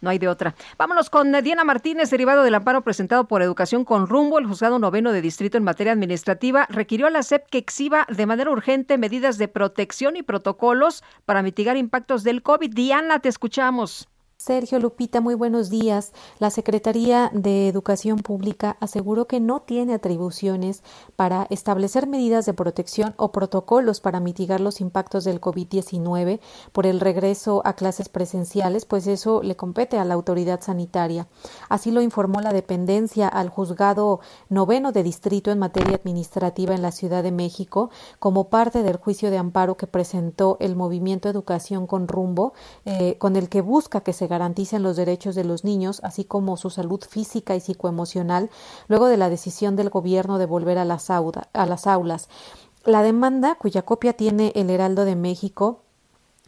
[0.00, 0.54] no hay de otra.
[0.76, 4.38] Vámonos con Diana Martínez, derivado del amparo presentado por Educación con Rumbo.
[4.38, 8.26] El juzgado noveno de distrito en materia administrativa requirió a la SEP que exhiba de
[8.26, 12.72] manera urgente medidas de protección y protocolos para mitigar impactos del COVID.
[12.74, 14.08] Diana, te escuchamos.
[14.40, 16.12] Sergio Lupita, muy buenos días.
[16.38, 20.84] La Secretaría de Educación Pública aseguró que no tiene atribuciones
[21.16, 26.38] para establecer medidas de protección o protocolos para mitigar los impactos del COVID-19
[26.70, 31.26] por el regreso a clases presenciales, pues eso le compete a la autoridad sanitaria.
[31.68, 34.20] Así lo informó la dependencia al juzgado
[34.50, 37.90] noveno de distrito en materia administrativa en la Ciudad de México
[38.20, 42.52] como parte del juicio de amparo que presentó el movimiento Educación con Rumbo,
[42.84, 46.56] eh, con el que busca que se garanticen los derechos de los niños, así como
[46.56, 48.50] su salud física y psicoemocional,
[48.86, 52.28] luego de la decisión del gobierno de volver a las, a las aulas.
[52.84, 55.82] La demanda, cuya copia tiene el Heraldo de México,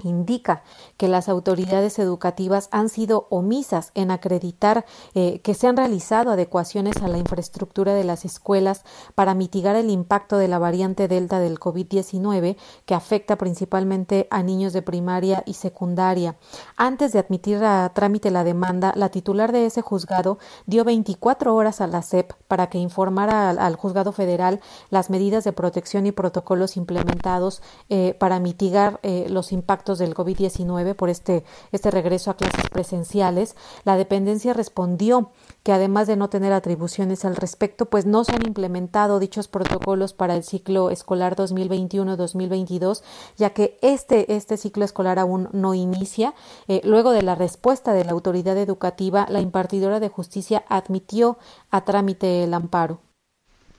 [0.09, 0.63] indica
[0.97, 6.97] que las autoridades educativas han sido omisas en acreditar eh, que se han realizado adecuaciones
[7.03, 11.59] a la infraestructura de las escuelas para mitigar el impacto de la variante Delta del
[11.59, 16.37] COVID-19 que afecta principalmente a niños de primaria y secundaria.
[16.77, 21.81] Antes de admitir a trámite la demanda, la titular de ese juzgado dio 24 horas
[21.81, 24.61] a la SEP para que informara al, juzgado federal
[24.91, 30.95] las medidas de protección y protocolos implementados eh, para mitigar eh, los impactos del COVID-19
[30.95, 35.31] por este, este regreso a clases presenciales, la dependencia respondió
[35.63, 40.13] que además de no tener atribuciones al respecto, pues no se han implementado dichos protocolos
[40.13, 43.03] para el ciclo escolar 2021-2022,
[43.37, 46.35] ya que este, este ciclo escolar aún no inicia.
[46.69, 51.39] Eh, luego de la respuesta de la autoridad educativa, la impartidora de justicia admitió
[51.71, 53.01] a trámite el amparo.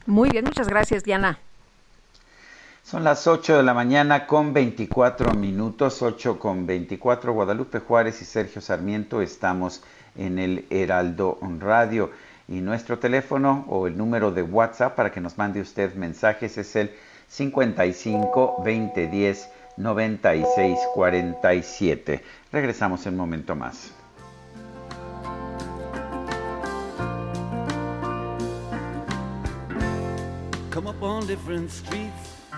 [0.05, 1.39] Muy bien, muchas gracias, Diana.
[2.83, 7.31] Son las 8 de la mañana con 24 minutos, 8 con 24.
[7.31, 9.83] Guadalupe Juárez y Sergio Sarmiento estamos
[10.15, 12.09] en el Heraldo Radio.
[12.47, 16.75] Y nuestro teléfono o el número de WhatsApp para que nos mande usted mensajes es
[16.75, 16.91] el
[17.27, 22.23] 55 2010 96 47.
[22.51, 23.91] Regresamos en un momento más.
[30.73, 30.91] Come.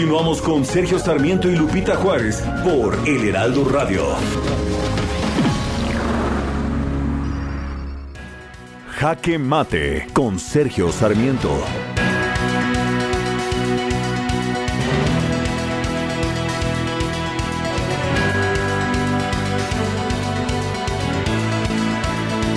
[0.00, 4.02] Continuamos con Sergio Sarmiento y Lupita Juárez por El Heraldo Radio.
[8.92, 11.50] Jaque Mate con Sergio Sarmiento.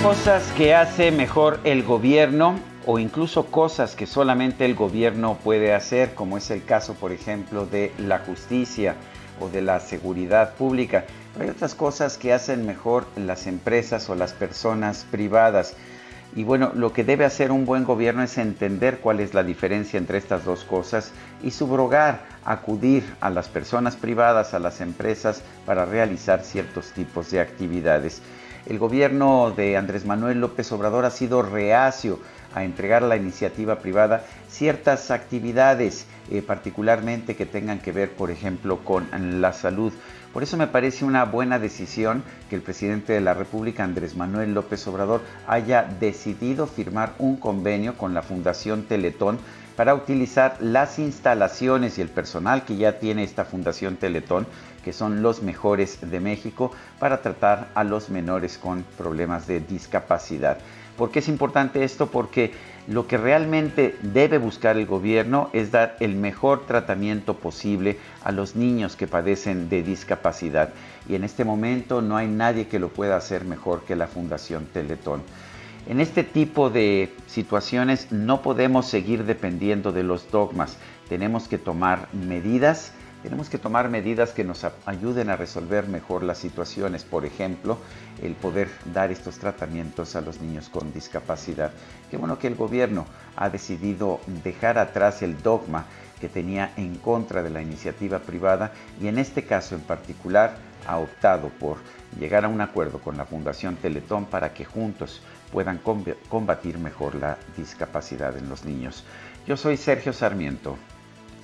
[0.02, 6.14] Cosas que hace mejor el gobierno o incluso cosas que solamente el gobierno puede hacer,
[6.14, 8.96] como es el caso, por ejemplo, de la justicia
[9.40, 11.04] o de la seguridad pública.
[11.40, 15.74] hay otras cosas que hacen mejor las empresas o las personas privadas.
[16.36, 19.98] Y bueno, lo que debe hacer un buen gobierno es entender cuál es la diferencia
[19.98, 21.12] entre estas dos cosas
[21.42, 27.40] y subrogar, acudir a las personas privadas, a las empresas, para realizar ciertos tipos de
[27.40, 28.20] actividades.
[28.66, 32.18] El gobierno de Andrés Manuel López Obrador ha sido reacio
[32.54, 38.30] a entregar a la iniciativa privada ciertas actividades, eh, particularmente que tengan que ver, por
[38.30, 39.08] ejemplo, con
[39.40, 39.92] la salud.
[40.32, 44.54] Por eso me parece una buena decisión que el presidente de la República, Andrés Manuel
[44.54, 49.38] López Obrador, haya decidido firmar un convenio con la Fundación Teletón
[49.76, 54.46] para utilizar las instalaciones y el personal que ya tiene esta Fundación Teletón,
[54.84, 60.58] que son los mejores de México, para tratar a los menores con problemas de discapacidad.
[60.96, 62.06] ¿Por qué es importante esto?
[62.06, 62.52] Porque
[62.86, 68.56] lo que realmente debe buscar el gobierno es dar el mejor tratamiento posible a los
[68.56, 70.70] niños que padecen de discapacidad.
[71.08, 74.66] Y en este momento no hay nadie que lo pueda hacer mejor que la Fundación
[74.66, 75.22] Teletón.
[75.86, 80.78] En este tipo de situaciones no podemos seguir dependiendo de los dogmas.
[81.08, 82.92] Tenemos que tomar medidas
[83.24, 87.78] tenemos que tomar medidas que nos ayuden a resolver mejor las situaciones, por ejemplo,
[88.22, 91.72] el poder dar estos tratamientos a los niños con discapacidad.
[92.10, 95.86] Qué bueno que el gobierno ha decidido dejar atrás el dogma
[96.20, 100.98] que tenía en contra de la iniciativa privada y en este caso en particular ha
[100.98, 101.78] optado por
[102.20, 105.80] llegar a un acuerdo con la Fundación Teletón para que juntos puedan
[106.28, 109.02] combatir mejor la discapacidad en los niños.
[109.46, 110.76] Yo soy Sergio Sarmiento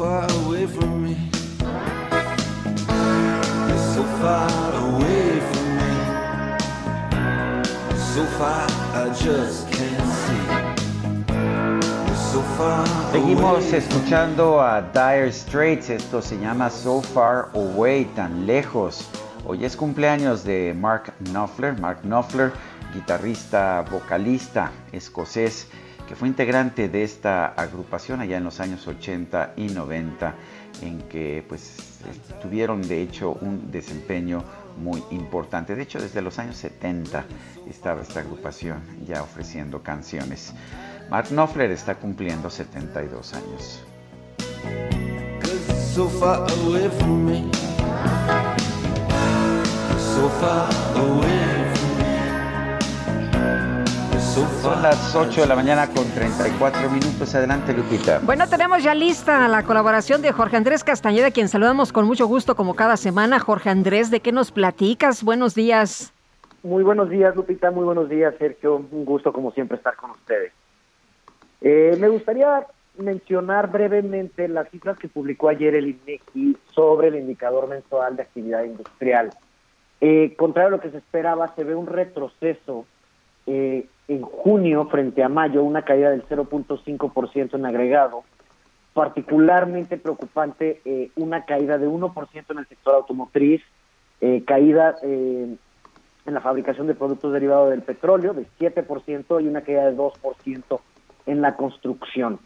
[0.00, 1.14] Far away from me.
[3.92, 5.92] So far away from me.
[8.14, 10.70] So far I just can't see.
[13.12, 19.06] Seguimos escuchando a Dire Straits, esto se llama So Far Away, tan lejos.
[19.46, 22.52] Hoy es cumpleaños de Mark Knopfler, Mark Knopfler,
[22.94, 25.68] guitarrista, vocalista escocés,
[26.10, 30.34] que fue integrante de esta agrupación allá en los años 80 y 90,
[30.82, 31.76] en que pues
[32.42, 34.42] tuvieron de hecho un desempeño
[34.76, 35.76] muy importante.
[35.76, 37.24] De hecho, desde los años 70
[37.68, 40.52] estaba esta agrupación ya ofreciendo canciones.
[41.10, 43.84] Mark Knopfler está cumpliendo 72 años.
[50.10, 50.28] so
[50.96, 51.59] away
[54.30, 57.34] Son las 8 de la mañana con 34 minutos.
[57.34, 58.20] Adelante, Lupita.
[58.20, 62.54] Bueno, tenemos ya lista la colaboración de Jorge Andrés Castañeda, quien saludamos con mucho gusto
[62.54, 63.40] como cada semana.
[63.40, 65.24] Jorge Andrés, ¿de qué nos platicas?
[65.24, 66.12] Buenos días.
[66.62, 67.72] Muy buenos días, Lupita.
[67.72, 68.76] Muy buenos días, Sergio.
[68.76, 70.52] Un gusto, como siempre, estar con ustedes.
[71.60, 72.64] Eh, me gustaría
[72.98, 78.62] mencionar brevemente las cifras que publicó ayer el INEGI sobre el indicador mensual de actividad
[78.62, 79.30] industrial.
[80.00, 82.86] Eh, contrario a lo que se esperaba, se ve un retroceso
[83.46, 88.24] eh, en junio frente a mayo, una caída del 0.5% en agregado.
[88.92, 93.62] Particularmente preocupante, eh, una caída de 1% en el sector automotriz,
[94.20, 95.54] eh, caída eh,
[96.26, 100.80] en la fabricación de productos derivados del petróleo de 7% y una caída de 2%
[101.26, 102.40] en la construcción.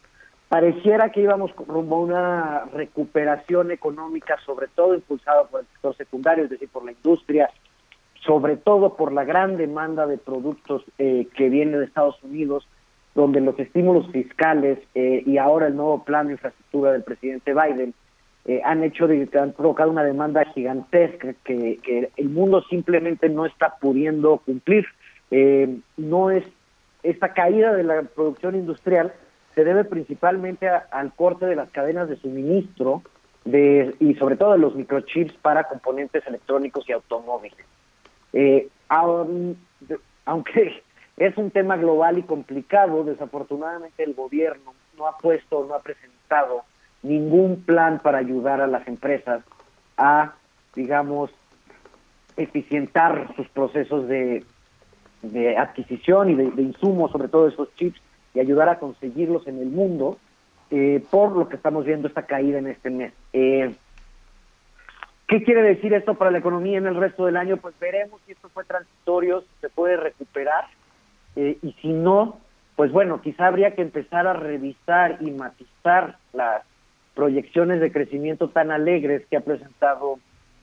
[0.51, 6.45] Pareciera que íbamos rumbo a una recuperación económica, sobre todo impulsada por el sector secundario,
[6.45, 7.49] es decir, por la industria,
[8.25, 12.67] sobre todo por la gran demanda de productos eh, que viene de Estados Unidos,
[13.15, 17.95] donde los estímulos fiscales eh, y ahora el nuevo plan de infraestructura del presidente Biden
[18.47, 23.47] eh, han hecho de, han provocado una demanda gigantesca que, que el mundo simplemente no
[23.47, 24.87] está pudiendo cumplir.
[25.31, 26.45] Eh, no es
[27.03, 29.13] esta caída de la producción industrial
[29.55, 33.03] se debe principalmente a- al corte de las cadenas de suministro
[33.45, 37.59] de, y sobre todo de los microchips para componentes electrónicos y automóviles.
[38.35, 40.83] Eh, aunque
[41.17, 46.63] es un tema global y complicado, desafortunadamente el gobierno no ha puesto, no ha presentado
[47.03, 49.43] ningún plan para ayudar a las empresas
[49.97, 50.35] a,
[50.75, 51.31] digamos,
[52.37, 54.45] eficientar sus procesos de,
[55.23, 58.01] de adquisición y de, de insumos, sobre todo esos chips,
[58.35, 60.19] y ayudar a conseguirlos en el mundo,
[60.71, 63.13] eh, por lo que estamos viendo esta caída en este mes.
[63.33, 63.75] Eh,
[65.27, 67.57] ¿Qué quiere decir esto para la economía en el resto del año?
[67.57, 70.67] Pues veremos si esto fue transitorio, si se puede recuperar,
[71.37, 72.39] eh, y si no,
[72.77, 76.63] pues bueno, quizá habría que empezar a revisar y matizar las
[77.15, 80.19] proyecciones de crecimiento tan alegres que ha presentado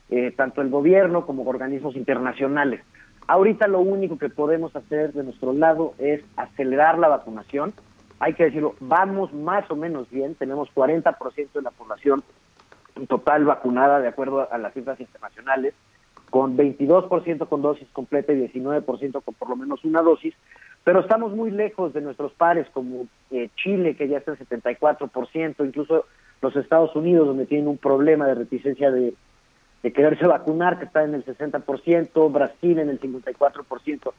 [0.10, 2.82] eh, tanto el gobierno como organismos internacionales.
[3.28, 7.74] Ahorita lo único que podemos hacer de nuestro lado es acelerar la vacunación.
[8.20, 12.24] Hay que decirlo, vamos más o menos bien, tenemos 40% de la población
[13.08, 15.74] total vacunada de acuerdo a las cifras internacionales,
[16.30, 20.34] con 22% con dosis completa y 19% con por lo menos una dosis,
[20.84, 25.66] pero estamos muy lejos de nuestros pares como eh, Chile, que ya está en 74%,
[25.66, 26.06] incluso
[26.42, 29.14] los Estados Unidos, donde tienen un problema de reticencia de,
[29.84, 34.14] de quererse vacunar, que está en el 60%, Brasil en el 54%.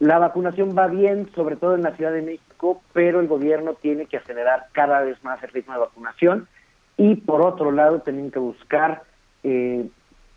[0.00, 4.06] La vacunación va bien, sobre todo en la Ciudad de México, pero el gobierno tiene
[4.06, 6.46] que acelerar cada vez más el ritmo de vacunación
[6.98, 9.04] y por otro lado tienen que buscar
[9.44, 9.88] eh,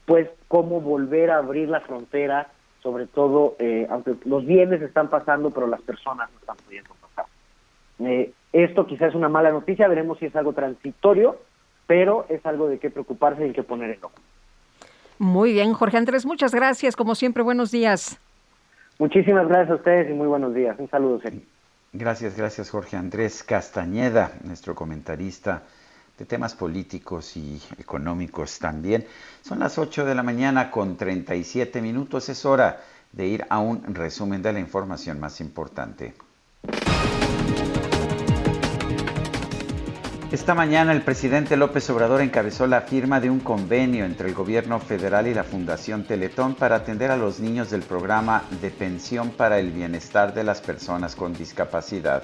[0.06, 2.48] pues cómo volver a abrir la frontera,
[2.82, 7.26] sobre todo, eh, aunque los bienes están pasando, pero las personas no están pudiendo pasar.
[8.00, 11.38] Eh, esto quizás es una mala noticia, veremos si es algo transitorio,
[11.88, 14.14] pero es algo de qué preocuparse y de qué poner en ojo.
[15.18, 16.96] Muy bien, Jorge Andrés, muchas gracias.
[16.96, 18.20] Como siempre, buenos días.
[19.00, 20.78] Muchísimas gracias a ustedes y muy buenos días.
[20.78, 21.42] Un saludo, Sergio.
[21.94, 25.64] Gracias, gracias Jorge Andrés Castañeda, nuestro comentarista
[26.22, 29.08] de temas políticos y económicos también.
[29.42, 32.30] Son las 8 de la mañana con 37 minutos.
[32.30, 32.80] Es hora
[33.12, 36.14] de ir a un resumen de la información más importante.
[40.32, 44.80] Esta mañana el presidente López Obrador encabezó la firma de un convenio entre el gobierno
[44.80, 49.58] federal y la Fundación Teletón para atender a los niños del programa de pensión para
[49.58, 52.22] el bienestar de las personas con discapacidad.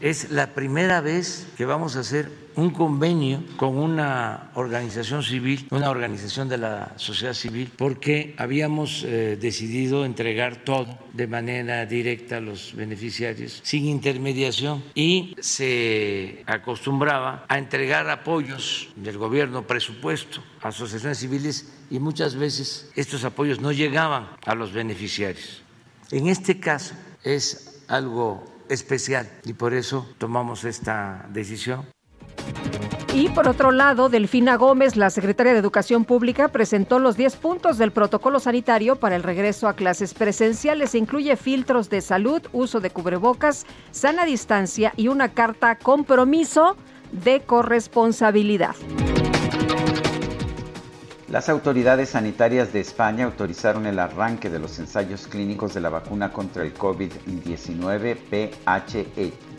[0.00, 5.90] Es la primera vez que vamos a hacer un convenio con una organización civil, una
[5.90, 12.40] organización de la sociedad civil, porque habíamos eh, decidido entregar todo de manera directa a
[12.40, 21.18] los beneficiarios, sin intermediación, y se acostumbraba a entregar apoyos del gobierno, presupuesto, a asociaciones
[21.18, 25.62] civiles, y muchas veces estos apoyos no llegaban a los beneficiarios.
[26.10, 31.86] En este caso es algo especial y por eso tomamos esta decisión.
[33.14, 37.78] Y por otro lado, Delfina Gómez, la secretaria de Educación Pública, presentó los 10 puntos
[37.78, 40.96] del protocolo sanitario para el regreso a clases presenciales.
[40.96, 46.76] Incluye filtros de salud, uso de cubrebocas, sana distancia y una carta compromiso
[47.12, 48.74] de corresponsabilidad.
[51.34, 56.32] Las autoridades sanitarias de España autorizaron el arranque de los ensayos clínicos de la vacuna
[56.32, 58.52] contra el COVID-19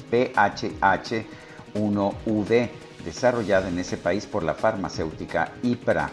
[0.10, 2.70] PHH1V,
[3.04, 6.12] desarrollada en ese país por la farmacéutica IPRA.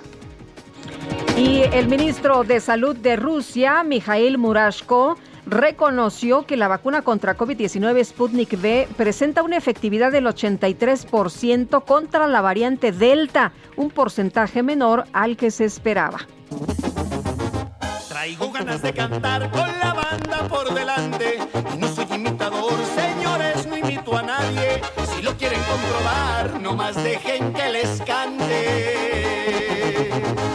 [1.37, 8.05] Y el ministro de Salud de Rusia, Mikhail Murashko, reconoció que la vacuna contra COVID-19
[8.05, 15.37] Sputnik V presenta una efectividad del 83% contra la variante Delta, un porcentaje menor al
[15.37, 16.19] que se esperaba.
[18.09, 21.39] Traigo ganas de cantar con la banda por delante.
[21.75, 24.81] Y no soy imitador, señores, no imito a nadie.
[25.15, 26.13] Si lo quieren comprobar,
[26.97, 29.72] dejen que les cante.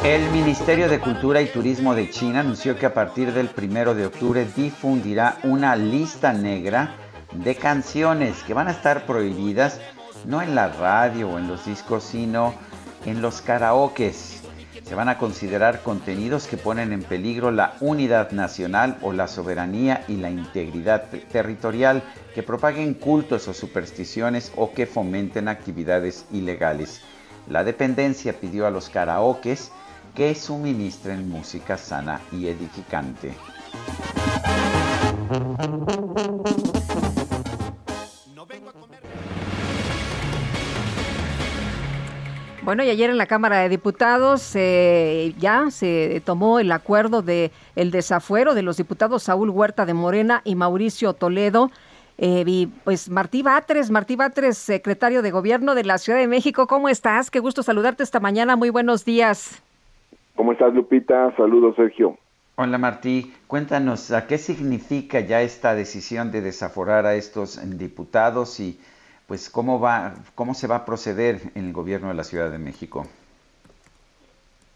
[0.08, 4.06] El Ministerio de Cultura y Turismo de China anunció que a partir del primero de
[4.06, 6.96] octubre difundirá una lista negra
[7.34, 9.82] de canciones que van a estar prohibidas
[10.24, 12.54] no en la radio o en los discos, sino
[13.06, 14.42] en los karaokes.
[14.86, 20.06] Se van a considerar contenidos que ponen en peligro la unidad nacional o la soberanía
[20.08, 22.02] y la integridad territorial,
[22.34, 27.02] que propaguen cultos o supersticiones o que fomenten actividades ilegales.
[27.50, 29.70] La dependencia pidió a los karaokes
[30.18, 33.36] que suministren música sana y edificante.
[42.64, 47.52] Bueno, y ayer en la Cámara de Diputados eh, ya se tomó el acuerdo de
[47.76, 51.70] el desafuero de los diputados Saúl Huerta de Morena y Mauricio Toledo.
[52.18, 56.66] Eh, y pues Martí Batres, Martí Batres, secretario de Gobierno de la Ciudad de México,
[56.66, 57.30] ¿cómo estás?
[57.30, 59.62] Qué gusto saludarte esta mañana, muy buenos días.
[60.38, 61.36] ¿Cómo estás, Lupita?
[61.36, 62.16] Saludos, Sergio.
[62.58, 68.80] Hola Martí, cuéntanos a qué significa ya esta decisión de desaforar a estos diputados y
[69.28, 72.60] pues cómo va, cómo se va a proceder en el gobierno de la Ciudad de
[72.60, 73.08] México.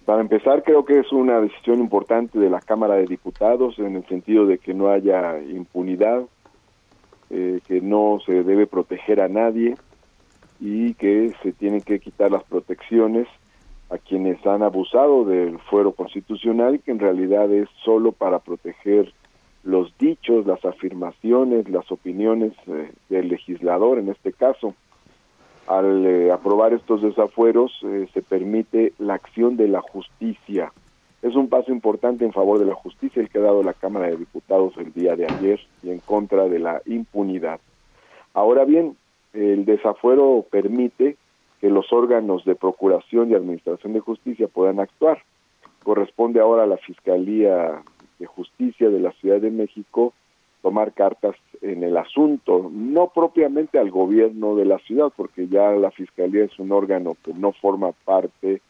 [0.05, 4.05] Para empezar, creo que es una decisión importante de la Cámara de Diputados en el
[4.07, 6.23] sentido de que no haya impunidad,
[7.29, 9.75] eh, que no se debe proteger a nadie
[10.59, 13.27] y que se tienen que quitar las protecciones
[13.91, 19.13] a quienes han abusado del fuero constitucional, que en realidad es solo para proteger
[19.63, 24.73] los dichos, las afirmaciones, las opiniones eh, del legislador en este caso.
[25.67, 30.71] Al eh, aprobar estos desafueros eh, se permite la acción de la justicia.
[31.21, 34.07] Es un paso importante en favor de la justicia el que ha dado la Cámara
[34.07, 37.59] de Diputados el día de ayer y en contra de la impunidad.
[38.33, 38.95] Ahora bien,
[39.33, 41.17] el desafuero permite
[41.61, 45.21] que los órganos de procuración y administración de justicia puedan actuar.
[45.83, 47.83] Corresponde ahora a la Fiscalía
[48.17, 50.13] de Justicia de la Ciudad de México
[50.63, 55.91] tomar cartas en el asunto, no propiamente al gobierno de la ciudad, porque ya la
[55.91, 58.61] Fiscalía es un órgano que no forma parte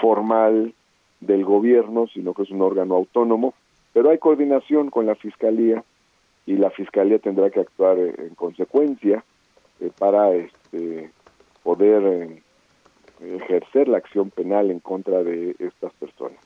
[0.00, 0.72] formal
[1.20, 3.54] del gobierno, sino que es un órgano autónomo,
[3.92, 5.84] pero hay coordinación con la Fiscalía
[6.46, 9.24] y la Fiscalía tendrá que actuar eh, en consecuencia
[9.80, 11.10] eh, para este,
[11.62, 12.42] poder eh,
[13.20, 16.38] ejercer la acción penal en contra de estas personas.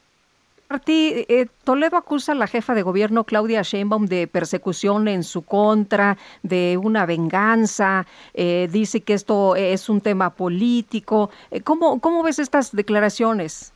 [0.69, 5.43] Martí, eh, Toledo acusa a la jefa de gobierno Claudia Sheinbaum de persecución en su
[5.43, 11.31] contra, de una venganza, eh, dice que esto es un tema político.
[11.51, 13.73] Eh, ¿Cómo, ¿Cómo ves estas declaraciones?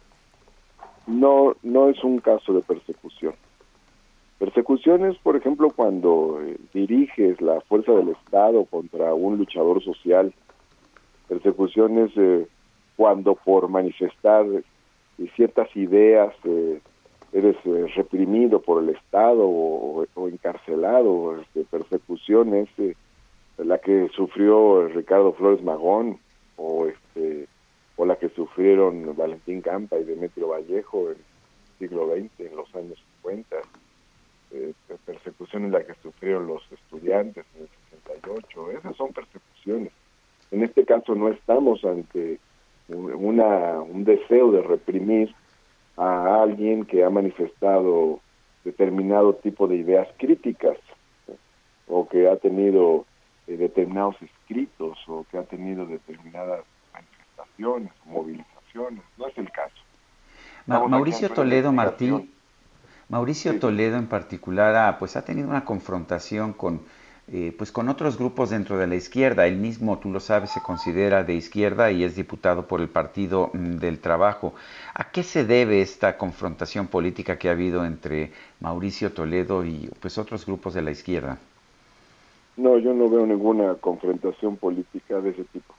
[1.07, 3.35] No, no es un caso de persecución.
[4.39, 6.41] Persecución es, por ejemplo, cuando
[6.73, 10.33] diriges la fuerza del Estado contra un luchador social.
[11.29, 12.47] Persecución es eh,
[12.97, 14.47] cuando por manifestar
[15.35, 16.33] ciertas ideas
[17.33, 17.57] eres
[17.95, 22.69] reprimido por el Estado o, encarcelado, este, persecuciones,
[23.57, 26.19] la que sufrió Ricardo Flores Magón
[26.57, 27.49] o este
[27.99, 32.75] o la que sufrieron Valentín Campa y Demetrio Vallejo en el siglo XX, en los
[32.77, 33.57] años 50,
[34.53, 34.73] eh,
[35.05, 37.69] persecuciones la que sufrieron los estudiantes en el
[38.05, 39.93] 68, esas son persecuciones.
[40.51, 42.39] En este caso no estamos ante
[42.89, 45.35] una, un deseo de reprimir
[45.97, 48.21] a alguien que ha manifestado
[48.65, 50.77] determinado tipo de ideas críticas
[51.87, 53.07] o que ha tenido
[53.47, 59.03] eh, determinados escritos o que ha tenido determinadas manifestaciones, movilizaciones.
[59.17, 59.75] No es el caso.
[60.67, 62.31] Mauricio Toledo Martín,
[63.09, 66.83] Mauricio Toledo en particular, ha, pues ha tenido una confrontación con,
[67.31, 69.47] eh, pues con otros grupos dentro de la izquierda.
[69.47, 73.51] Él mismo, tú lo sabes, se considera de izquierda y es diputado por el Partido
[73.53, 74.55] mm, del Trabajo.
[74.95, 80.17] ¿A qué se debe esta confrontación política que ha habido entre Mauricio Toledo y pues
[80.17, 81.39] otros grupos de la izquierda?
[82.57, 85.75] No, yo no veo ninguna confrontación política de ese tipo.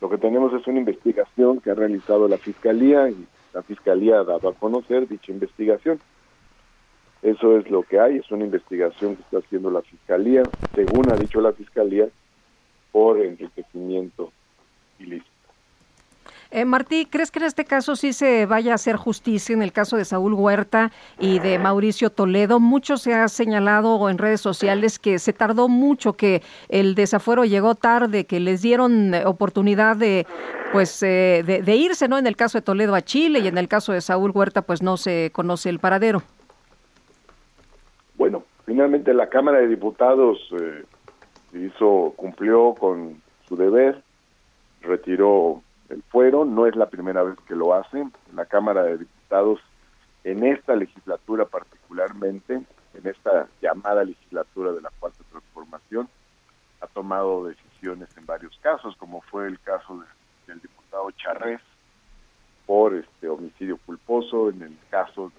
[0.00, 4.24] Lo que tenemos es una investigación que ha realizado la Fiscalía y la Fiscalía ha
[4.24, 5.98] dado a conocer dicha investigación.
[7.24, 10.42] Eso es lo que hay, es una investigación que está haciendo la Fiscalía,
[10.74, 12.06] según ha dicho la Fiscalía,
[12.92, 14.30] por enriquecimiento
[14.98, 15.30] ilícito.
[16.50, 19.72] Eh, Martí, ¿crees que en este caso sí se vaya a hacer justicia en el
[19.72, 22.60] caso de Saúl Huerta y de Mauricio Toledo?
[22.60, 27.74] Mucho se ha señalado en redes sociales que se tardó mucho, que el desafuero llegó
[27.74, 30.26] tarde, que les dieron oportunidad de
[30.72, 32.18] pues eh, de, irse, ¿no?
[32.18, 34.82] En el caso de Toledo a Chile y en el caso de Saúl Huerta pues
[34.82, 36.22] no se conoce el paradero.
[38.24, 40.86] Bueno, finalmente la Cámara de Diputados eh,
[41.52, 44.02] hizo cumplió con su deber,
[44.80, 48.08] retiró el fuero, no es la primera vez que lo hace.
[48.34, 49.60] La Cámara de Diputados,
[50.24, 52.54] en esta legislatura particularmente,
[52.94, 56.08] en esta llamada legislatura de la Cuarta Transformación,
[56.80, 60.02] ha tomado decisiones en varios casos, como fue el caso
[60.46, 61.60] del diputado Charrés
[62.64, 65.30] por este homicidio culposo, en el caso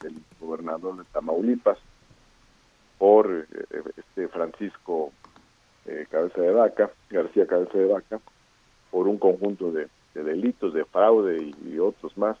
[0.00, 1.78] del gobernador de Tamaulipas
[3.02, 5.10] por eh, este Francisco
[5.86, 8.20] eh, Cabeza de Vaca, García Cabeza de Vaca,
[8.92, 12.36] por un conjunto de, delitos, de fraude y, otros más,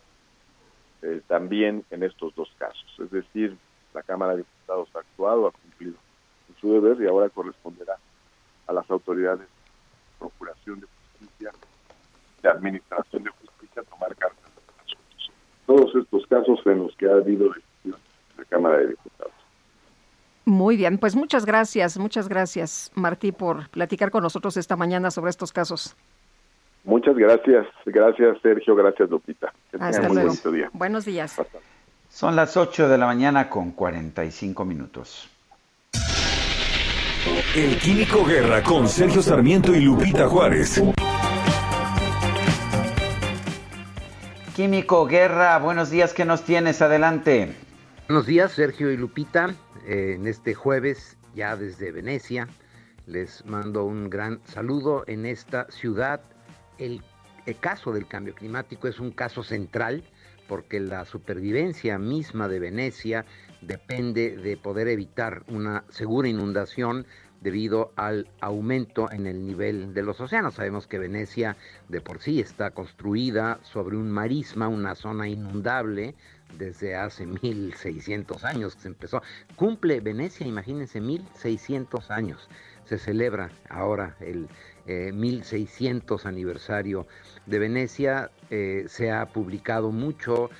[1.02, 2.86] eh, también en estos dos casos.
[3.00, 3.56] Es decir,
[3.92, 5.96] la Cámara de Diputados ha actuado, ha cumplido
[6.60, 7.96] su deber y ahora corresponderá
[8.68, 9.46] a las autoridades de
[10.20, 11.50] Procuración de Justicia,
[12.40, 15.32] de Administración de Justicia, tomar cartas de asuntos.
[15.66, 18.00] Todos estos casos en los que ha habido decisiones
[18.36, 19.41] de la Cámara de Diputados.
[20.44, 25.30] Muy bien, pues muchas gracias, muchas gracias Martí por platicar con nosotros esta mañana sobre
[25.30, 25.96] estos casos.
[26.84, 29.52] Muchas gracias, gracias Sergio, gracias Lupita.
[29.78, 30.32] Hasta luego.
[30.50, 30.68] Día.
[30.72, 31.40] Buenos días.
[32.08, 35.30] Son las 8 de la mañana con 45 minutos.
[37.54, 40.82] El Químico Guerra con Sergio Sarmiento y Lupita Juárez.
[44.56, 46.82] Químico Guerra, buenos días, ¿qué nos tienes?
[46.82, 47.54] Adelante.
[48.08, 49.54] Buenos días, Sergio y Lupita.
[49.86, 52.48] Eh, en este jueves, ya desde Venecia,
[53.06, 56.20] les mando un gran saludo en esta ciudad
[56.78, 57.02] el,
[57.60, 60.04] caso del cambio climático es un caso central
[60.48, 63.24] porque la supervivencia misma de Venecia
[63.60, 67.06] depende de poder evitar una segura inundación
[67.40, 70.54] debido al aumento en el nivel de los océanos.
[70.54, 71.56] Sabemos que Venecia
[71.88, 76.14] de por sí está construida sobre un marisma, una zona inundable
[76.58, 79.22] desde hace 1600 años que se empezó.
[79.56, 82.48] Cumple Venecia, imagínense, 1600 años.
[82.84, 84.48] Se celebra ahora el
[84.86, 87.06] 1600 eh, aniversario
[87.46, 90.50] de Venecia, eh, se ha publicado mucho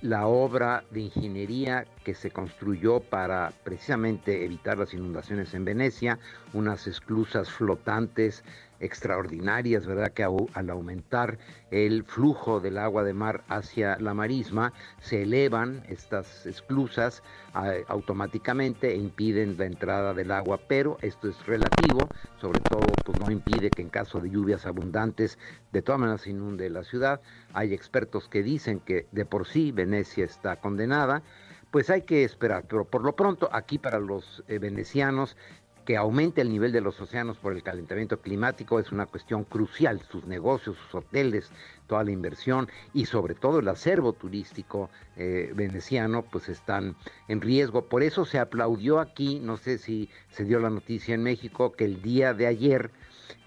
[0.00, 6.18] la obra de ingeniería que se construyó para precisamente evitar las inundaciones en Venecia,
[6.52, 8.44] unas esclusas flotantes
[8.80, 10.12] extraordinarias, ¿verdad?
[10.12, 11.38] Que al aumentar
[11.70, 17.22] el flujo del agua de mar hacia la marisma, se elevan estas esclusas
[17.88, 22.08] automáticamente e impiden la entrada del agua, pero esto es relativo,
[22.40, 25.38] sobre todo pues no impide que en caso de lluvias abundantes
[25.72, 27.20] de todas maneras se inunde la ciudad.
[27.52, 31.22] Hay expertos que dicen que de por sí Venecia está condenada,
[31.70, 35.36] pues hay que esperar, pero por lo pronto aquí para los eh, venecianos
[35.88, 40.02] que aumente el nivel de los océanos por el calentamiento climático es una cuestión crucial.
[40.02, 41.50] Sus negocios, sus hoteles,
[41.86, 46.94] toda la inversión y sobre todo el acervo turístico eh, veneciano pues están
[47.26, 47.86] en riesgo.
[47.86, 51.86] Por eso se aplaudió aquí, no sé si se dio la noticia en México, que
[51.86, 52.90] el día de ayer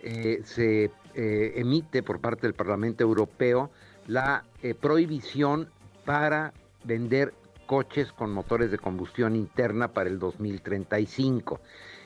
[0.02, 3.70] eh, se eh, emite por parte del Parlamento Europeo
[4.08, 4.46] la
[4.80, 5.70] prohibición
[6.06, 6.54] para
[6.86, 7.36] vender
[7.68, 11.62] coches con motores de combustión interna para el 2035.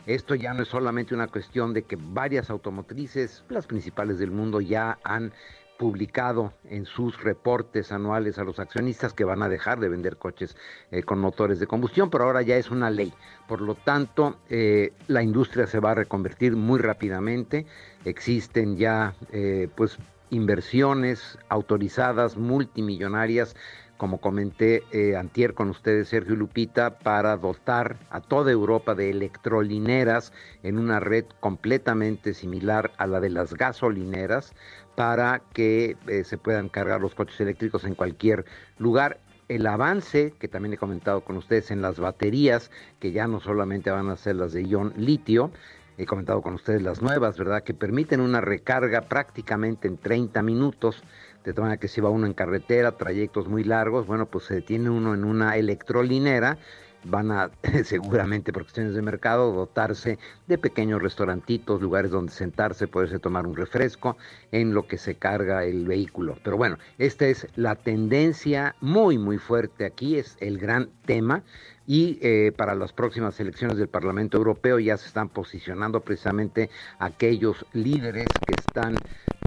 [0.06, 4.61] Esto ya no es solamente una cuestión de que varias automotrices, las principales del mundo,
[4.61, 5.34] ya han
[5.77, 10.56] publicado en sus reportes anuales a los accionistas que van a dejar de vender coches
[10.91, 13.14] eh, con motores de combustión, pero ahora ya es una ley.
[13.48, 17.65] Por lo tanto, eh, la industria se va a reconvertir muy rápidamente.
[18.06, 19.98] Existen ya eh, pues
[20.30, 23.56] inversiones autorizadas multimillonarias
[23.98, 30.34] como comenté eh, antier con ustedes, Sergio Lupita, para dotar a toda Europa de electrolineras
[30.64, 34.54] en una red completamente similar a la de las gasolineras
[34.96, 38.46] para que eh, se puedan cargar los coches eléctricos en cualquier
[38.78, 39.20] lugar.
[39.48, 43.92] El avance que también he comentado con ustedes en las baterías, que ya no solamente
[43.92, 45.52] van a ser las de ion litio,
[45.98, 47.64] he comentado con ustedes las nuevas, ¿verdad?
[47.64, 51.04] Que permiten una recarga prácticamente en 30 minutos
[51.46, 54.56] de tal manera que si va uno en carretera, trayectos muy largos, bueno, pues se
[54.56, 56.58] detiene uno en una electrolinera,
[57.04, 57.52] van a
[57.84, 60.18] seguramente por cuestiones de mercado dotarse
[60.48, 64.18] de pequeños restaurantitos, lugares donde sentarse, poderse tomar un refresco
[64.52, 66.38] en lo que se carga el vehículo.
[66.44, 71.44] Pero bueno, esta es la tendencia muy muy fuerte aquí, es el gran tema
[71.88, 77.66] y eh, para las próximas elecciones del Parlamento Europeo ya se están posicionando precisamente aquellos
[77.74, 78.95] líderes que están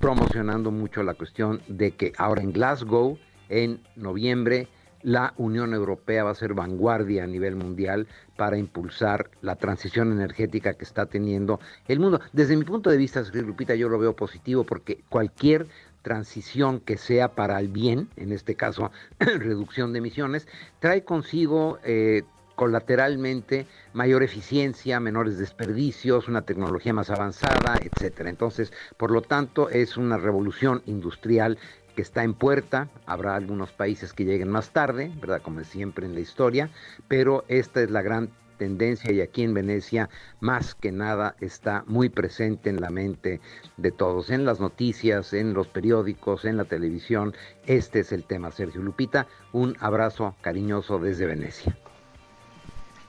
[0.00, 4.68] promocionando mucho la cuestión de que ahora en Glasgow, en noviembre,
[5.02, 10.74] la Unión Europea va a ser vanguardia a nivel mundial para impulsar la transición energética
[10.74, 12.20] que está teniendo el mundo.
[12.32, 15.66] Desde mi punto de vista, Lupita, yo lo veo positivo porque cualquier
[16.02, 20.46] transición que sea para el bien, en este caso reducción de emisiones,
[20.80, 22.22] trae consigo eh,
[22.54, 28.30] colateralmente mayor eficiencia, menores desperdicios, una tecnología más avanzada, etcétera.
[28.30, 31.58] Entonces, por lo tanto, es una revolución industrial
[31.94, 35.40] que está en puerta, habrá algunos países que lleguen más tarde, ¿verdad?
[35.42, 36.70] Como siempre en la historia,
[37.06, 40.10] pero esta es la gran tendencia y aquí en Venecia
[40.40, 43.40] más que nada está muy presente en la mente
[43.76, 47.34] de todos, en las noticias, en los periódicos, en la televisión.
[47.66, 49.26] Este es el tema, Sergio Lupita.
[49.52, 51.78] Un abrazo cariñoso desde Venecia.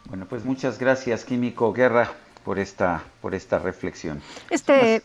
[0.06, 2.12] Bueno, pues muchas gracias, Químico Guerra,
[2.44, 4.22] por esta, por esta reflexión.
[4.50, 5.04] Este.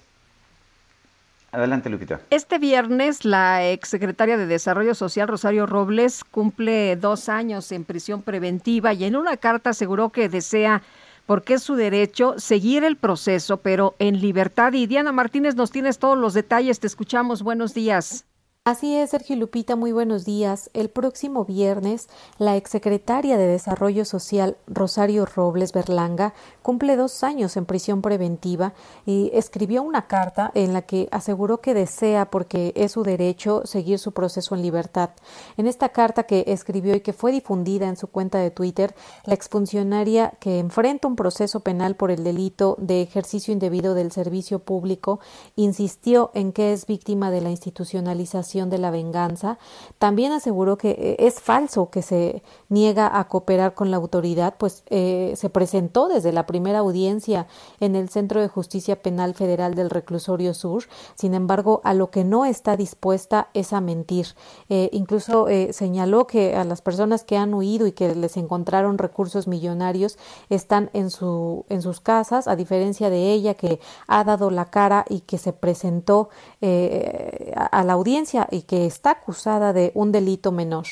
[1.55, 2.21] Adelante, Lupita.
[2.31, 8.93] Este viernes, la exsecretaria de Desarrollo Social, Rosario Robles, cumple dos años en prisión preventiva
[8.93, 10.83] y en una carta aseguró que desea,
[11.27, 14.73] porque es su derecho, seguir el proceso, pero en libertad.
[14.73, 16.81] Y Diana Martínez, nos tienes todos los detalles.
[16.81, 17.45] Te escuchamos.
[17.45, 18.25] Buenos días.
[18.67, 20.71] Así es, Sergio Lupita, muy buenos días.
[20.73, 22.09] El próximo viernes,
[22.39, 26.33] la exsecretaria de Desarrollo Social, Rosario Robles Berlanga,
[26.63, 28.73] cumple dos años en prisión preventiva
[29.05, 33.99] y escribió una carta en la que aseguró que desea, porque es su derecho, seguir
[33.99, 35.11] su proceso en libertad.
[35.59, 38.95] En esta carta que escribió y que fue difundida en su cuenta de Twitter,
[39.27, 44.59] la exfuncionaria que enfrenta un proceso penal por el delito de ejercicio indebido del servicio
[44.59, 45.21] público
[45.55, 49.59] insistió en que es víctima de la institucionalización de la venganza,
[49.99, 54.85] también aseguró que eh, es falso que se niega a cooperar con la autoridad, pues
[54.91, 57.49] eh, se presentó desde la primera audiencia
[57.81, 60.85] en el Centro de Justicia Penal Federal del Reclusorio Sur.
[61.17, 64.29] Sin embargo, a lo que no está dispuesta es a mentir.
[64.69, 69.49] Eh, incluso señaló que a las personas que han huido y que les encontraron recursos
[69.49, 70.17] millonarios
[70.49, 75.05] están en, su, en sus casas, a diferencia de ella que ha dado la cara
[75.09, 76.29] y que se presentó
[76.61, 80.87] a la audiencia y que está acusada de un delito menor.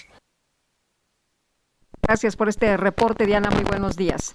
[2.03, 3.51] Gracias por este reporte, Diana.
[3.51, 4.35] Muy buenos días.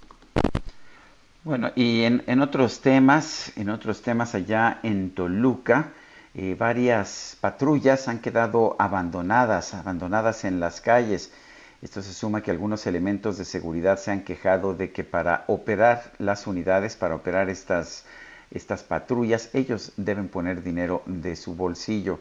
[1.44, 5.92] Bueno, y en, otros temas, en otros temas allá en Toluca,
[6.34, 11.32] eh, varias patrullas han quedado abandonadas, abandonadas en las calles.
[11.80, 16.12] Esto se suma que algunos elementos de seguridad se han quejado de que para operar
[16.18, 18.04] las unidades, para operar estas,
[18.50, 22.18] estas patrullas, ellos deben poner dinero de su bolsillo.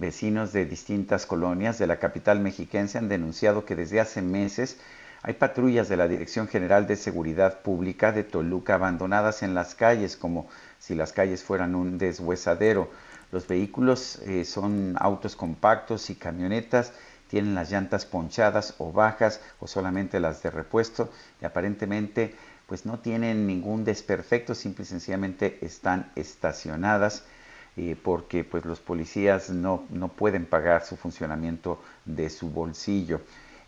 [0.00, 4.78] Vecinos de distintas colonias de la capital mexiquense han denunciado que desde hace meses
[5.22, 10.16] hay patrullas de la Dirección General de Seguridad Pública de Toluca abandonadas en las calles
[10.16, 10.48] como
[10.78, 12.90] si las calles fueran un deshuesadero.
[13.30, 16.94] Los vehículos eh, son autos compactos y camionetas,
[17.28, 21.10] tienen las llantas ponchadas o bajas o solamente las de repuesto
[21.42, 22.34] y aparentemente
[22.66, 27.22] pues no tienen ningún desperfecto, simple y sencillamente están estacionadas
[27.76, 33.20] eh, porque pues los policías no, no pueden pagar su funcionamiento de su bolsillo.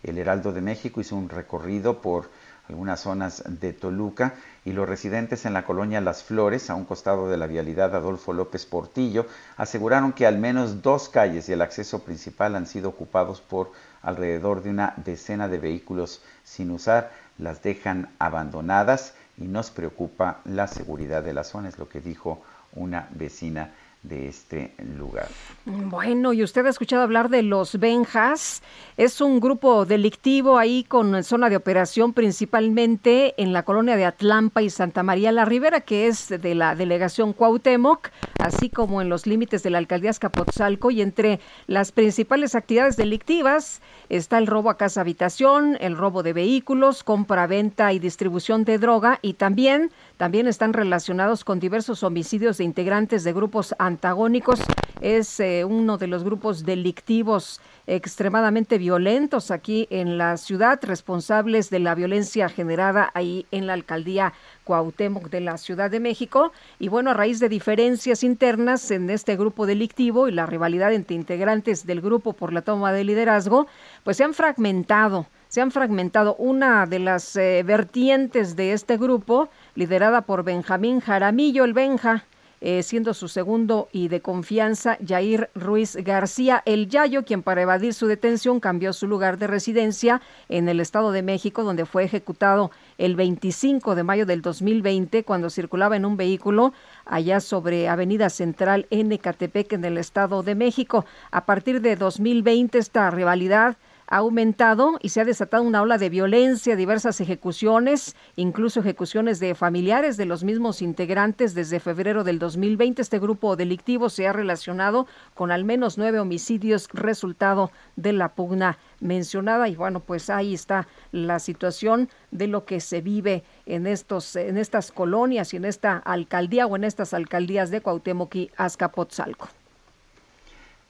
[0.03, 2.29] El Heraldo de México hizo un recorrido por
[2.69, 7.27] algunas zonas de Toluca y los residentes en la colonia Las Flores, a un costado
[7.27, 9.25] de la vialidad Adolfo López Portillo,
[9.57, 13.71] aseguraron que al menos dos calles y el acceso principal han sido ocupados por
[14.01, 20.67] alrededor de una decena de vehículos sin usar, las dejan abandonadas y nos preocupa la
[20.67, 22.41] seguridad de la zona, es lo que dijo
[22.75, 23.73] una vecina
[24.03, 25.29] de este lugar.
[25.65, 28.61] Bueno, y usted ha escuchado hablar de los Benjas.
[28.97, 34.61] Es un grupo delictivo ahí con zona de operación principalmente en la colonia de Atlampa
[34.61, 38.09] y Santa María la Ribera, que es de la delegación Cuauhtémoc,
[38.39, 40.91] así como en los límites de la alcaldía Escapotzalco.
[40.91, 46.33] Y entre las principales actividades delictivas está el robo a casa habitación, el robo de
[46.33, 52.57] vehículos, compra, venta y distribución de droga y también también están relacionados con diversos homicidios
[52.57, 54.61] de integrantes de grupos antagónicos.
[55.01, 61.79] Es eh, uno de los grupos delictivos extremadamente violentos aquí en la ciudad, responsables de
[61.79, 64.33] la violencia generada ahí en la alcaldía
[64.63, 66.53] Cuauhtémoc de la Ciudad de México.
[66.79, 71.15] Y bueno, a raíz de diferencias internas en este grupo delictivo y la rivalidad entre
[71.15, 73.67] integrantes del grupo por la toma de liderazgo,
[74.03, 76.35] pues se han fragmentado se han fragmentado.
[76.39, 82.25] Una de las eh, vertientes de este grupo, liderada por Benjamín Jaramillo, el Benja,
[82.59, 87.93] eh, siendo su segundo y de confianza Jair Ruiz García, el Yayo, quien para evadir
[87.93, 92.71] su detención cambió su lugar de residencia en el Estado de México, donde fue ejecutado
[92.97, 96.73] el 25 de mayo del 2020 cuando circulaba en un vehículo
[97.05, 101.05] allá sobre Avenida Central en Ecatepec, en el Estado de México.
[101.29, 103.77] A partir de 2020 esta rivalidad
[104.13, 109.55] ha aumentado y se ha desatado una ola de violencia, diversas ejecuciones, incluso ejecuciones de
[109.55, 113.01] familiares de los mismos integrantes desde febrero del 2020.
[113.01, 118.77] Este grupo delictivo se ha relacionado con al menos nueve homicidios resultado de la pugna
[118.99, 124.35] mencionada y bueno pues ahí está la situación de lo que se vive en estos
[124.35, 129.49] en estas colonias y en esta alcaldía o en estas alcaldías de Cuauhtémoc y Azcapotzalco.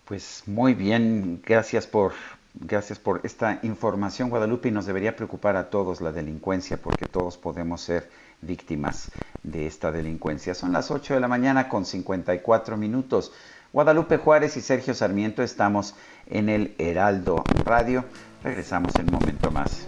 [0.03, 2.11] Pues muy bien, gracias por
[2.55, 7.37] Gracias por esta información, Guadalupe, y nos debería preocupar a todos la delincuencia, porque todos
[7.37, 8.09] podemos ser
[8.41, 9.11] víctimas
[9.41, 10.53] de esta delincuencia.
[10.53, 13.31] Son las 8 de la mañana con 54 minutos.
[13.71, 15.95] Guadalupe Juárez y Sergio Sarmiento estamos
[16.27, 18.05] en el Heraldo Radio.
[18.43, 19.87] Regresamos en un momento más.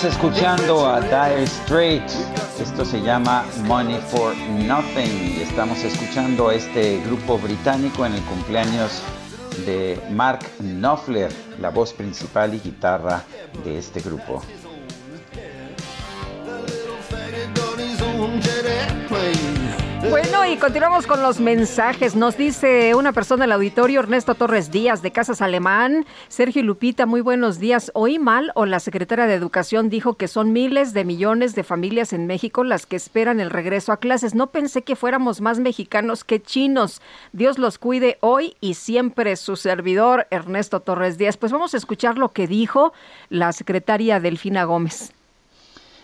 [0.00, 2.24] Seguimos escuchando a Dire Straits.
[2.58, 5.36] Esto se llama Money for Nothing.
[5.36, 9.02] Y estamos escuchando a este grupo británico en el cumpleaños
[9.66, 13.24] de Mark Knopfler, la voz principal y guitarra
[13.62, 14.42] de este grupo.
[20.08, 22.16] Bueno, y continuamos con los mensajes.
[22.16, 26.06] Nos dice una persona del auditorio, Ernesto Torres Díaz, de Casas Alemán.
[26.28, 27.92] Sergio Lupita, muy buenos días.
[27.94, 32.14] ¿Oí mal o la secretaria de Educación dijo que son miles de millones de familias
[32.14, 34.34] en México las que esperan el regreso a clases?
[34.34, 37.02] No pensé que fuéramos más mexicanos que chinos.
[37.32, 41.36] Dios los cuide hoy y siempre su servidor, Ernesto Torres Díaz.
[41.36, 42.94] Pues vamos a escuchar lo que dijo
[43.28, 45.12] la secretaria Delfina Gómez.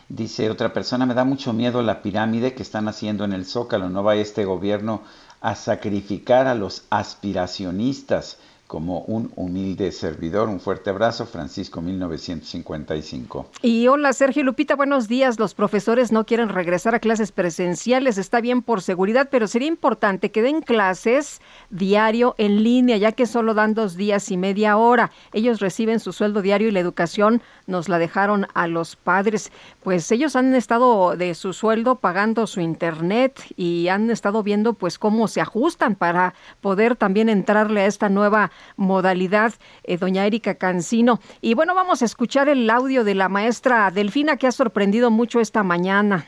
[0.09, 3.91] Dice otra persona, me da mucho miedo la pirámide que están haciendo en el Zócalo.
[3.91, 5.03] No va este gobierno
[5.41, 10.49] a sacrificar a los aspiracionistas como un humilde servidor.
[10.49, 13.51] Un fuerte abrazo, Francisco 1955.
[13.63, 15.39] Y hola Sergio Lupita, buenos días.
[15.39, 20.31] Los profesores no quieren regresar a clases presenciales, está bien por seguridad, pero sería importante
[20.31, 21.41] que den clases
[21.71, 25.11] diario en línea, ya que solo dan dos días y media hora.
[25.33, 29.53] Ellos reciben su sueldo diario y la educación nos la dejaron a los padres.
[29.83, 34.99] Pues ellos han estado de su sueldo pagando su internet y han estado viendo pues
[34.99, 39.55] cómo se ajustan para poder también entrarle a esta nueva modalidad,
[39.85, 41.21] eh, doña Erika Cancino.
[41.41, 45.41] Y bueno, vamos a escuchar el audio de la maestra Delfina que ha sorprendido mucho
[45.41, 46.27] esta mañana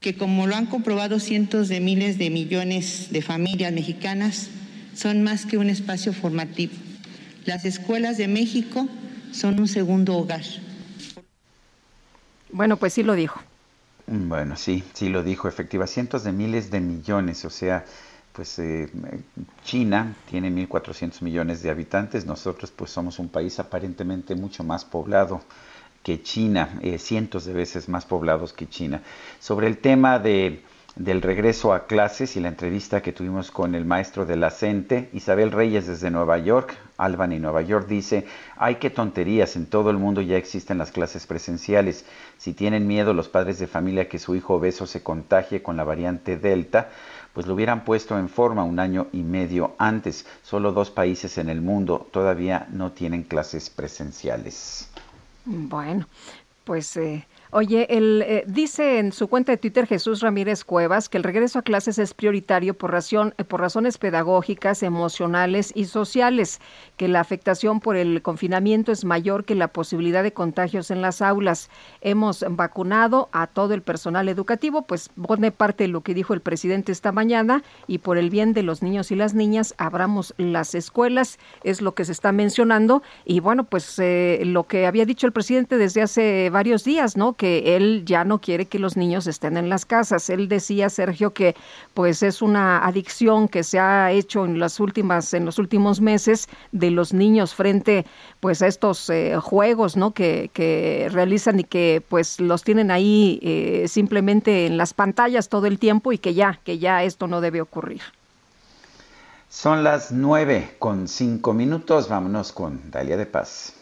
[0.00, 4.48] que como lo han comprobado cientos de miles de millones de familias mexicanas,
[4.94, 6.72] son más que un espacio formativo.
[7.44, 8.88] Las escuelas de México
[9.30, 10.42] son un segundo hogar.
[12.50, 13.40] Bueno, pues sí lo dijo.
[14.06, 17.84] Bueno, sí, sí lo dijo, efectiva, cientos de miles de millones, o sea,
[18.32, 18.88] pues eh,
[19.64, 25.42] China tiene 1.400 millones de habitantes, nosotros pues somos un país aparentemente mucho más poblado
[26.02, 29.02] que China, eh, cientos de veces más poblados que China.
[29.38, 30.62] Sobre el tema de,
[30.96, 34.52] del regreso a clases y la entrevista que tuvimos con el maestro de la
[35.12, 38.26] Isabel Reyes desde Nueva York, Albany, Nueva York, dice,
[38.56, 42.04] ay, qué tonterías, en todo el mundo ya existen las clases presenciales.
[42.38, 45.84] Si tienen miedo los padres de familia que su hijo obeso se contagie con la
[45.84, 46.90] variante Delta,
[47.32, 50.26] pues lo hubieran puesto en forma un año y medio antes.
[50.42, 54.88] Solo dos países en el mundo todavía no tienen clases presenciales.
[55.44, 56.06] Bueno,
[56.64, 61.18] pues eh, Oye, él eh, dice en su cuenta de Twitter Jesús Ramírez Cuevas que
[61.18, 66.60] el regreso a clases es prioritario por, razón, eh, por razones pedagógicas, emocionales y sociales,
[66.96, 71.22] que la afectación por el confinamiento es mayor que la posibilidad de contagios en las
[71.22, 71.70] aulas.
[72.02, 76.42] Hemos vacunado a todo el personal educativo, pues pone parte de lo que dijo el
[76.42, 80.76] presidente esta mañana y por el bien de los niños y las niñas abramos las
[80.76, 85.26] escuelas, es lo que se está mencionando y bueno, pues eh, lo que había dicho
[85.26, 87.34] el presidente desde hace varios días, ¿no?
[87.40, 90.28] Que él ya no quiere que los niños estén en las casas.
[90.28, 91.56] Él decía, Sergio, que
[91.94, 96.50] pues es una adicción que se ha hecho en las últimas, en los últimos meses
[96.72, 98.04] de los niños frente
[98.40, 100.10] pues a estos eh, juegos, ¿no?
[100.10, 105.64] Que, que, realizan y que pues los tienen ahí eh, simplemente en las pantallas todo
[105.64, 108.02] el tiempo y que ya, que ya esto no debe ocurrir.
[109.48, 112.06] Son las nueve con cinco minutos.
[112.06, 113.79] Vámonos con Dalia de Paz.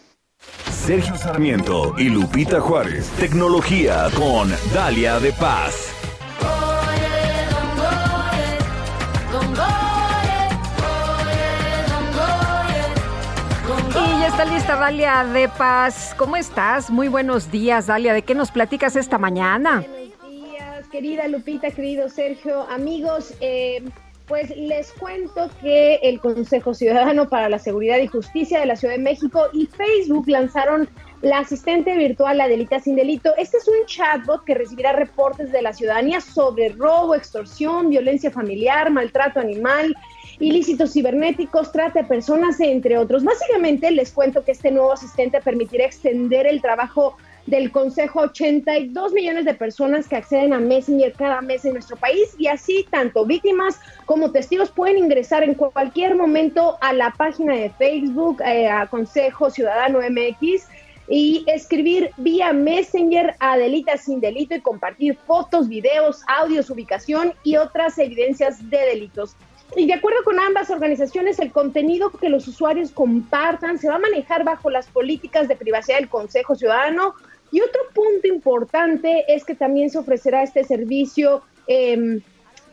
[0.89, 3.11] Sergio Sarmiento y Lupita Juárez.
[3.19, 5.93] Tecnología con Dalia de Paz.
[13.91, 16.15] Y ya está lista Dalia de Paz.
[16.17, 16.89] ¿Cómo estás?
[16.89, 18.15] Muy buenos días, Dalia.
[18.15, 19.85] ¿De qué nos platicas esta mañana?
[19.87, 22.63] Buenos días, querida Lupita, querido Sergio.
[22.71, 23.83] Amigos, eh,
[24.29, 28.95] pues les cuento que el Consejo Ciudadano para la Seguridad y Justicia de la Ciudad
[28.95, 30.89] de México y Facebook lanzaron
[31.23, 33.35] la asistente virtual Adelita Sin Delito.
[33.39, 38.91] Este es un chatbot que recibirá reportes de la ciudadanía sobre robo, extorsión, violencia familiar,
[38.91, 39.95] maltrato animal,
[40.39, 43.25] ilícitos cibernéticos, trata de personas, entre otros.
[43.25, 47.17] Básicamente les cuento que este nuevo asistente permitirá extender el trabajo
[47.49, 52.35] del Consejo 82 millones de personas que acceden a Messenger cada mes en nuestro país
[52.39, 57.71] y así tanto víctimas como testigos pueden ingresar en cualquier momento a la página de
[57.71, 60.67] Facebook, eh, a Consejo Ciudadano MX
[61.09, 67.57] y escribir vía Messenger a Delita sin delito y compartir fotos, videos, audios, ubicación y
[67.57, 69.37] otras evidencias de delitos.
[69.77, 74.01] Y de acuerdo con ambas organizaciones, el contenido que los usuarios compartan se va a
[74.01, 77.15] manejar bajo las políticas de privacidad del Consejo Ciudadano,
[77.51, 82.21] y otro punto importante es que también se ofrecerá este servicio eh,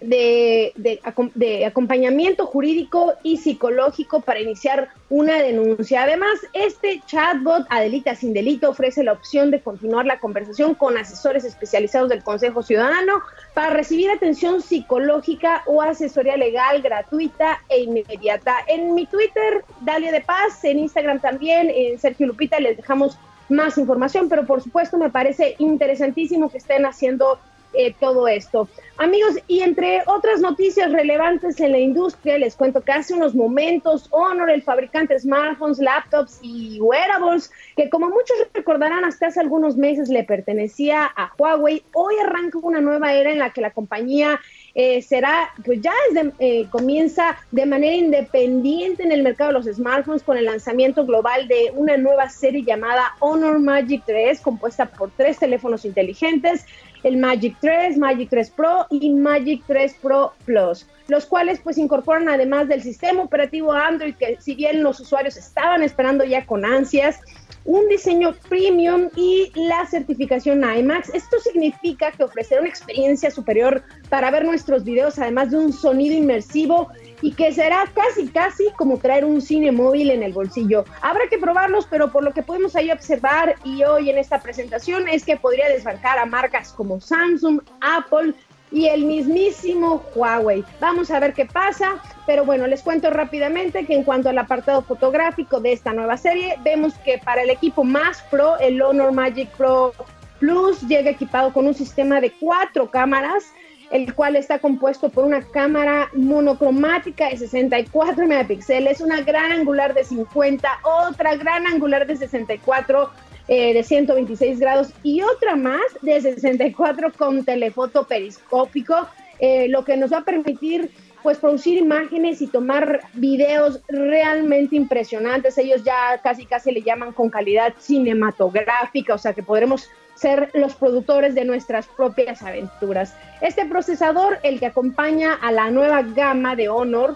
[0.02, 6.04] de, de, acompañamiento jurídico y psicológico para iniciar una denuncia.
[6.04, 11.44] Además, este chatbot Adelita sin delito ofrece la opción de continuar la conversación con asesores
[11.44, 13.22] especializados del Consejo Ciudadano
[13.54, 18.58] para recibir atención psicológica o asesoría legal gratuita e inmediata.
[18.68, 23.18] En mi Twitter, Dalia de Paz, en Instagram también, en Sergio Lupita, les dejamos
[23.50, 27.40] más información, pero por supuesto me parece interesantísimo que estén haciendo
[27.78, 28.70] eh, todo esto.
[28.98, 34.08] Amigos, y entre otras noticias relevantes en la industria, les cuento que hace unos momentos
[34.12, 39.76] Honor, el fabricante de smartphones, laptops y wearables, que como muchos recordarán hasta hace algunos
[39.76, 44.40] meses le pertenecía a Huawei, hoy arranca una nueva era en la que la compañía
[44.78, 45.94] eh, será, pues ya
[46.40, 51.48] eh, comienza de manera independiente en el mercado de los smartphones con el lanzamiento global
[51.48, 56.66] de una nueva serie llamada Honor Magic 3, compuesta por tres teléfonos inteligentes,
[57.04, 62.28] el Magic 3, Magic 3 Pro y Magic 3 Pro Plus, los cuales pues incorporan
[62.28, 67.22] además del sistema operativo Android que si bien los usuarios estaban esperando ya con ansias,
[67.66, 71.10] un diseño premium y la certificación IMAX.
[71.14, 76.16] Esto significa que ofrecerá una experiencia superior para ver nuestros videos, además de un sonido
[76.16, 76.90] inmersivo
[77.22, 80.86] y que será casi, casi como traer un cine móvil en el bolsillo.
[81.02, 85.08] Habrá que probarlos, pero por lo que podemos ahí observar y hoy en esta presentación
[85.08, 88.34] es que podría desbancar a marcas como Samsung, Apple,
[88.76, 90.66] y el mismísimo Huawei.
[90.82, 91.94] Vamos a ver qué pasa,
[92.26, 96.56] pero bueno, les cuento rápidamente que en cuanto al apartado fotográfico de esta nueva serie,
[96.62, 99.94] vemos que para el equipo más pro, el Honor Magic Pro
[100.40, 103.46] Plus llega equipado con un sistema de cuatro cámaras,
[103.92, 110.04] el cual está compuesto por una cámara monocromática de 64 megapíxeles, una gran angular de
[110.04, 113.10] 50, otra gran angular de 64
[113.48, 119.08] eh, de 126 grados y otra más de 64 con telefoto periscópico,
[119.40, 120.90] eh, lo que nos va a permitir
[121.22, 125.58] pues producir imágenes y tomar videos realmente impresionantes.
[125.58, 130.76] Ellos ya casi casi le llaman con calidad cinematográfica, o sea que podremos ser los
[130.76, 133.16] productores de nuestras propias aventuras.
[133.42, 137.16] Este procesador, el que acompaña a la nueva gama de Honor,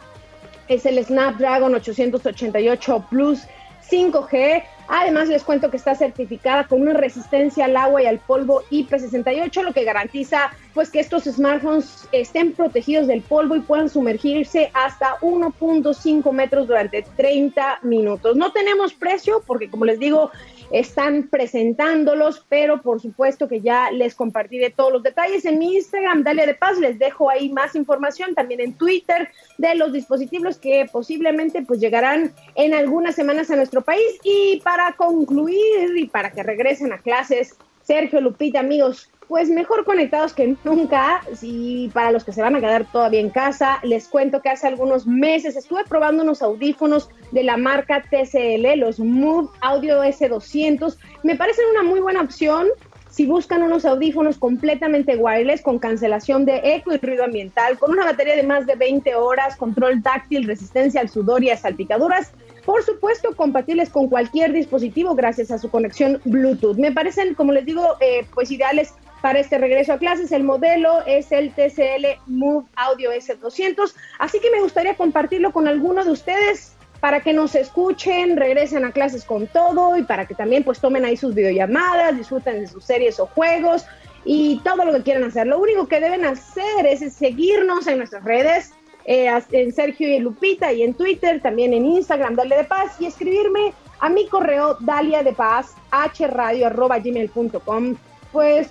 [0.67, 3.41] es el Snapdragon 888 Plus
[3.89, 4.63] 5G.
[4.87, 9.61] Además, les cuento que está certificada con una resistencia al agua y al polvo IP68,
[9.61, 15.17] lo que garantiza pues que estos smartphones estén protegidos del polvo y puedan sumergirse hasta
[15.19, 18.35] 1.5 metros durante 30 minutos.
[18.35, 20.31] No tenemos precio porque, como les digo,
[20.71, 26.23] están presentándolos, pero por supuesto que ya les compartiré todos los detalles en mi Instagram,
[26.23, 30.85] Dalia de Paz, les dejo ahí más información, también en Twitter de los dispositivos que
[30.91, 34.19] posiblemente pues llegarán en algunas semanas a nuestro país.
[34.23, 37.55] Y para concluir y para que regresen a clases,
[37.89, 41.21] Sergio Lupita, amigos, pues mejor conectados que nunca.
[41.41, 44.67] Y para los que se van a quedar todavía en casa, les cuento que hace
[44.67, 50.97] algunos meses estuve probando unos audífonos de la marca TCL, los Move Audio S200.
[51.23, 52.67] Me parecen una muy buena opción
[53.09, 58.05] si buscan unos audífonos completamente wireless con cancelación de eco y ruido ambiental, con una
[58.05, 62.33] batería de más de 20 horas, control táctil, resistencia al sudor y a salpicaduras,
[62.69, 66.77] por supuesto compatibles con cualquier dispositivo gracias a su conexión Bluetooth.
[66.77, 68.93] Me parecen, como les digo, eh, pues ideales
[69.23, 70.31] para este regreso a clases.
[70.31, 76.05] El modelo es el TCL Move Audio S200, así que me gustaría compartirlo con alguno
[76.05, 80.63] de ustedes para que nos escuchen, regresen a clases con todo y para que también
[80.63, 83.83] pues tomen ahí sus videollamadas, disfruten de sus series o juegos
[84.25, 85.47] y todo lo que quieran hacer.
[85.47, 88.73] Lo único que deben hacer es seguirnos en nuestras redes,
[89.09, 93.07] eh, en Sergio y Lupita y en Twitter, también en Instagram, Dalia de Paz y
[93.07, 97.95] escribirme a mi correo dalia de paz hradio.gmail.com
[98.31, 98.69] pues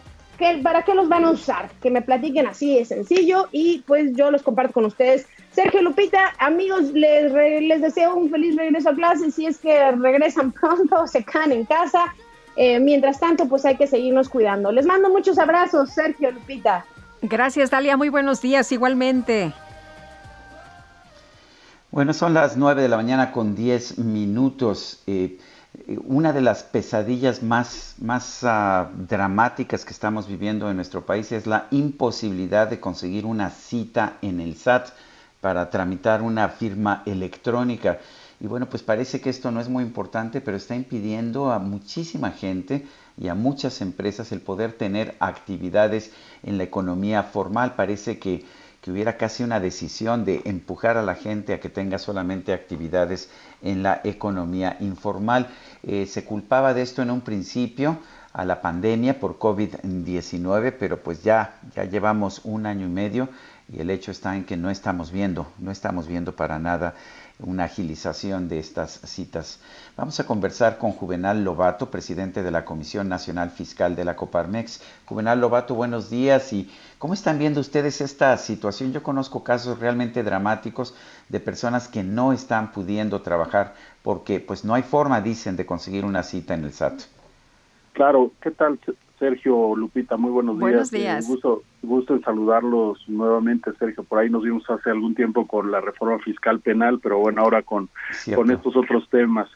[0.63, 1.69] ¿Para qué los van a usar?
[1.83, 5.27] Que me platiquen así, es sencillo, y pues yo los comparto con ustedes.
[5.51, 10.53] Sergio Lupita, amigos, les, les deseo un feliz regreso a clase, si es que regresan
[10.61, 12.15] pronto, se quedan en casa.
[12.55, 14.71] Eh, mientras tanto, pues hay que seguirnos cuidando.
[14.71, 16.87] Les mando muchos abrazos, Sergio Lupita.
[17.23, 17.97] Gracias, Dalia.
[17.97, 19.53] Muy buenos días, igualmente.
[21.91, 25.03] Bueno, son las 9 de la mañana con 10 minutos.
[25.07, 25.39] Eh,
[26.05, 31.47] una de las pesadillas más, más ah, dramáticas que estamos viviendo en nuestro país es
[31.47, 34.91] la imposibilidad de conseguir una cita en el SAT
[35.41, 37.99] para tramitar una firma electrónica.
[38.39, 42.33] Y bueno, pues parece que esto no es muy importante, pero está impidiendo a muchísima
[42.33, 42.87] gente
[43.17, 46.13] y a muchas empresas el poder tener actividades
[46.43, 47.77] en la economía formal.
[47.77, 48.45] Parece que
[48.89, 53.29] que hubiera casi una decisión de empujar a la gente a que tenga solamente actividades
[53.61, 55.49] en la economía informal.
[55.83, 57.99] Eh, se culpaba de esto en un principio
[58.33, 63.29] a la pandemia por COVID-19, pero pues ya, ya llevamos un año y medio
[63.71, 66.95] y el hecho está en que no estamos viendo, no estamos viendo para nada
[67.41, 69.61] una agilización de estas citas.
[69.97, 74.81] Vamos a conversar con Juvenal Lobato, presidente de la Comisión Nacional Fiscal de la Coparmex.
[75.05, 76.53] Juvenal Lobato, buenos días.
[76.53, 78.93] ¿Y cómo están viendo ustedes esta situación?
[78.93, 80.95] Yo conozco casos realmente dramáticos
[81.29, 86.05] de personas que no están pudiendo trabajar porque pues no hay forma, dicen, de conseguir
[86.05, 87.03] una cita en el SAT.
[87.93, 88.79] Claro, ¿qué tal,
[89.19, 90.61] Sergio, Lupita, muy buenos días.
[90.61, 91.25] Buenos días.
[91.25, 94.05] Eh, gusto, gusto en saludarlos nuevamente, Sergio.
[94.05, 97.63] Por ahí nos vimos hace algún tiempo con la reforma fiscal penal, pero bueno, ahora
[97.63, 98.43] con, Cierto.
[98.43, 99.49] con estos otros temas.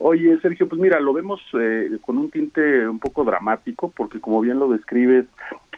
[0.00, 4.40] Oye, Sergio, pues mira, lo vemos eh, con un tinte un poco dramático, porque como
[4.40, 5.26] bien lo describes,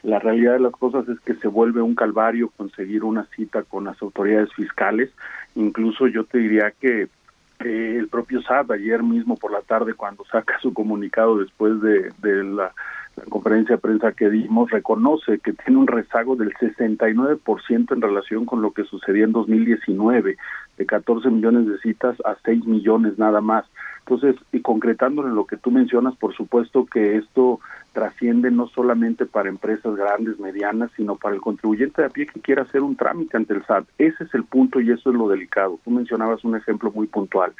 [0.02, 3.84] la realidad de las cosas es que se vuelve un calvario conseguir una cita con
[3.84, 5.10] las autoridades fiscales.
[5.54, 7.08] Incluso yo te diría que
[7.60, 12.72] el propio SAT ayer mismo por la tarde cuando saca su comunicado después de, la,
[13.16, 18.44] la conferencia de prensa que dimos reconoce que tiene un rezago del 69% en relación
[18.44, 20.36] con lo que sucedía en 2019,
[20.76, 23.64] de 14 millones de citas a 6 millones nada más.
[24.06, 27.60] Entonces, y concretándolo en lo que tú mencionas, por supuesto que esto
[27.92, 32.40] trasciende no solamente para empresas grandes, medianas, sino para el contribuyente de a pie que
[32.40, 33.84] quiera hacer un trámite ante el SAT.
[33.98, 35.78] Ese es el punto y eso es lo delicado.
[35.84, 37.52] Tú mencionabas un ejemplo muy puntual,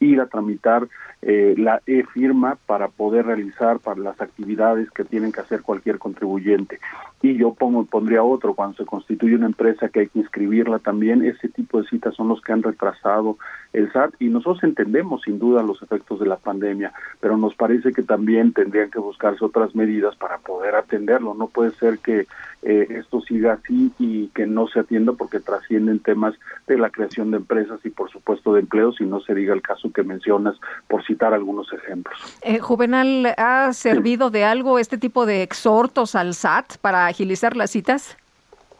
[0.00, 0.88] ir a tramitar
[1.20, 6.78] eh, la e-firma para poder realizar para las actividades que tienen que hacer cualquier contribuyente.
[7.20, 11.24] Y yo pongo, pondría otro, cuando se constituye una empresa que hay que inscribirla también,
[11.24, 13.36] ese tipo de citas son los que han retrasado
[13.72, 17.92] el SAT y nosotros entendemos sin duda los efectos de la pandemia, pero nos parece
[17.92, 21.34] que también tendrían que buscarse otras medidas para poder atenderlo.
[21.34, 22.26] No puede ser que
[22.62, 26.34] eh, esto siga así y que no se atienda porque trascienden temas
[26.66, 29.62] de la creación de empresas y por supuesto de empleos y no se diga el
[29.62, 30.56] caso que mencionas
[30.88, 32.18] por citar algunos ejemplos.
[32.42, 37.70] Eh, Juvenal, ¿ha servido de algo este tipo de exhortos al SAT para agilizar las
[37.70, 38.16] citas?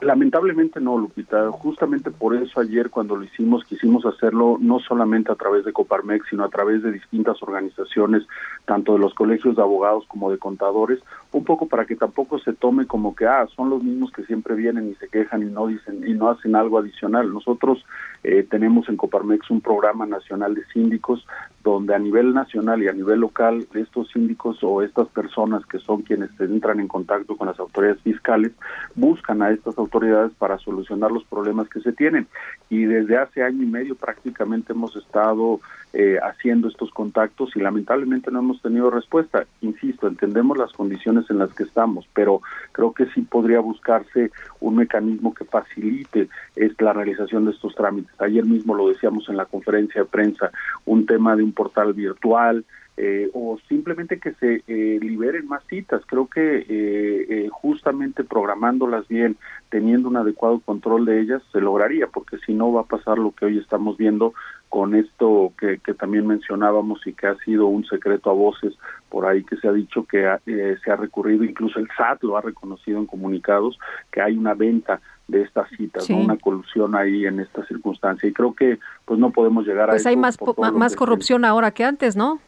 [0.00, 1.50] Lamentablemente no, Lupita.
[1.50, 6.28] Justamente por eso ayer cuando lo hicimos quisimos hacerlo no solamente a través de Coparmex,
[6.30, 8.22] sino a través de distintas organizaciones,
[8.64, 11.00] tanto de los colegios de abogados como de contadores,
[11.30, 14.54] un poco para que tampoco se tome como que ah son los mismos que siempre
[14.54, 17.32] vienen y se quejan y no dicen y no hacen algo adicional.
[17.32, 17.84] Nosotros
[18.24, 21.26] eh, tenemos en Coparmex un programa nacional de síndicos
[21.62, 26.02] donde a nivel nacional y a nivel local estos síndicos o estas personas que son
[26.02, 28.52] quienes entran en contacto con las autoridades fiscales
[28.94, 32.26] buscan a estas autoridades para solucionar los problemas que se tienen
[32.70, 35.60] y desde hace año y medio prácticamente hemos estado
[35.92, 39.46] eh, haciendo estos contactos y lamentablemente no hemos tenido respuesta.
[39.60, 42.42] Insisto, entendemos las condiciones en las que estamos, pero
[42.72, 48.20] creo que sí podría buscarse un mecanismo que facilite es la realización de estos trámites.
[48.20, 50.50] Ayer mismo lo decíamos en la conferencia de prensa,
[50.84, 52.64] un tema de un portal virtual,
[53.00, 56.02] eh, o simplemente que se eh, liberen más citas.
[56.04, 59.36] Creo que eh, eh, justamente programándolas bien,
[59.68, 63.30] teniendo un adecuado control de ellas, se lograría, porque si no va a pasar lo
[63.30, 64.34] que hoy estamos viendo
[64.68, 68.74] con esto que, que también mencionábamos y que ha sido un secreto a voces
[69.08, 72.22] por ahí que se ha dicho que ha- eh, se ha recurrido, incluso el SAT
[72.24, 73.78] lo ha reconocido en comunicados,
[74.12, 76.14] que hay una venta de estas citas, Sí.
[76.14, 76.20] ¿no?
[76.24, 78.28] una colusión ahí en esta circunstancia.
[78.28, 81.70] Y creo que pues no podemos llegar a Pues hay más, po- más corrupción ahora
[81.70, 82.38] que antes, ¿no?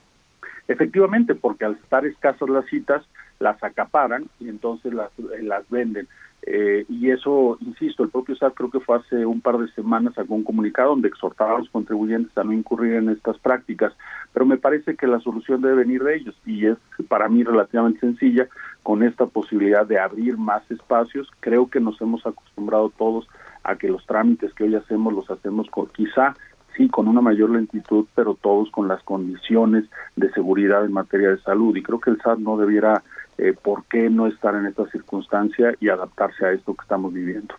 [0.68, 3.04] Efectivamente, porque al estar escasas las citas,
[3.38, 6.06] las acaparan y entonces las, eh, las venden.
[6.42, 10.14] Eh, y eso, insisto, el propio SAT creo que fue hace un par de semanas
[10.14, 13.92] sacó un comunicado donde exhortaba a los contribuyentes a no incurrir en estas prácticas,
[14.32, 18.00] pero me parece que la solución debe venir de ellos y es para mí relativamente
[18.00, 18.48] sencilla
[18.82, 21.28] con esta posibilidad de abrir más espacios.
[21.40, 23.28] Creo que nos hemos acostumbrado todos
[23.62, 26.34] a que los trámites que hoy hacemos los hacemos con quizá
[26.76, 29.84] sí con una mayor lentitud, pero todos con las condiciones
[30.16, 31.76] de seguridad en materia de salud.
[31.76, 33.02] Y creo que el SAT no debiera,
[33.40, 37.54] eh, ¿por qué no estar en esta circunstancia y adaptarse a esto que estamos viviendo?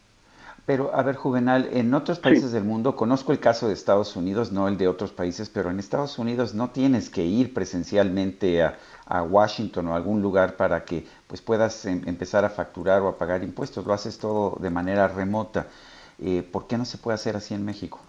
[0.65, 4.51] Pero, a ver, Juvenal, en otros países del mundo, conozco el caso de Estados Unidos,
[4.51, 8.77] no el de otros países, pero en Estados Unidos no tienes que ir presencialmente a,
[9.05, 13.07] a Washington o a algún lugar para que pues, puedas em- empezar a facturar o
[13.09, 13.85] a pagar impuestos.
[13.85, 15.67] Lo haces todo de manera remota.
[16.19, 17.99] Eh, ¿Por qué no se puede hacer así en México?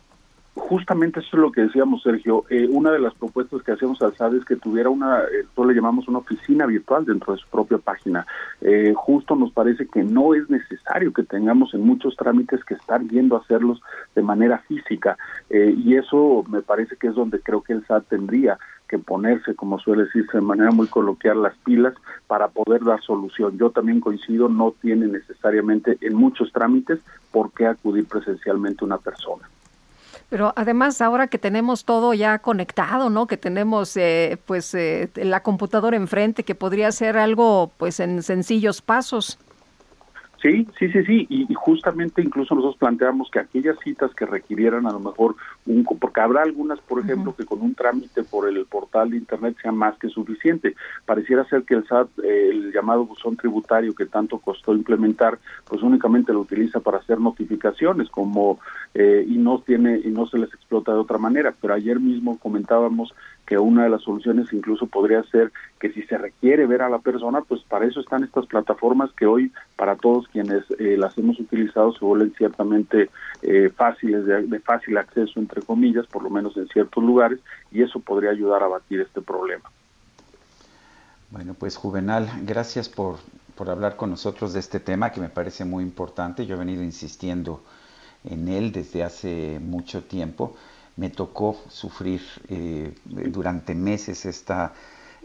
[0.54, 2.44] Justamente eso es lo que decíamos, Sergio.
[2.50, 5.68] Eh, una de las propuestas que hacíamos al SAT es que tuviera una, eh, nosotros
[5.68, 8.26] le llamamos una oficina virtual dentro de su propia página.
[8.60, 13.00] Eh, justo nos parece que no es necesario que tengamos en muchos trámites que estar
[13.08, 13.80] yendo a hacerlos
[14.14, 15.16] de manera física.
[15.48, 18.58] Eh, y eso me parece que es donde creo que el SAT tendría
[18.88, 21.94] que ponerse, como suele decirse de manera muy coloquial, las pilas
[22.26, 23.56] para poder dar solución.
[23.56, 27.00] Yo también coincido, no tiene necesariamente en muchos trámites
[27.30, 29.48] por qué acudir presencialmente una persona.
[30.32, 33.26] Pero además ahora que tenemos todo ya conectado, ¿no?
[33.26, 38.80] Que tenemos eh, pues eh, la computadora enfrente, que podría ser algo pues en sencillos
[38.80, 39.38] pasos.
[40.43, 44.89] Sí, sí, sí, sí, y, y justamente incluso nosotros planteamos que aquellas citas que requirieran
[44.89, 45.36] a lo mejor
[45.66, 49.56] un, porque habrá algunas, por ejemplo, que con un trámite por el portal de Internet
[49.62, 50.74] sea más que suficiente.
[51.06, 55.81] Pareciera ser que el SAT, eh, el llamado buzón tributario que tanto costó implementar, pues
[55.81, 58.59] únicamente lo utiliza para hacer notificaciones, como
[58.94, 61.55] eh, y no tiene y no se les explota de otra manera.
[61.60, 63.14] Pero ayer mismo comentábamos
[63.47, 67.01] que una de las soluciones incluso podría ser que si se requiere ver a la
[67.01, 71.39] persona, pues para eso están estas plataformas que hoy para todos quienes eh, las hemos
[71.40, 73.10] utilizado se vuelven ciertamente
[73.43, 77.40] eh, fáciles, de, de fácil acceso, entre comillas, por lo menos en ciertos lugares,
[77.70, 79.70] y eso podría ayudar a batir este problema.
[81.31, 83.16] Bueno, pues Juvenal, gracias por,
[83.56, 86.47] por hablar con nosotros de este tema que me parece muy importante.
[86.47, 87.62] Yo he venido insistiendo
[88.24, 90.55] en él desde hace mucho tiempo
[90.97, 94.73] me tocó sufrir eh, durante meses esta,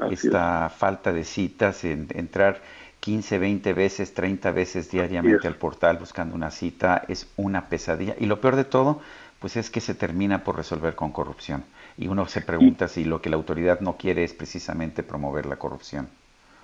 [0.09, 2.61] esta falta de citas, en, entrar
[2.99, 8.15] 15, 20 veces, 30 veces diariamente al portal buscando una cita, es una pesadilla.
[8.19, 9.01] Y lo peor de todo,
[9.39, 11.63] pues es que se termina por resolver con corrupción.
[11.97, 15.57] Y uno se pregunta si lo que la autoridad no quiere es precisamente promover la
[15.57, 16.09] corrupción.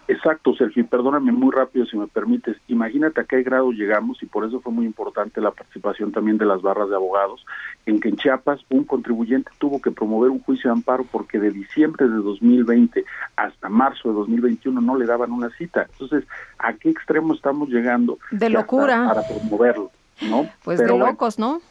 [0.08, 2.58] Exacto, Sergio, perdóname muy rápido si me permites.
[2.68, 6.46] Imagínate a qué grado llegamos y por eso fue muy importante la participación también de
[6.46, 7.46] las barras de abogados,
[7.86, 11.52] en que en Chiapas un contribuyente tuvo que promover un juicio de amparo porque de
[11.52, 13.06] diciembre de 2020
[13.38, 15.88] hasta marzo de 2021 no le daban una cita.
[15.94, 16.26] Entonces,
[16.60, 18.20] ¿a qué extremo estamos llegando?
[18.32, 19.08] De locura.
[19.08, 20.50] Para promoverlo, ¿no?
[20.64, 21.62] Pues de locos, ¿no?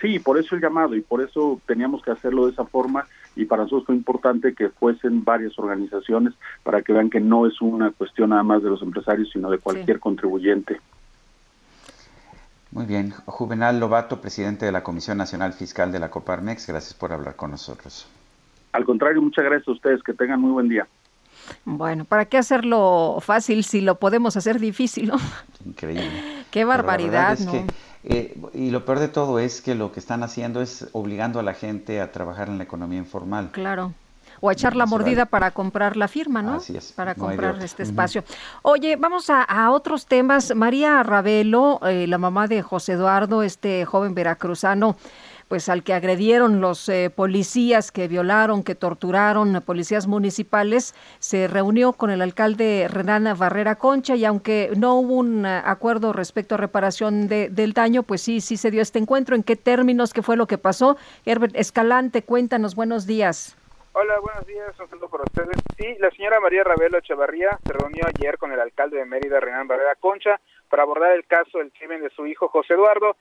[0.00, 3.06] Sí, por eso el llamado y por eso teníamos que hacerlo de esa forma
[3.40, 7.60] y para nosotros fue importante que fuesen varias organizaciones para que vean que no es
[7.60, 10.00] una cuestión nada más de los empresarios, sino de cualquier sí.
[10.00, 10.80] contribuyente.
[12.70, 13.10] Muy bien.
[13.26, 17.50] Juvenal Lobato, presidente de la Comisión Nacional Fiscal de la Coparmex, gracias por hablar con
[17.50, 18.06] nosotros.
[18.72, 20.86] Al contrario, muchas gracias a ustedes, que tengan muy buen día.
[21.64, 25.16] Bueno, ¿para qué hacerlo fácil si lo podemos hacer difícil, no?
[25.64, 26.44] Increíble.
[26.50, 27.52] Qué barbaridad, es ¿no?
[27.52, 27.64] Que,
[28.04, 31.42] eh, y lo peor de todo es que lo que están haciendo es obligando a
[31.42, 33.50] la gente a trabajar en la economía informal.
[33.52, 33.92] Claro.
[34.42, 36.54] O a echar la mordida para comprar la firma, ¿no?
[36.54, 36.92] Así es.
[36.92, 38.24] Para no comprar este espacio.
[38.62, 40.54] Oye, vamos a, a, otros temas.
[40.54, 44.96] María Ravelo, eh, la mamá de José Eduardo, este joven veracruzano,
[45.50, 51.92] pues al que agredieron los eh, policías que violaron, que torturaron, policías municipales, se reunió
[51.92, 56.58] con el alcalde Renan Barrera Concha y aunque no hubo un uh, acuerdo respecto a
[56.58, 59.34] reparación de, del daño, pues sí, sí se dio este encuentro.
[59.34, 60.12] ¿En qué términos?
[60.12, 60.96] ¿Qué fue lo que pasó?
[61.26, 63.56] Herbert Escalante, cuéntanos, buenos días.
[63.92, 65.56] Hola, buenos días, un saludo para ustedes.
[65.76, 69.66] Sí, la señora María Ravelo Echevarría se reunió ayer con el alcalde de Mérida, Renan
[69.66, 73.16] Barrera Concha, para abordar el caso del crimen de su hijo José Eduardo,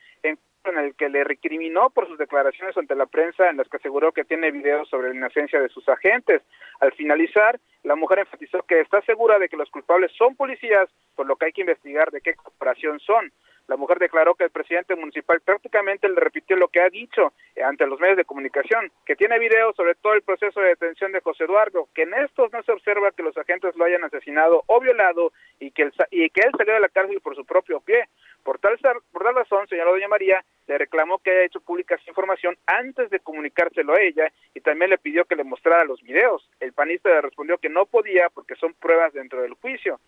[0.70, 4.12] en el que le recriminó por sus declaraciones ante la prensa en las que aseguró
[4.12, 6.42] que tiene videos sobre la inocencia de sus agentes.
[6.80, 11.26] Al finalizar, la mujer enfatizó que está segura de que los culpables son policías, por
[11.26, 13.32] lo que hay que investigar de qué corporación son.
[13.70, 17.34] La mujer declaró que el presidente municipal prácticamente le repitió lo que ha dicho
[17.64, 21.22] ante los medios de comunicación, que tiene videos sobre todo el proceso de detención de
[21.22, 24.80] José Eduardo, que en estos no se observa que los agentes lo hayan asesinado o
[24.80, 28.10] violado y que, y que él salió de la cárcel por su propio pie.
[28.44, 28.76] Por tal,
[29.12, 33.12] por tal razón, señaló doña María, le reclamó que haya hecho pública esa información antes
[33.12, 36.50] de comunicárselo a ella y también le pidió que le mostrara los videos.
[36.60, 40.00] El panista le respondió que no podía porque son pruebas dentro del juicio.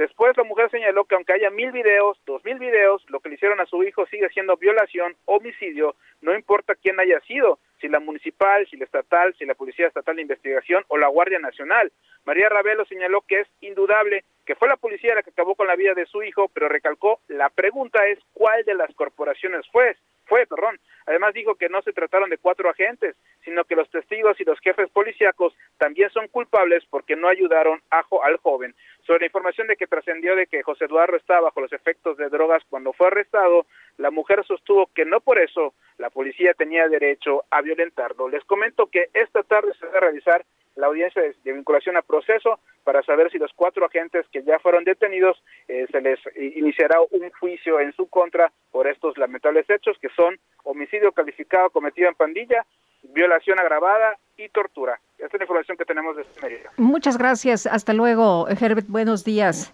[0.00, 3.34] Después la mujer señaló que aunque haya mil videos, dos mil videos, lo que le
[3.34, 8.00] hicieron a su hijo sigue siendo violación, homicidio, no importa quién haya sido, si la
[8.00, 11.92] municipal, si la estatal, si la Policía Estatal de Investigación o la Guardia Nacional.
[12.24, 15.76] María Ravelo señaló que es indudable que fue la policía la que acabó con la
[15.76, 19.98] vida de su hijo, pero recalcó, la pregunta es cuál de las corporaciones fue,
[20.30, 20.78] fue, perdón.
[21.06, 24.60] Además dijo que no se trataron de cuatro agentes, sino que los testigos y los
[24.60, 28.72] jefes policíacos también son culpables porque no ayudaron a, al joven.
[29.04, 32.28] Sobre la información de que trascendió de que José Eduardo estaba bajo los efectos de
[32.28, 33.66] drogas cuando fue arrestado,
[33.98, 38.28] la mujer sostuvo que no por eso la policía tenía derecho a violentarlo.
[38.28, 40.44] Les comento que esta tarde se va a realizar
[40.80, 44.58] la audiencia de, de, vinculación a proceso para saber si los cuatro agentes que ya
[44.58, 49.96] fueron detenidos eh, se les iniciará un juicio en su contra por estos lamentables hechos
[50.00, 52.66] que son homicidio calificado cometido en pandilla,
[53.02, 55.00] violación agravada y tortura.
[55.18, 56.70] Esta es la información que tenemos de esta medida.
[56.76, 57.66] Muchas gracias.
[57.66, 58.86] Hasta luego, Herbert.
[58.88, 59.72] Buenos días.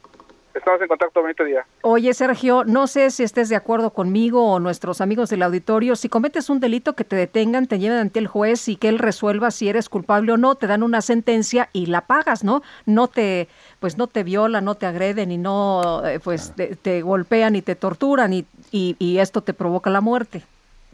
[0.56, 1.66] Estamos en contacto, bonito día.
[1.82, 5.96] Oye, Sergio, no sé si estés de acuerdo conmigo o nuestros amigos del auditorio.
[5.96, 8.98] Si cometes un delito, que te detengan, te lleven ante el juez y que él
[8.98, 12.62] resuelva si eres culpable o no, te dan una sentencia y la pagas, ¿no?
[12.86, 13.48] No te,
[13.80, 17.74] pues no te violan, no te agreden y no, pues te, te golpean y te
[17.74, 20.42] torturan y, y, y, esto te provoca la muerte.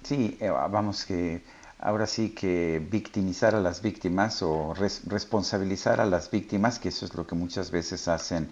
[0.02, 1.40] Sí, eh, vamos que
[1.78, 7.04] ahora sí que victimizar a las víctimas o res, responsabilizar a las víctimas, que eso
[7.04, 8.50] es lo que muchas veces hacen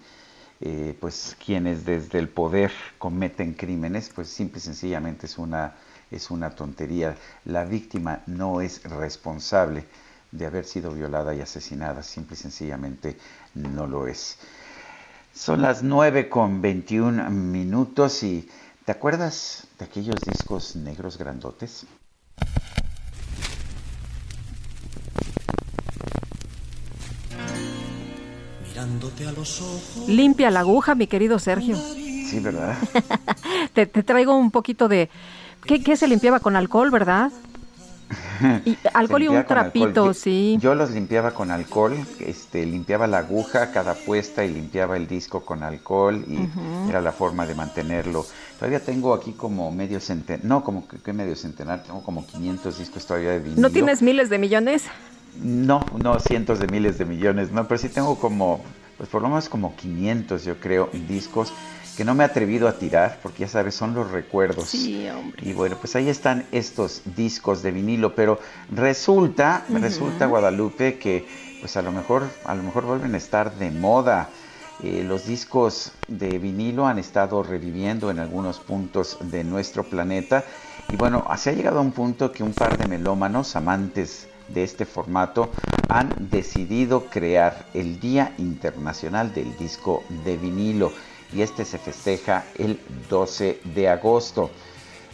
[0.61, 5.75] eh, pues quienes desde el poder cometen crímenes, pues simple y sencillamente es una
[6.11, 7.15] es una tontería.
[7.45, 9.85] La víctima no es responsable
[10.31, 13.17] de haber sido violada y asesinada, simple y sencillamente
[13.55, 14.37] no lo es.
[15.33, 18.49] Son las 9 con 21 minutos y
[18.85, 21.85] ¿te acuerdas de aquellos discos negros grandotes?
[28.81, 30.07] Mirándote a los ojos.
[30.07, 31.75] Limpia la aguja, mi querido Sergio.
[31.75, 32.75] Sí, ¿verdad?
[33.73, 35.07] te, te, traigo un poquito de...
[35.65, 37.31] ¿Qué, ¿Qué, se limpiaba con alcohol, verdad?
[38.65, 40.57] Y alcohol y un trapito, sí.
[40.59, 45.41] Yo los limpiaba con alcohol, este, limpiaba la aguja cada puesta y limpiaba el disco
[45.41, 46.89] con alcohol y uh -huh.
[46.89, 48.25] era la forma de mantenerlo.
[48.57, 52.79] Todavía tengo aquí como medio centenar, no, como que, que, medio centenar, tengo como 500
[52.79, 53.61] discos todavía de vinilo.
[53.61, 54.83] ¿No tienes miles de millones?
[55.39, 58.61] No, no cientos de miles de millones, no, pero sí tengo como,
[58.97, 61.53] pues por lo menos como 500 yo creo discos
[61.95, 64.69] que no me he atrevido a tirar, porque ya sabes, son los recuerdos.
[64.69, 65.41] Sí, hombre.
[65.47, 68.39] Y bueno, pues ahí están estos discos de vinilo, pero
[68.71, 69.81] resulta, uh -huh.
[69.81, 71.25] resulta Guadalupe que
[71.61, 74.29] pues a lo mejor, a lo mejor vuelven a estar de moda.
[74.83, 80.43] Eh, los discos de vinilo han estado reviviendo en algunos puntos de nuestro planeta
[80.89, 84.63] y bueno, se ha llegado a un punto que un par de melómanos amantes de
[84.63, 85.51] este formato
[85.87, 90.91] han decidido crear el Día Internacional del Disco de Vinilo
[91.33, 94.51] y este se festeja el 12 de agosto.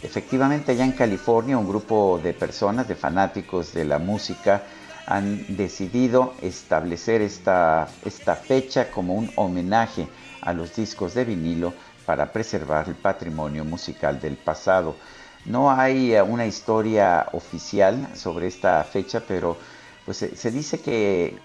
[0.02, 4.62] Efectivamente, allá en California, un grupo de personas, de fanáticos de la música,
[5.06, 10.06] han decidido establecer esta, esta fecha como un homenaje
[10.42, 11.72] a los discos de vinilo
[12.04, 14.96] para preservar el patrimonio musical del pasado.
[15.48, 19.56] No hay una historia oficial sobre esta fecha, pero
[20.04, 21.38] pues se, se dice que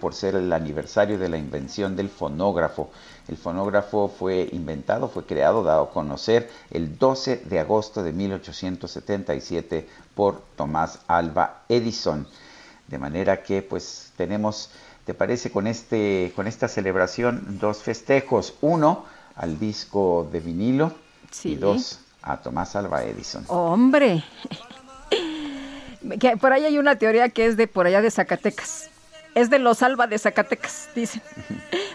[0.00, 2.90] por ser el aniversario de la invención del fonógrafo.
[3.28, 9.86] El fonógrafo fue inventado, fue creado, dado a conocer el 12 de agosto de 1877
[10.14, 12.26] por Tomás Alba Edison.
[12.88, 14.70] De manera que pues tenemos,
[15.04, 18.54] ¿te parece con, este, con esta celebración dos festejos?
[18.62, 19.04] Uno
[19.36, 21.50] al disco de vinilo sí.
[21.50, 23.44] y dos a Tomás Alba Edison.
[23.48, 24.24] Hombre,
[26.20, 28.90] que por ahí hay una teoría que es de por allá de Zacatecas
[29.38, 31.22] es de los Alba de Zacatecas, dicen.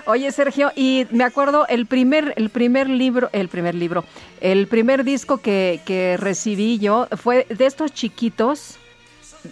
[0.05, 4.05] Oye, Sergio, y me acuerdo el primer, el primer libro, el primer libro,
[4.39, 8.77] el primer disco que, que recibí yo fue de estos chiquitos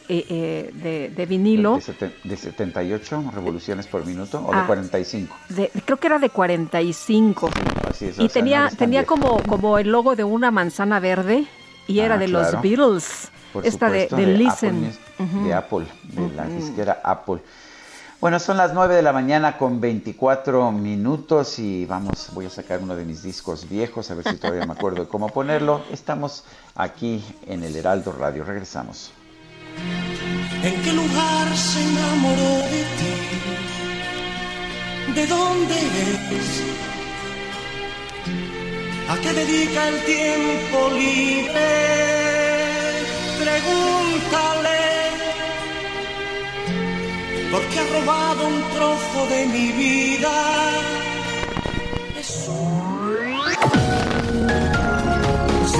[0.07, 1.79] eh, eh, de, de, vinilo.
[1.99, 5.35] De, de, 78 revoluciones por minuto o ah, de 45?
[5.49, 7.49] De, creo que era de 45.
[7.49, 11.45] Sí, así es, y tenía, no tenía como, como el logo de una manzana verde
[11.87, 12.51] y era ah, de claro.
[12.51, 13.31] los Beatles.
[13.51, 14.85] Por Esta supuesto, de, Listen.
[14.85, 15.43] Apple, uh -huh.
[15.43, 16.35] de Apple, de uh -huh.
[16.35, 17.41] la disquera Apple.
[18.21, 22.79] Bueno, son las 9 de la mañana con 24 minutos y vamos, voy a sacar
[22.79, 25.81] uno de mis discos viejos, a ver si todavía me acuerdo de cómo ponerlo.
[25.91, 26.43] Estamos
[26.75, 29.11] aquí en el Heraldo Radio, regresamos.
[30.63, 33.13] ¿En qué lugar se enamoró de ti?
[35.15, 36.49] ¿De dónde es?
[39.09, 41.69] ¿A qué dedica el tiempo libre?
[43.41, 44.81] Pregúntale
[47.51, 50.31] porque ha robado un trozo de mi vida.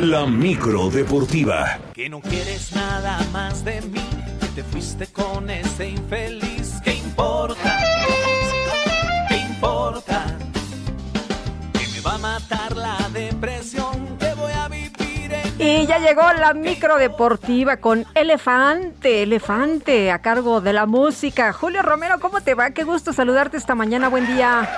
[0.00, 1.76] La micro deportiva.
[1.92, 4.00] Que no quieres nada más de mí,
[4.40, 6.74] que te fuiste con ese infeliz.
[6.84, 7.80] ¿Qué importa?
[9.28, 10.24] ¿Qué importa?
[11.72, 14.16] Que me va a matar la depresión.
[14.20, 20.20] Que voy a vivir en Y ya llegó la micro deportiva con Elefante, Elefante, a
[20.20, 21.52] cargo de la música.
[21.52, 22.70] Julio Romero, ¿cómo te va?
[22.70, 24.08] Qué gusto saludarte esta mañana.
[24.08, 24.68] Buen día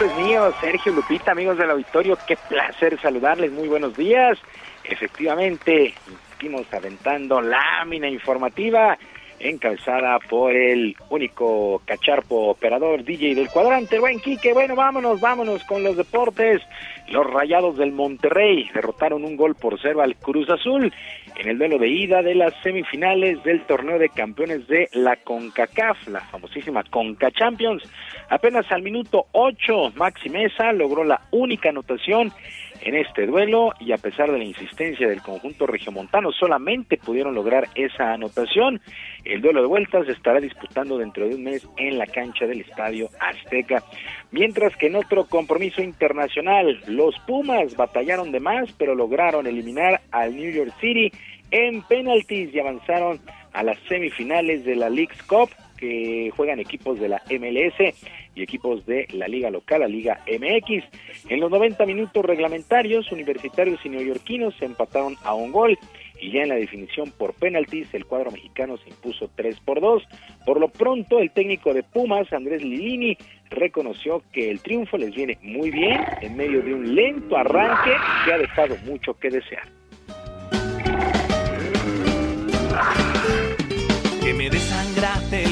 [0.00, 4.38] pues mío, Sergio Lupita, amigos del auditorio, qué placer saludarles, muy buenos días.
[4.82, 5.92] Efectivamente,
[6.32, 8.96] seguimos aventando lámina informativa
[9.40, 14.52] encabezada por el único cacharpo operador DJ del cuadrante, buen Quique.
[14.52, 16.62] Bueno, vámonos, vámonos con los deportes.
[17.08, 20.92] Los Rayados del Monterrey derrotaron un gol por cero al Cruz Azul
[21.36, 26.08] en el duelo de ida de las semifinales del torneo de campeones de la CONCACAF,
[26.08, 27.82] la famosísima CONCA Champions.
[28.28, 32.32] Apenas al minuto 8, Maxi Mesa logró la única anotación
[32.82, 37.68] en este duelo y a pesar de la insistencia del conjunto regiomontano solamente pudieron lograr
[37.74, 38.80] esa anotación.
[39.24, 42.62] El duelo de vueltas se estará disputando dentro de un mes en la cancha del
[42.62, 43.82] Estadio Azteca.
[44.30, 50.34] Mientras que en otro compromiso internacional, los Pumas batallaron de más pero lograron eliminar al
[50.34, 51.12] New York City
[51.50, 53.20] en penaltis y avanzaron
[53.52, 55.50] a las semifinales de la League's Cup
[55.80, 57.94] que juegan equipos de la MLS
[58.34, 60.84] y equipos de la liga local, la Liga MX.
[61.30, 65.78] En los 90 minutos reglamentarios, universitarios y neoyorquinos se empataron a un gol
[66.20, 70.02] y ya en la definición por penaltis el cuadro mexicano se impuso 3 por 2.
[70.44, 73.16] Por lo pronto el técnico de Pumas, Andrés Lilini,
[73.48, 77.92] reconoció que el triunfo les viene muy bien en medio de un lento arranque
[78.24, 79.79] que ha dejado mucho que desear.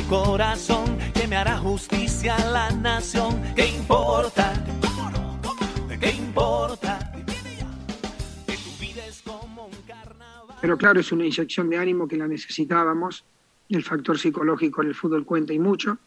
[0.09, 3.43] Corazón, que me hará justicia a la nación.
[3.55, 4.55] ¿Qué importa?
[6.01, 7.13] ¿Qué importa?
[8.47, 10.57] Que tu vida es como un carnaval.
[10.61, 13.25] Pero claro, es una inyección de ánimo que la necesitábamos.
[13.69, 15.99] El factor psicológico en el fútbol cuenta y mucho.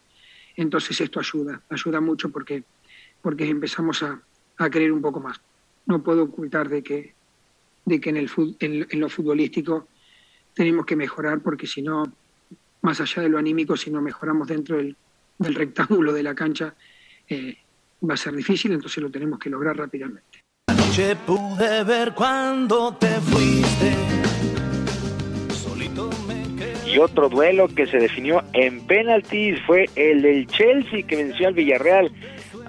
[0.56, 2.64] Entonces esto ayuda, ayuda mucho porque,
[3.22, 4.20] porque empezamos a,
[4.58, 5.40] a creer un poco más.
[5.86, 7.14] No puedo ocultar de que,
[7.84, 9.86] de que en, el, en, en lo futbolístico
[10.54, 12.12] tenemos que mejorar porque si no,
[12.82, 14.96] más allá de lo anímico, si no mejoramos dentro del,
[15.38, 16.74] del rectángulo de la cancha,
[17.28, 17.56] eh,
[18.08, 20.40] va a ser difícil, entonces lo tenemos que lograr rápidamente.
[20.66, 23.94] Anoche pude ver cuando te fuiste.
[25.54, 26.92] Solito me quedé.
[26.92, 31.54] Y otro duelo que se definió en penaltis fue el del Chelsea que venció al
[31.54, 32.12] Villarreal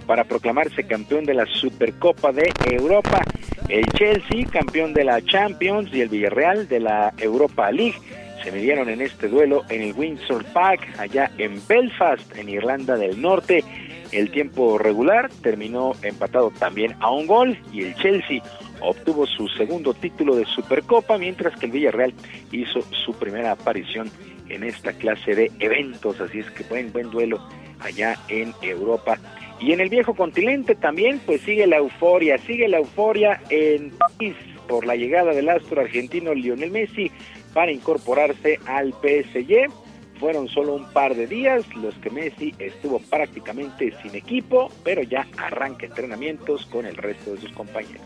[0.05, 3.23] para proclamarse campeón de la Supercopa de Europa.
[3.69, 7.99] El Chelsea, campeón de la Champions, y el Villarreal de la Europa League
[8.43, 13.21] se midieron en este duelo en el Windsor Park, allá en Belfast, en Irlanda del
[13.21, 13.63] Norte.
[14.11, 18.43] El tiempo regular terminó empatado también a un gol y el Chelsea
[18.81, 22.13] obtuvo su segundo título de Supercopa, mientras que el Villarreal
[22.51, 24.11] hizo su primera aparición
[24.49, 26.19] en esta clase de eventos.
[26.19, 27.39] Así es que buen, buen duelo
[27.79, 29.17] allá en Europa.
[29.59, 34.35] Y en el viejo continente también, pues sigue la euforia, sigue la euforia en París
[34.67, 37.11] por la llegada del astro argentino Lionel Messi
[37.53, 39.71] para incorporarse al PSG.
[40.19, 45.27] Fueron solo un par de días los que Messi estuvo prácticamente sin equipo, pero ya
[45.37, 48.01] arranca entrenamientos con el resto de sus compañeros.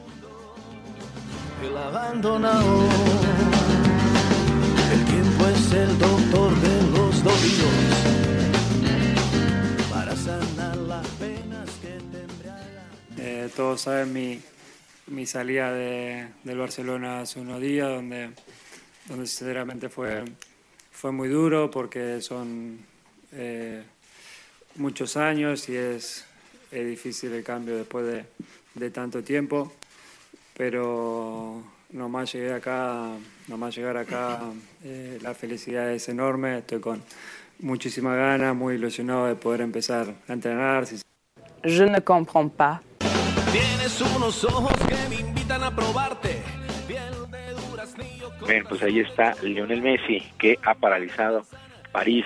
[1.63, 2.85] El abandonado.
[4.93, 7.73] El tiempo es el doctor de los dolidos.
[9.91, 12.89] Para sanar las penas que te embriagan.
[13.17, 14.39] Eh, todos saben mi,
[15.07, 18.29] mi salida de, del Barcelona hace unos días, donde,
[19.07, 20.23] donde sinceramente fue,
[20.91, 22.79] fue muy duro porque son
[23.31, 23.83] eh,
[24.75, 26.25] muchos años y es,
[26.71, 28.25] es difícil el cambio después de,
[28.75, 29.71] de tanto tiempo.
[30.55, 33.11] Pero nomás llegué acá,
[33.47, 34.41] nomás llegar acá,
[34.83, 36.59] eh, la felicidad es enorme.
[36.59, 37.03] Estoy con
[37.59, 40.85] muchísimas ganas, muy ilusionado de poder empezar a entrenar.
[40.85, 40.97] Si
[41.63, 42.81] Je ne comprends pas.
[43.51, 46.36] Tienes unos ojos que me invitan a probarte.
[48.47, 51.43] Bien, pues ahí está Lionel Messi, que ha paralizado
[51.91, 52.25] París.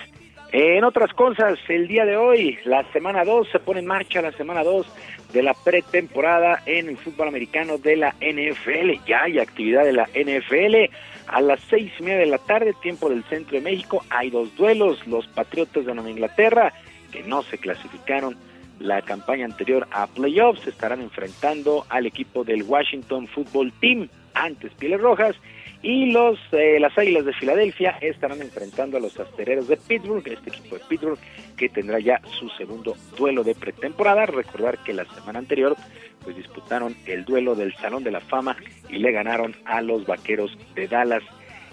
[0.52, 4.31] En otras cosas, el día de hoy, la semana 2, se pone en marcha la
[4.34, 4.85] semana 2
[5.34, 9.03] de la pretemporada en el fútbol americano de la NFL.
[9.07, 10.93] Ya hay actividad de la NFL.
[11.27, 14.56] A las seis y media de la tarde, tiempo del centro de México, hay dos
[14.57, 15.07] duelos.
[15.07, 16.73] Los Patriotas de Nueva Inglaterra,
[17.11, 18.35] que no se clasificaron
[18.80, 24.99] la campaña anterior a playoffs, estarán enfrentando al equipo del Washington Football Team, antes Pieles
[24.99, 25.35] Rojas,
[25.84, 30.49] y los eh, las Águilas de Filadelfia estarán enfrentando a los Astereros de Pittsburgh, este
[30.49, 31.20] equipo de Pittsburgh
[31.58, 34.26] que tendrá ya su segundo duelo de pretemporada.
[34.26, 35.76] Recordar que la semana anterior
[36.24, 38.56] pues disputaron el duelo del Salón de la Fama
[38.90, 41.24] y le ganaron a los Vaqueros de Dallas.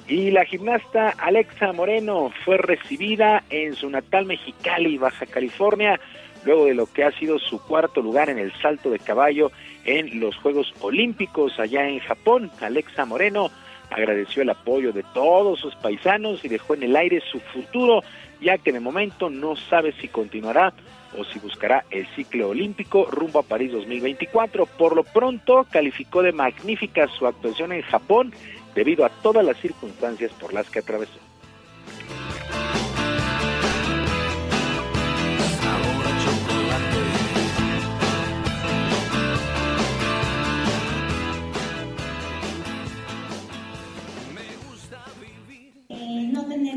[0.09, 6.01] Y la gimnasta Alexa Moreno fue recibida en su natal Mexicali, Baja California,
[6.47, 9.53] luego de lo que ha sido su cuarto lugar en el salto de caballo
[9.85, 12.51] en los Juegos Olímpicos allá en Japón.
[12.63, 13.51] Alexa Moreno
[13.91, 18.03] agradeció el apoyo de todos sus paisanos y dejó en el aire su futuro,
[18.41, 20.73] ya que de momento no sabe si continuará
[21.19, 24.67] o si buscará el ciclo olímpico rumbo a París 2024.
[24.67, 28.33] Por lo pronto calificó de magnífica su actuación en Japón
[28.75, 31.28] debido a todas las circunstancias por las que atravesó.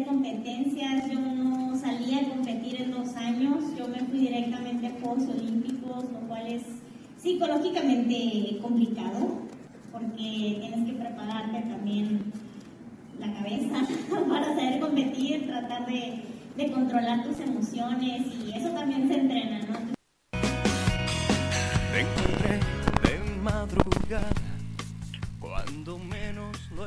[0.05, 5.23] Competencias, yo no salí a competir en dos años, yo me fui directamente a Juegos
[5.29, 6.63] Olímpicos, lo cual es
[7.17, 9.39] psicológicamente complicado,
[9.91, 12.31] porque tienes que prepararte también
[13.19, 13.87] la cabeza
[14.29, 16.23] para saber competir, tratar de,
[16.57, 19.91] de controlar tus emociones y eso también se entrena, ¿no?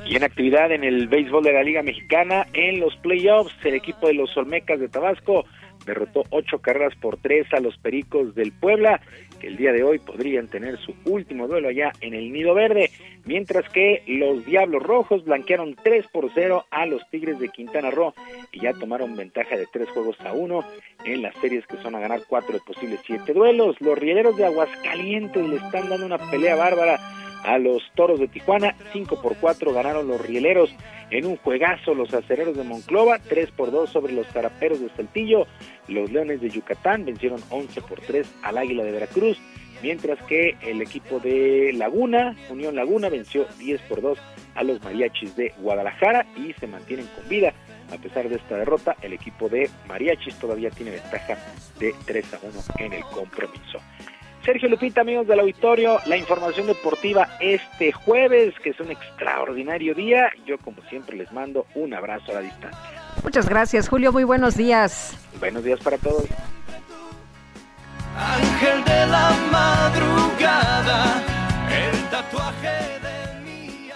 [0.07, 4.07] Y en actividad en el béisbol de la Liga Mexicana, en los playoffs, el equipo
[4.07, 5.47] de los Olmecas de Tabasco
[5.87, 9.01] derrotó ocho carreras por tres a los Pericos del Puebla,
[9.41, 12.91] que el día de hoy podrían tener su último duelo allá en el Nido Verde,
[13.25, 18.15] mientras que los Diablos Rojos blanquearon 3 por 0 a los Tigres de Quintana Roo
[18.53, 20.65] y ya tomaron ventaja de tres juegos a uno
[21.05, 23.81] en las series que son a ganar cuatro de posibles siete duelos.
[23.81, 26.99] Los Rieleros de Aguascalientes le están dando una pelea bárbara
[27.45, 30.75] a los Toros de Tijuana, 5 por 4 ganaron los Rieleros
[31.11, 35.47] en un juegazo los Acereros de Monclova, 3 por 2 sobre los Zaraperos de Saltillo,
[35.87, 39.39] los Leones de Yucatán vencieron 11 por 3 al Águila de Veracruz,
[39.83, 44.19] mientras que el equipo de Laguna, Unión Laguna, venció 10 por 2
[44.55, 47.53] a los Mariachis de Guadalajara y se mantienen con vida.
[47.93, 51.37] A pesar de esta derrota, el equipo de Mariachis todavía tiene ventaja
[51.79, 53.79] de 3 a 1 en el compromiso.
[54.45, 60.31] Sergio Lupita, amigos del auditorio, la información deportiva este jueves, que es un extraordinario día.
[60.47, 62.81] Yo, como siempre, les mando un abrazo a la distancia.
[63.23, 64.13] Muchas gracias, Julio.
[64.13, 65.17] Muy buenos días.
[65.41, 66.27] Buenos días para todos.
[68.17, 71.23] Ángel de la madrugada,
[71.71, 73.91] el tatuaje de mi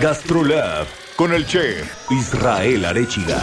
[0.00, 0.86] Gastrolab
[1.16, 3.40] con el chef Israel Arechiga.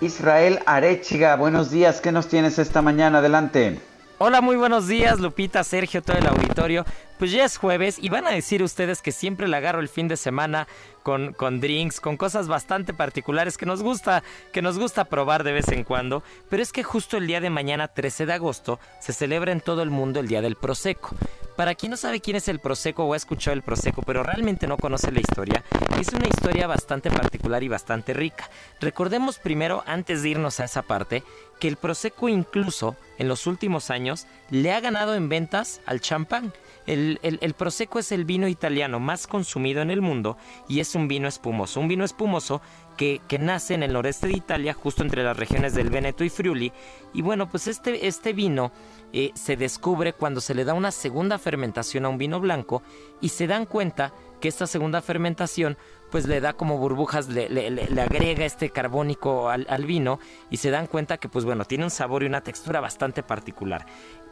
[0.00, 2.00] Israel Arechiga, buenos días.
[2.00, 3.18] ¿Qué nos tienes esta mañana?
[3.18, 3.80] Adelante.
[4.18, 6.84] Hola, muy buenos días, Lupita, Sergio, todo el auditorio.
[7.18, 10.06] Pues ya es jueves y van a decir ustedes que siempre le agarro el fin
[10.06, 10.68] de semana
[11.02, 14.22] con, con drinks, con cosas bastante particulares que nos gusta,
[14.52, 16.22] que nos gusta probar de vez en cuando.
[16.48, 19.82] Pero es que justo el día de mañana, 13 de agosto, se celebra en todo
[19.82, 21.16] el mundo el Día del Prosecco.
[21.56, 24.68] Para quien no sabe quién es el Prosecco o ha escuchado el Prosecco, pero realmente
[24.68, 25.64] no conoce la historia,
[26.00, 28.48] es una historia bastante particular y bastante rica.
[28.80, 31.24] Recordemos primero, antes de irnos a esa parte,
[31.58, 36.52] que el Prosecco incluso en los últimos años le ha ganado en ventas al champán.
[36.88, 40.38] El, el, el, Prosecco es el vino italiano más consumido en el mundo
[40.68, 41.80] y es un vino espumoso.
[41.80, 42.62] Un vino espumoso
[42.96, 46.30] que, que, nace en el noreste de Italia, justo entre las regiones del Veneto y
[46.30, 46.72] Friuli.
[47.12, 48.72] Y bueno, pues este, este vino
[49.12, 52.82] eh, se descubre cuando se le da una segunda fermentación a un vino blanco
[53.20, 55.76] y se dan cuenta que esta segunda fermentación
[56.10, 60.20] pues le da como burbujas, le, agrega este carbónico al, al, vino
[60.50, 63.84] y se dan cuenta que pues bueno, tiene un sabor y una textura bastante particular.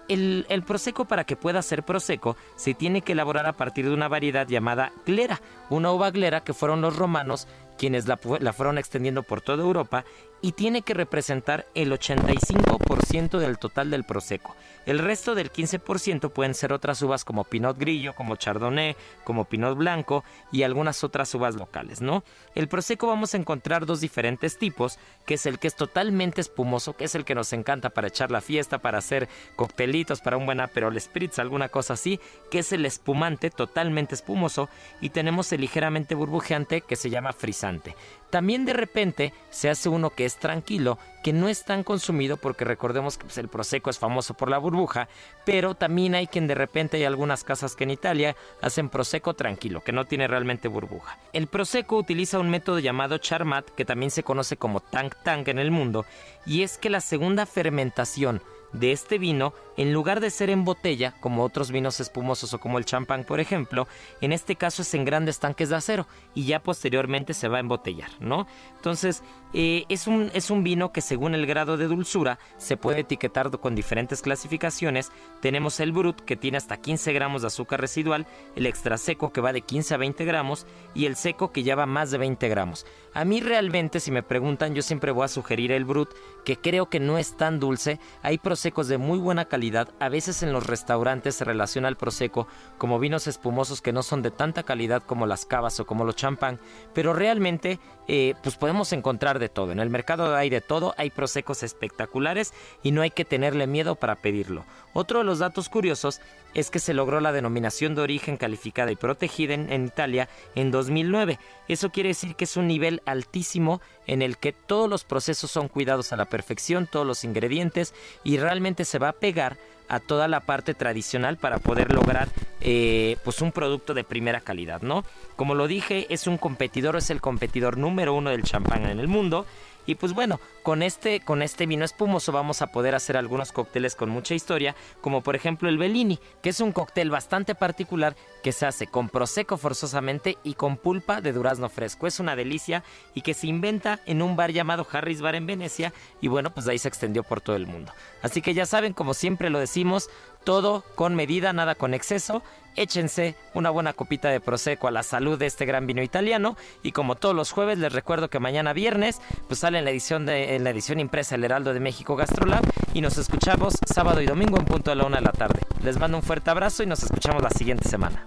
[0.08, 3.94] El, el, prosecco para que pueda ser prosecco se tiene que elaborar a partir de
[3.94, 8.78] una variedad llamada glera, una uva glera que fueron los romanos quienes la, la fueron
[8.78, 10.04] extendiendo por toda Europa
[10.42, 14.54] y tiene que representar el 85% del total del prosecco.
[14.86, 18.94] El resto del 15% pueden ser otras uvas como Pinot Grillo, como Chardonnay,
[19.24, 20.22] como Pinot Blanco
[20.52, 22.22] y algunas otras uvas locales, ¿no?
[22.54, 26.96] El Prosecco vamos a encontrar dos diferentes tipos, que es el que es totalmente espumoso,
[26.96, 30.46] que es el que nos encanta para echar la fiesta, para hacer coctelitos, para un
[30.46, 34.68] buen aperol spritz, alguna cosa así, que es el espumante totalmente espumoso,
[35.00, 37.96] y tenemos el ligeramente burbujeante que se llama frisante.
[38.30, 42.64] También de repente se hace uno que es tranquilo, que no es tan consumido porque
[42.64, 45.08] recordemos que pues, el Prosecco es famoso por la burbuja,
[45.44, 49.82] pero también hay quien de repente hay algunas casas que en Italia hacen Prosecco tranquilo,
[49.82, 51.18] que no tiene realmente burbuja.
[51.32, 55.58] El Prosecco utiliza un método llamado Charmat, que también se conoce como Tank Tank en
[55.58, 56.04] el mundo,
[56.44, 58.42] y es que la segunda fermentación
[58.78, 62.78] de este vino, en lugar de ser en botella, como otros vinos espumosos o como
[62.78, 63.88] el champán, por ejemplo,
[64.20, 67.60] en este caso es en grandes tanques de acero y ya posteriormente se va a
[67.60, 68.46] embotellar, ¿no?
[68.76, 73.00] Entonces, eh, es, un, es un vino que según el grado de dulzura se puede
[73.00, 75.12] etiquetar con diferentes clasificaciones.
[75.40, 79.40] Tenemos el Brut, que tiene hasta 15 gramos de azúcar residual, el extra seco, que
[79.40, 82.48] va de 15 a 20 gramos, y el seco, que ya va más de 20
[82.48, 82.86] gramos.
[83.14, 86.10] A mí realmente, si me preguntan, yo siempre voy a sugerir el Brut,
[86.44, 87.98] que creo que no es tan dulce.
[88.22, 89.88] Hay prosecos de muy buena calidad.
[90.00, 92.46] A veces en los restaurantes se relaciona el prosecco
[92.78, 96.16] como vinos espumosos que no son de tanta calidad como las cavas o como los
[96.16, 96.60] champán,
[96.92, 99.72] pero realmente eh, pues podemos encontrar de todo.
[99.72, 103.94] En el mercado hay de todo, hay prosecos espectaculares y no hay que tenerle miedo
[103.94, 104.64] para pedirlo.
[104.92, 106.20] Otro de los datos curiosos
[106.54, 110.70] es que se logró la denominación de origen calificada y protegida en, en, Italia en
[110.70, 111.38] 2009.
[111.68, 115.68] Eso quiere decir que es un nivel altísimo en el que todos los procesos son
[115.68, 119.58] cuidados a la perfección, todos los ingredientes y realmente se va a pegar
[119.88, 122.28] a toda la parte tradicional para poder lograr
[122.60, 125.04] eh, pues un producto de primera calidad, ¿no?
[125.36, 129.08] Como lo dije, es un competidor, es el competidor número uno del champán en el
[129.08, 129.46] mundo
[129.86, 133.94] y pues bueno, con este, con este vino espumoso vamos a poder hacer algunos cócteles
[133.94, 138.52] con mucha historia, como por ejemplo el Bellini, que es un cóctel bastante particular que
[138.52, 142.06] se hace con prosecco forzosamente y con pulpa de durazno fresco.
[142.06, 142.82] Es una delicia
[143.14, 146.66] y que se inventa en un bar llamado Harris Bar en Venecia y bueno, pues
[146.66, 147.92] de ahí se extendió por todo el mundo.
[148.22, 150.10] Así que ya saben, como siempre lo decimos,
[150.46, 152.42] todo con medida, nada con exceso.
[152.76, 156.56] Échense una buena copita de Prosecco a la salud de este gran vino italiano.
[156.84, 160.24] Y como todos los jueves, les recuerdo que mañana viernes pues sale en la edición,
[160.24, 162.62] de, la edición impresa El Heraldo de México Gastrolab.
[162.94, 165.60] Y nos escuchamos sábado y domingo en punto de la una de la tarde.
[165.82, 168.24] Les mando un fuerte abrazo y nos escuchamos la siguiente semana.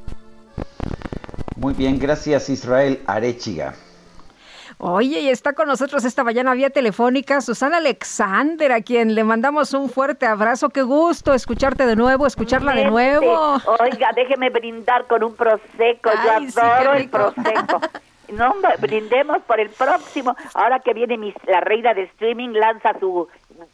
[1.56, 3.76] Muy bien, gracias Israel Arechiga.
[4.82, 9.74] Oye, y está con nosotros esta mañana vía telefónica Susana Alexander, a quien le mandamos
[9.74, 10.70] un fuerte abrazo.
[10.70, 13.58] Qué gusto escucharte de nuevo, escucharla de nuevo.
[13.78, 16.10] Oiga, déjeme brindar con un prosecco.
[16.16, 17.82] Ay, Yo sí, adoro qué el prosecco.
[18.32, 20.36] No, brindemos por el próximo.
[20.54, 23.28] Ahora que viene mis- la reina de streaming, lanza su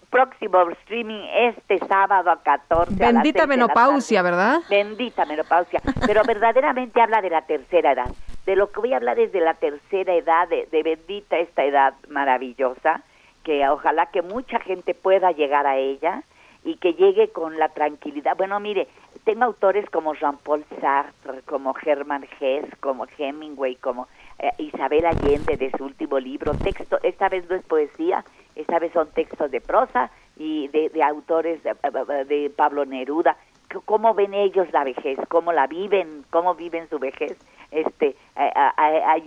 [0.09, 2.93] próximo streaming este sábado a 14.
[3.03, 4.59] a las Bendita menopausia, ¿verdad?
[4.69, 5.81] Bendita menopausia.
[6.05, 8.09] Pero verdaderamente habla de la tercera edad.
[8.45, 11.63] De lo que voy a hablar es de la tercera edad, de, de bendita esta
[11.63, 13.01] edad maravillosa,
[13.43, 16.23] que ojalá que mucha gente pueda llegar a ella
[16.63, 18.35] y que llegue con la tranquilidad.
[18.37, 18.87] Bueno, mire,
[19.23, 24.07] tengo autores como Jean-Paul Sartre, como Hermann Hesse, como Hemingway, como
[24.39, 26.53] eh, Isabel Allende de su último libro.
[26.53, 28.23] Texto, esta vez no es poesía,
[28.55, 33.37] esta vez son textos de prosa y de, de autores de, de Pablo Neruda.
[33.85, 35.17] ¿Cómo ven ellos la vejez?
[35.27, 36.23] ¿Cómo la viven?
[36.29, 37.37] ¿Cómo viven su vejez?
[37.71, 38.51] Este, eh,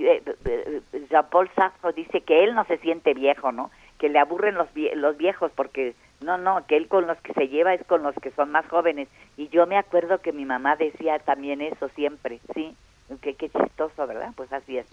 [0.00, 0.80] eh, eh,
[1.10, 3.70] Jean-Paul Sartre dice que él no se siente viejo, ¿no?
[3.98, 7.48] Que le aburren los, los viejos porque no, no, que él con los que se
[7.48, 9.08] lleva es con los que son más jóvenes.
[9.36, 12.74] Y yo me acuerdo que mi mamá decía también eso siempre, ¿sí?
[13.20, 14.32] Que qué chistoso, ¿verdad?
[14.36, 14.86] Pues así es.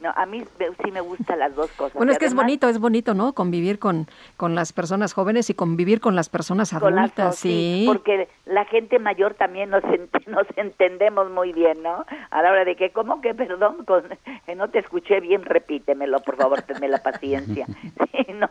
[0.00, 0.42] No, a mí
[0.84, 1.94] sí me gustan las dos cosas.
[1.94, 3.34] Bueno, es que es bonito, es bonito, ¿no?
[3.34, 7.84] Convivir con, con las personas jóvenes y convivir con las personas las adultas, sí.
[7.86, 12.04] porque la gente mayor también nos, ent- nos entendemos muy bien, ¿no?
[12.30, 13.84] A la hora de que, ¿cómo que, perdón?
[13.84, 14.02] Con,
[14.44, 17.66] que no te escuché bien, repítemelo, por favor, tenme la paciencia.
[18.12, 18.48] Sí, ¿no?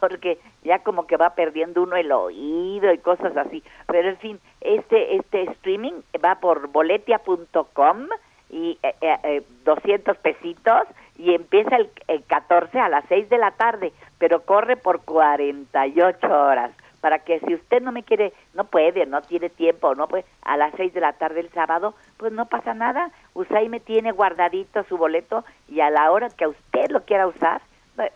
[0.00, 3.62] Porque ya como que va perdiendo uno el oído y cosas así.
[3.88, 5.92] Pero, en fin, este, este streaming
[6.24, 8.06] va por boletia.com
[8.52, 10.82] y eh, eh, eh, 200 pesitos
[11.18, 16.26] y empieza el, el 14 a las 6 de la tarde, pero corre por 48
[16.26, 20.24] horas para que si usted no me quiere, no puede, no tiene tiempo, no puede,
[20.42, 23.10] a las 6 de la tarde el sábado, pues no pasa nada.
[23.34, 27.60] Usted me tiene guardadito su boleto y a la hora que usted lo quiera usar,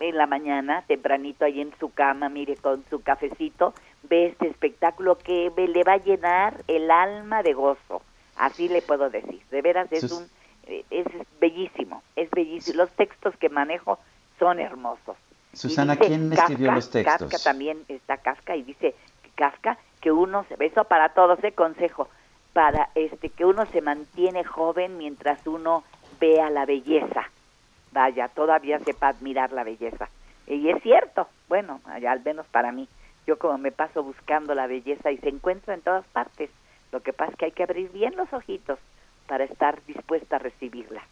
[0.01, 3.75] en la mañana, tempranito ahí en su cama, mire, con su cafecito,
[4.05, 8.03] ve este espectáculo que le va a llenar el alma de gozo.
[8.37, 9.41] Así le puedo decir.
[9.51, 10.29] De veras es un
[10.67, 11.07] eh, es
[11.41, 12.79] bellísimo, es bellísimo.
[12.79, 13.99] Los textos que manejo
[14.39, 15.17] son hermosos.
[15.53, 17.31] Susana, ¿quién escribió Kafka, los textos?
[17.31, 18.95] Kafka también está Kafka y dice
[19.37, 22.09] Kafka que uno se eso para todos ese consejo
[22.57, 25.85] para este que uno se mantiene joven mientras uno
[26.19, 27.29] vea la belleza.
[27.93, 30.09] Vaya, todavía sepa admirar la belleza.
[30.47, 32.89] Y es cierto, bueno, allá al menos para mí.
[33.27, 36.49] Yo como me paso buscando la belleza y se encuentra en todas partes.
[36.97, 38.79] Lo que pasa es que hay que abrir bien los ojitos
[39.29, 41.03] para estar dispuesta a recibirla.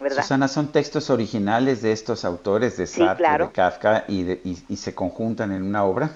[0.00, 0.22] ¿Verdad?
[0.22, 3.46] Susana, ¿son textos originales de estos autores, de Sí, Sartre, claro.
[3.48, 6.12] de Kafka, y, de- y- y se conjuntan en una obra?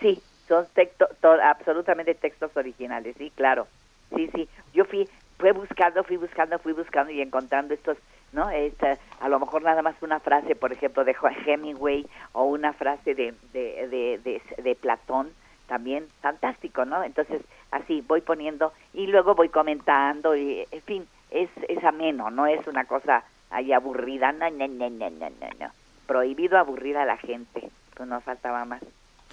[0.00, 0.18] Sí,
[0.48, 3.68] son texto, to- absolutamente textos originales, sí, claro.
[4.16, 4.48] Sí, sí.
[4.72, 5.06] Yo fui,
[5.38, 7.98] fui buscando, fui buscando, fui buscando y encontrando estos,
[8.32, 8.48] ¿no?
[8.48, 13.14] Esta, a lo mejor nada más una frase, por ejemplo, de Hemingway o una frase
[13.14, 15.28] de, de, de Platón,
[15.68, 17.04] también fantástico, ¿no?
[17.04, 22.46] Entonces, así voy poniendo y luego voy comentando y, en fin, es, es ameno, no
[22.46, 25.70] es una cosa ahí aburrida, no, no, no, no, no, no, no.
[26.06, 28.82] Prohibido aburrir a la gente, pues nos faltaba más,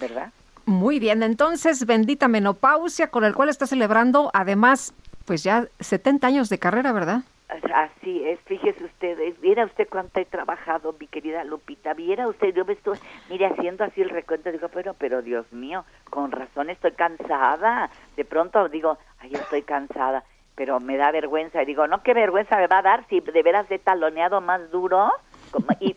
[0.00, 0.30] ¿verdad?
[0.66, 6.48] Muy bien, entonces, bendita menopausia, con el cual está celebrando, además, pues ya 70 años
[6.48, 7.22] de carrera, ¿verdad?
[7.48, 12.64] Así es, fíjese usted, viera usted cuánto he trabajado, mi querida Lupita, viera usted, yo
[12.64, 12.98] me estuve,
[13.30, 18.24] mire, haciendo así el recuento, digo, pero, pero Dios mío, con razón estoy cansada, de
[18.24, 20.24] pronto digo, ay, estoy cansada,
[20.56, 23.42] pero me da vergüenza, y digo, no, qué vergüenza me va a dar si de
[23.44, 25.12] veras he taloneado más duro,
[25.52, 25.96] como- y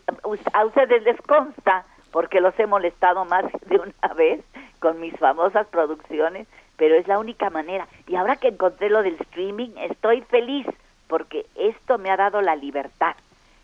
[0.52, 4.40] a ustedes les consta, porque los he molestado más de una vez
[4.78, 6.46] con mis famosas producciones,
[6.76, 7.88] pero es la única manera.
[8.06, 10.66] Y ahora que encontré lo del streaming, estoy feliz
[11.10, 13.14] porque esto me ha dado la libertad.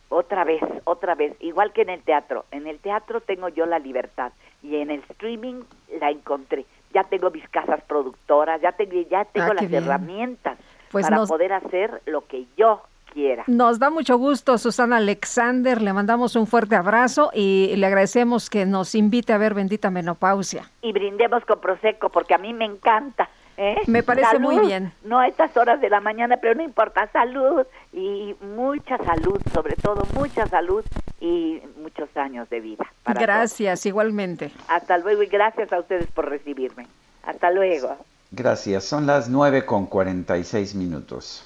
[0.09, 2.45] Otra vez, otra vez, igual que en el teatro.
[2.51, 5.63] En el teatro tengo yo la libertad y en el streaming
[6.01, 6.67] la encontré.
[6.95, 9.83] ya tengo mis casas productoras, ya tengo, ya tengo Ah, las bien.
[9.85, 10.57] herramientas
[10.91, 12.81] Pues para nos- poder hacer lo que yo
[13.13, 13.45] quiera.
[13.49, 15.83] Nos da mucho gusto, Susana Alexander.
[15.83, 20.71] Le mandamos un fuerte abrazo y le agradecemos que nos invite a ver Bendita Menopausia.
[20.81, 23.29] Y brindemos con Prosecco, porque a mí me encanta.
[23.57, 23.77] ¿Eh?
[23.87, 24.53] Me parece Salud.
[24.53, 24.93] muy bien.
[25.05, 29.77] No a estas horas de la mañana, pero no importa, salud y mucha salud, sobre
[29.77, 30.85] todo mucha salud
[31.21, 32.85] y muchos años de vida.
[33.03, 34.53] para Gracias, igualmente.
[34.69, 36.87] Hasta luego y gracias a ustedes por recibirme.
[37.25, 37.97] Hasta luego.
[38.31, 38.85] Gracias.
[38.85, 41.45] Son las 9 con 46 minutos.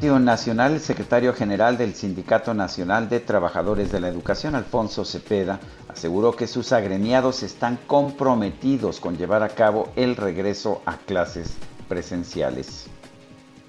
[0.00, 6.36] Nacional, el secretario general del Sindicato Nacional de Trabajadores de la Educación, Alfonso Cepeda, aseguró
[6.36, 11.56] que sus agremiados están comprometidos con llevar a cabo el regreso a clases
[11.88, 12.86] presenciales.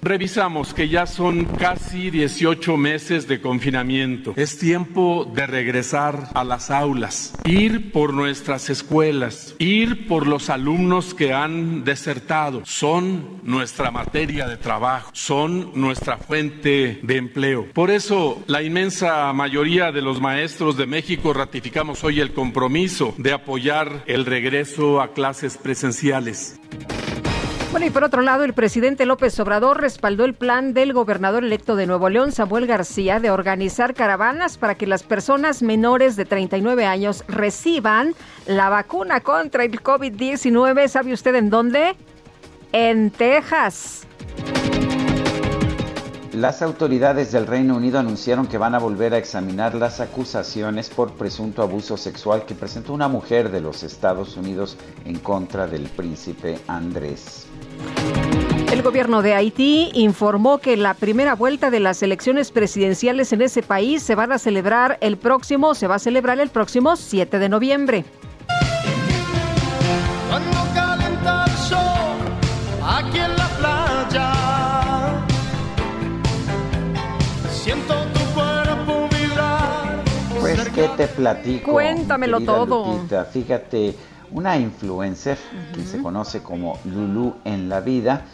[0.02, 4.32] Revisamos que ya son casi 18 meses de confinamiento.
[4.34, 11.12] Es tiempo de regresar a las aulas, ir por nuestras escuelas, ir por los alumnos
[11.12, 12.62] que han desertado.
[12.64, 17.66] Son nuestra materia de trabajo, son nuestra fuente de empleo.
[17.74, 23.32] Por eso, la inmensa mayoría de los maestros de México ratificamos hoy el compromiso de
[23.32, 26.58] apoyar el regreso a clases presenciales.
[27.70, 31.76] Bueno, y por otro lado, el presidente López Obrador respaldó el plan del gobernador electo
[31.76, 36.84] de Nuevo León, Samuel García, de organizar caravanas para que las personas menores de 39
[36.84, 38.14] años reciban
[38.46, 40.88] la vacuna contra el COVID-19.
[40.88, 41.94] ¿Sabe usted en dónde?
[42.72, 44.04] En Texas.
[46.32, 51.12] Las autoridades del Reino Unido anunciaron que van a volver a examinar las acusaciones por
[51.12, 56.58] presunto abuso sexual que presentó una mujer de los Estados Unidos en contra del príncipe
[56.66, 57.46] Andrés.
[58.72, 63.62] El gobierno de Haití informó que la primera vuelta de las elecciones presidenciales en ese
[63.62, 67.48] país se van a celebrar el próximo, se va a celebrar el próximo 7 de
[67.48, 68.04] noviembre.
[70.28, 72.16] Cuando calienta el sol
[72.82, 74.32] aquí en la playa,
[77.50, 80.04] siento tu cuerpo vibrar.
[80.38, 81.72] Pues qué te platico.
[81.72, 82.94] Cuéntamelo todo.
[82.94, 83.24] Lupita?
[83.24, 83.96] Fíjate,
[84.32, 85.38] una influencer
[85.74, 88.24] que se conoce como Lulu en la vida,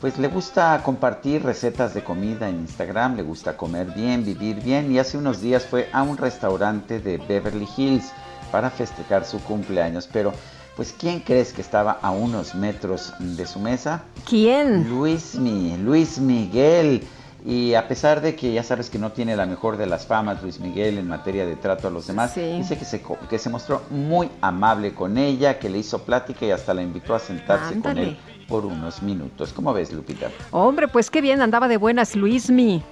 [0.00, 4.92] pues le gusta compartir recetas de comida en Instagram, le gusta comer bien, vivir bien
[4.92, 8.12] y hace unos días fue a un restaurante de Beverly Hills
[8.52, 10.32] para festejar su cumpleaños, pero
[10.76, 14.04] pues ¿quién crees que estaba a unos metros de su mesa?
[14.28, 14.88] ¿Quién?
[14.88, 17.04] Luis, Luis Miguel.
[17.44, 20.42] Y a pesar de que ya sabes que no tiene la mejor de las famas
[20.42, 23.82] Luis Miguel en materia de trato a los demás, dice que se, que se mostró
[23.90, 27.96] muy amable con ella, que le hizo plática y hasta la invitó a sentarse con
[27.96, 28.18] él
[28.48, 29.52] por unos minutos.
[29.52, 30.30] ¿Cómo ves, Lupita?
[30.50, 32.82] Hombre, pues qué bien, andaba de buenas Luismi.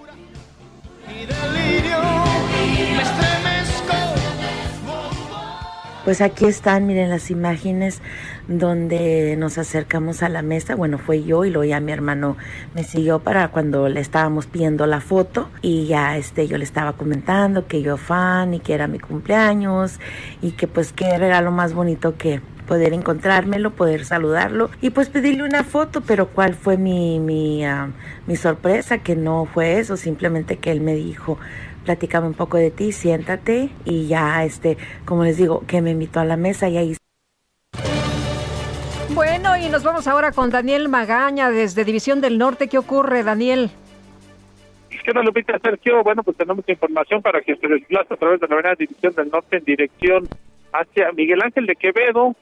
[1.07, 1.23] Me
[3.03, 3.95] estremezco.
[6.05, 8.01] Pues aquí están, miren las imágenes
[8.49, 10.75] donde nos acercamos a la mesa.
[10.75, 12.37] Bueno, fue yo y luego ya mi hermano
[12.75, 16.95] me siguió para cuando le estábamos pidiendo la foto y ya este yo le estaba
[16.95, 19.99] comentando que yo fan y que era mi cumpleaños
[20.43, 25.45] y que pues qué regalo más bonito que poder encontrármelo, poder saludarlo y pues pedirle
[25.45, 27.91] una foto, pero cuál fue mi, mi, ah,
[28.27, 31.39] mi sorpresa, que no fue eso, simplemente que él me dijo,
[31.85, 36.21] platícame un poco de ti, siéntate y ya, este, como les digo, que me invitó
[36.21, 36.97] a la mesa y ahí
[39.17, 42.69] Bueno, y nos vamos ahora con Daniel Magaña desde División del Norte.
[42.69, 43.71] ¿Qué ocurre, Daniel?
[44.91, 46.03] ¿Qué tal, Lupita Sergio?
[46.03, 49.31] Bueno, pues tenemos información para que se desplace a través de la avenida División del
[49.31, 50.29] Norte en dirección
[50.71, 52.37] hacia Miguel Ángel de Quevedo.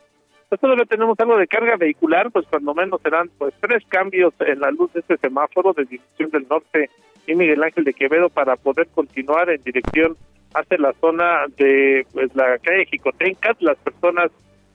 [0.48, 4.58] Pues todavía tenemos algo de carga vehicular, pues cuando menos serán pues tres cambios en
[4.58, 6.90] la luz de este semáforo de División del Norte
[7.28, 10.16] y Miguel Ángel de Quevedo para poder continuar en dirección
[10.54, 14.32] hacia la zona de pues la calle Jicotencas, las personas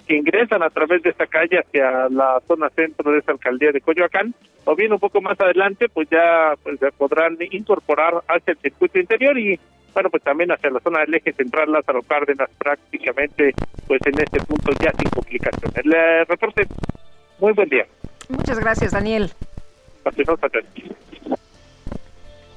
[0.09, 3.79] que ingresan a través de esta calle hacia la zona centro de esta alcaldía de
[3.79, 4.33] Coyoacán,
[4.65, 8.97] o bien un poco más adelante, pues ya pues, se podrán incorporar hacia el circuito
[8.97, 9.59] interior y
[9.93, 13.53] bueno, pues también hacia la zona del eje central Lázaro Cárdenas prácticamente
[13.85, 15.77] pues en este punto ya sin complicaciones.
[15.77, 16.67] El eh, reporte,
[17.39, 17.85] muy buen día.
[18.29, 19.31] Muchas gracias, Daniel.
[20.03, 20.41] Continuamos.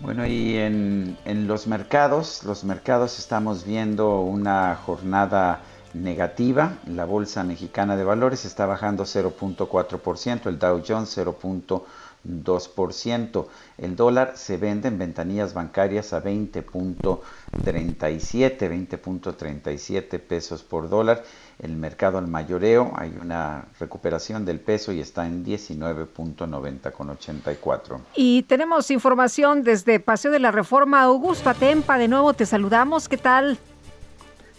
[0.01, 5.61] Bueno, y en, en los mercados, los mercados estamos viendo una jornada
[5.95, 6.79] negativa.
[6.87, 13.47] La Bolsa Mexicana de Valores está bajando 0.4%, el Dow Jones 0.2%.
[13.79, 21.25] El dólar se vende en ventanillas bancarias a 20.37, 20.37 pesos por dólar.
[21.59, 28.01] El mercado al mayoreo hay una recuperación del peso y está en 19.90 con 84.
[28.17, 31.03] Y tenemos información desde Paseo de la Reforma.
[31.03, 33.09] Augusto Atempa, de nuevo te saludamos.
[33.09, 33.59] ¿Qué tal?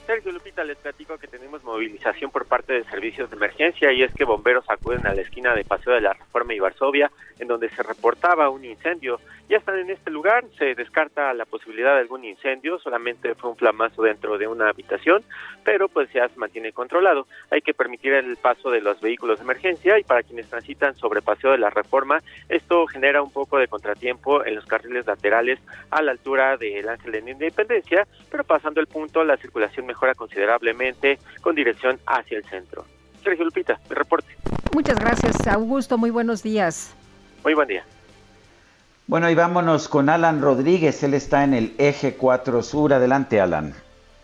[0.05, 4.13] Sergio Lupita, les platico que tenemos movilización por parte de servicios de emergencia y es
[4.13, 7.09] que bomberos acuden a la esquina de Paseo de la Reforma y Varsovia,
[7.39, 9.19] en donde se reportaba un incendio.
[9.49, 13.57] Ya están en este lugar, se descarta la posibilidad de algún incendio, solamente fue un
[13.57, 15.23] flamazo dentro de una habitación,
[15.63, 17.27] pero pues ya se mantiene controlado.
[17.51, 21.21] Hay que permitir el paso de los vehículos de emergencia y para quienes transitan sobre
[21.21, 25.59] Paseo de la Reforma, esto genera un poco de contratiempo en los carriles laterales
[25.91, 31.19] a la altura del Ángel de Independencia, pero pasando el punto, la circulación mejora considerablemente
[31.41, 32.85] con dirección hacia el centro.
[33.21, 34.35] Sergio Lupita, mi reporte.
[34.73, 35.97] Muchas gracias, Augusto.
[35.97, 36.95] Muy buenos días.
[37.43, 37.85] Muy buen día.
[39.05, 41.03] Bueno, y vámonos con Alan Rodríguez.
[41.03, 42.93] Él está en el eje 4 Sur.
[42.93, 43.73] Adelante, Alan.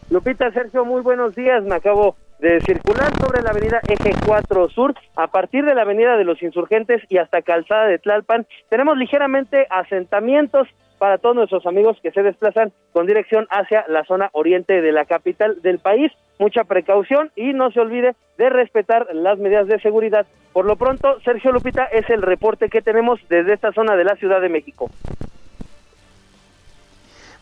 [0.09, 1.63] Lupita, Sergio, muy buenos días.
[1.63, 6.15] Me acabo de circular sobre la avenida Eje 4 Sur, a partir de la avenida
[6.15, 8.47] de los Insurgentes y hasta Calzada de Tlalpan.
[8.69, 10.67] Tenemos ligeramente asentamientos
[10.99, 15.05] para todos nuestros amigos que se desplazan con dirección hacia la zona oriente de la
[15.05, 16.11] capital del país.
[16.37, 20.27] Mucha precaución y no se olvide de respetar las medidas de seguridad.
[20.53, 24.15] Por lo pronto, Sergio Lupita es el reporte que tenemos desde esta zona de la
[24.15, 24.89] Ciudad de México.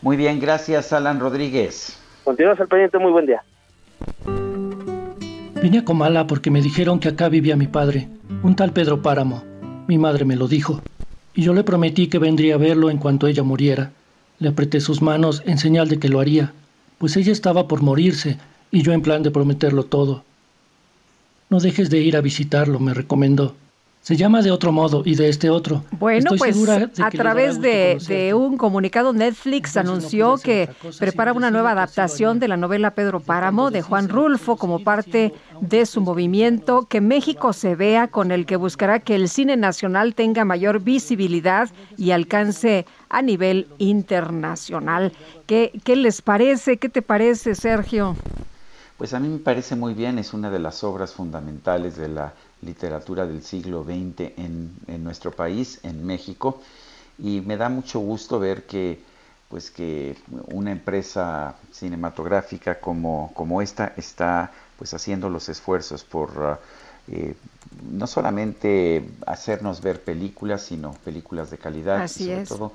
[0.00, 2.00] Muy bien, gracias Alan Rodríguez.
[2.24, 3.42] Continuamos al pendiente, muy buen día.
[5.60, 8.08] Vine a Comala porque me dijeron que acá vivía mi padre,
[8.42, 9.42] un tal Pedro Páramo.
[9.88, 10.80] Mi madre me lo dijo
[11.34, 13.92] y yo le prometí que vendría a verlo en cuanto ella muriera.
[14.38, 16.52] Le apreté sus manos en señal de que lo haría,
[16.98, 18.38] pues ella estaba por morirse
[18.70, 20.24] y yo en plan de prometerlo todo.
[21.50, 23.54] No dejes de ir a visitarlo, me recomendó.
[24.00, 25.84] Se llama de otro modo y de este otro.
[25.98, 31.50] Bueno, Estoy pues segura de a través de un comunicado, Netflix anunció que prepara una
[31.50, 36.86] nueva adaptación de la novela Pedro Páramo de Juan Rulfo como parte de su movimiento
[36.86, 41.68] Que México se vea, con el que buscará que el cine nacional tenga mayor visibilidad
[41.96, 45.12] y alcance a nivel internacional.
[45.46, 46.78] ¿Qué, qué les parece?
[46.78, 48.16] ¿Qué te parece, Sergio?
[48.96, 52.32] Pues a mí me parece muy bien, es una de las obras fundamentales de la
[52.62, 56.60] literatura del siglo XX en, en, nuestro país, en México,
[57.18, 59.00] y me da mucho gusto ver que,
[59.48, 60.16] pues que
[60.48, 66.58] una empresa cinematográfica como, como esta está pues haciendo los esfuerzos por
[67.08, 67.34] eh,
[67.90, 72.48] no solamente hacernos ver películas, sino películas de calidad, Así y sobre es.
[72.48, 72.72] todo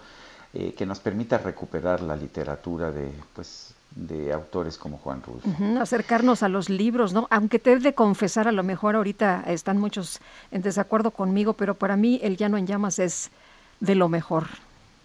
[0.53, 5.47] eh, que nos permita recuperar la literatura de pues de autores como Juan Rulfo.
[5.47, 7.27] Ujú, acercarnos a los libros, ¿no?
[7.29, 10.19] Aunque te he de confesar, a lo mejor ahorita están muchos
[10.51, 13.29] en desacuerdo conmigo, pero para mí El Llano en Llamas es
[13.79, 14.45] de lo mejor.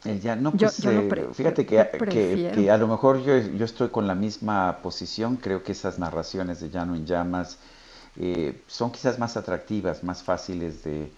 [0.04, 1.74] El ya, no, Yo- pues, yo lo eh, fíjate que,
[2.46, 5.98] yo que a lo mejor yo, yo estoy con la misma posición, creo que esas
[5.98, 7.58] narraciones de Llano en Llamas
[8.16, 11.10] eh, son quizás más atractivas, más fáciles de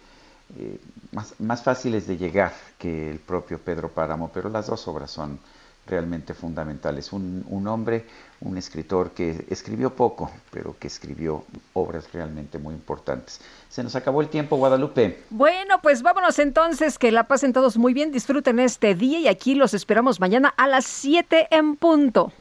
[0.58, 0.80] eh,
[1.12, 5.38] más, más fáciles de llegar que el propio Pedro Páramo, pero las dos obras son
[5.86, 7.12] realmente fundamentales.
[7.12, 8.06] Un, un hombre,
[8.40, 13.40] un escritor que escribió poco, pero que escribió obras realmente muy importantes.
[13.68, 15.24] Se nos acabó el tiempo, Guadalupe.
[15.30, 19.54] Bueno, pues vámonos entonces, que la pasen todos muy bien, disfruten este día y aquí
[19.54, 22.32] los esperamos mañana a las 7 en punto.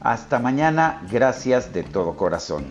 [0.00, 2.66] Hasta mañana, gracias de todo corazón.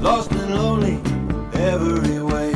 [0.00, 0.98] Lost and lonely
[1.52, 2.52] every way.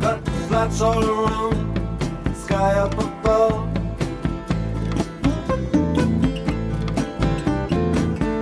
[0.00, 1.56] Got flats all around,
[2.34, 3.68] sky up above.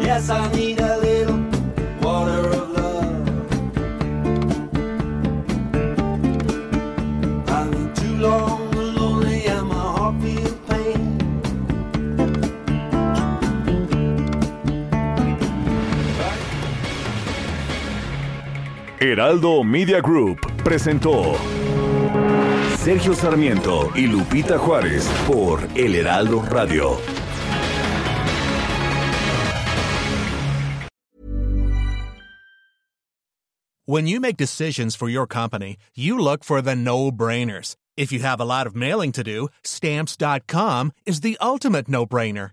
[0.03, 1.04] Yes, I need a
[19.05, 21.37] Heraldo Media Group presentó
[22.79, 26.97] Sergio Sarmiento y Lupita Juárez por El Heraldo Radio.
[33.85, 37.77] When you make decisions for your company, you look for the no brainers.
[37.99, 42.53] If you have a lot of mailing to do, stamps.com is the ultimate no brainer.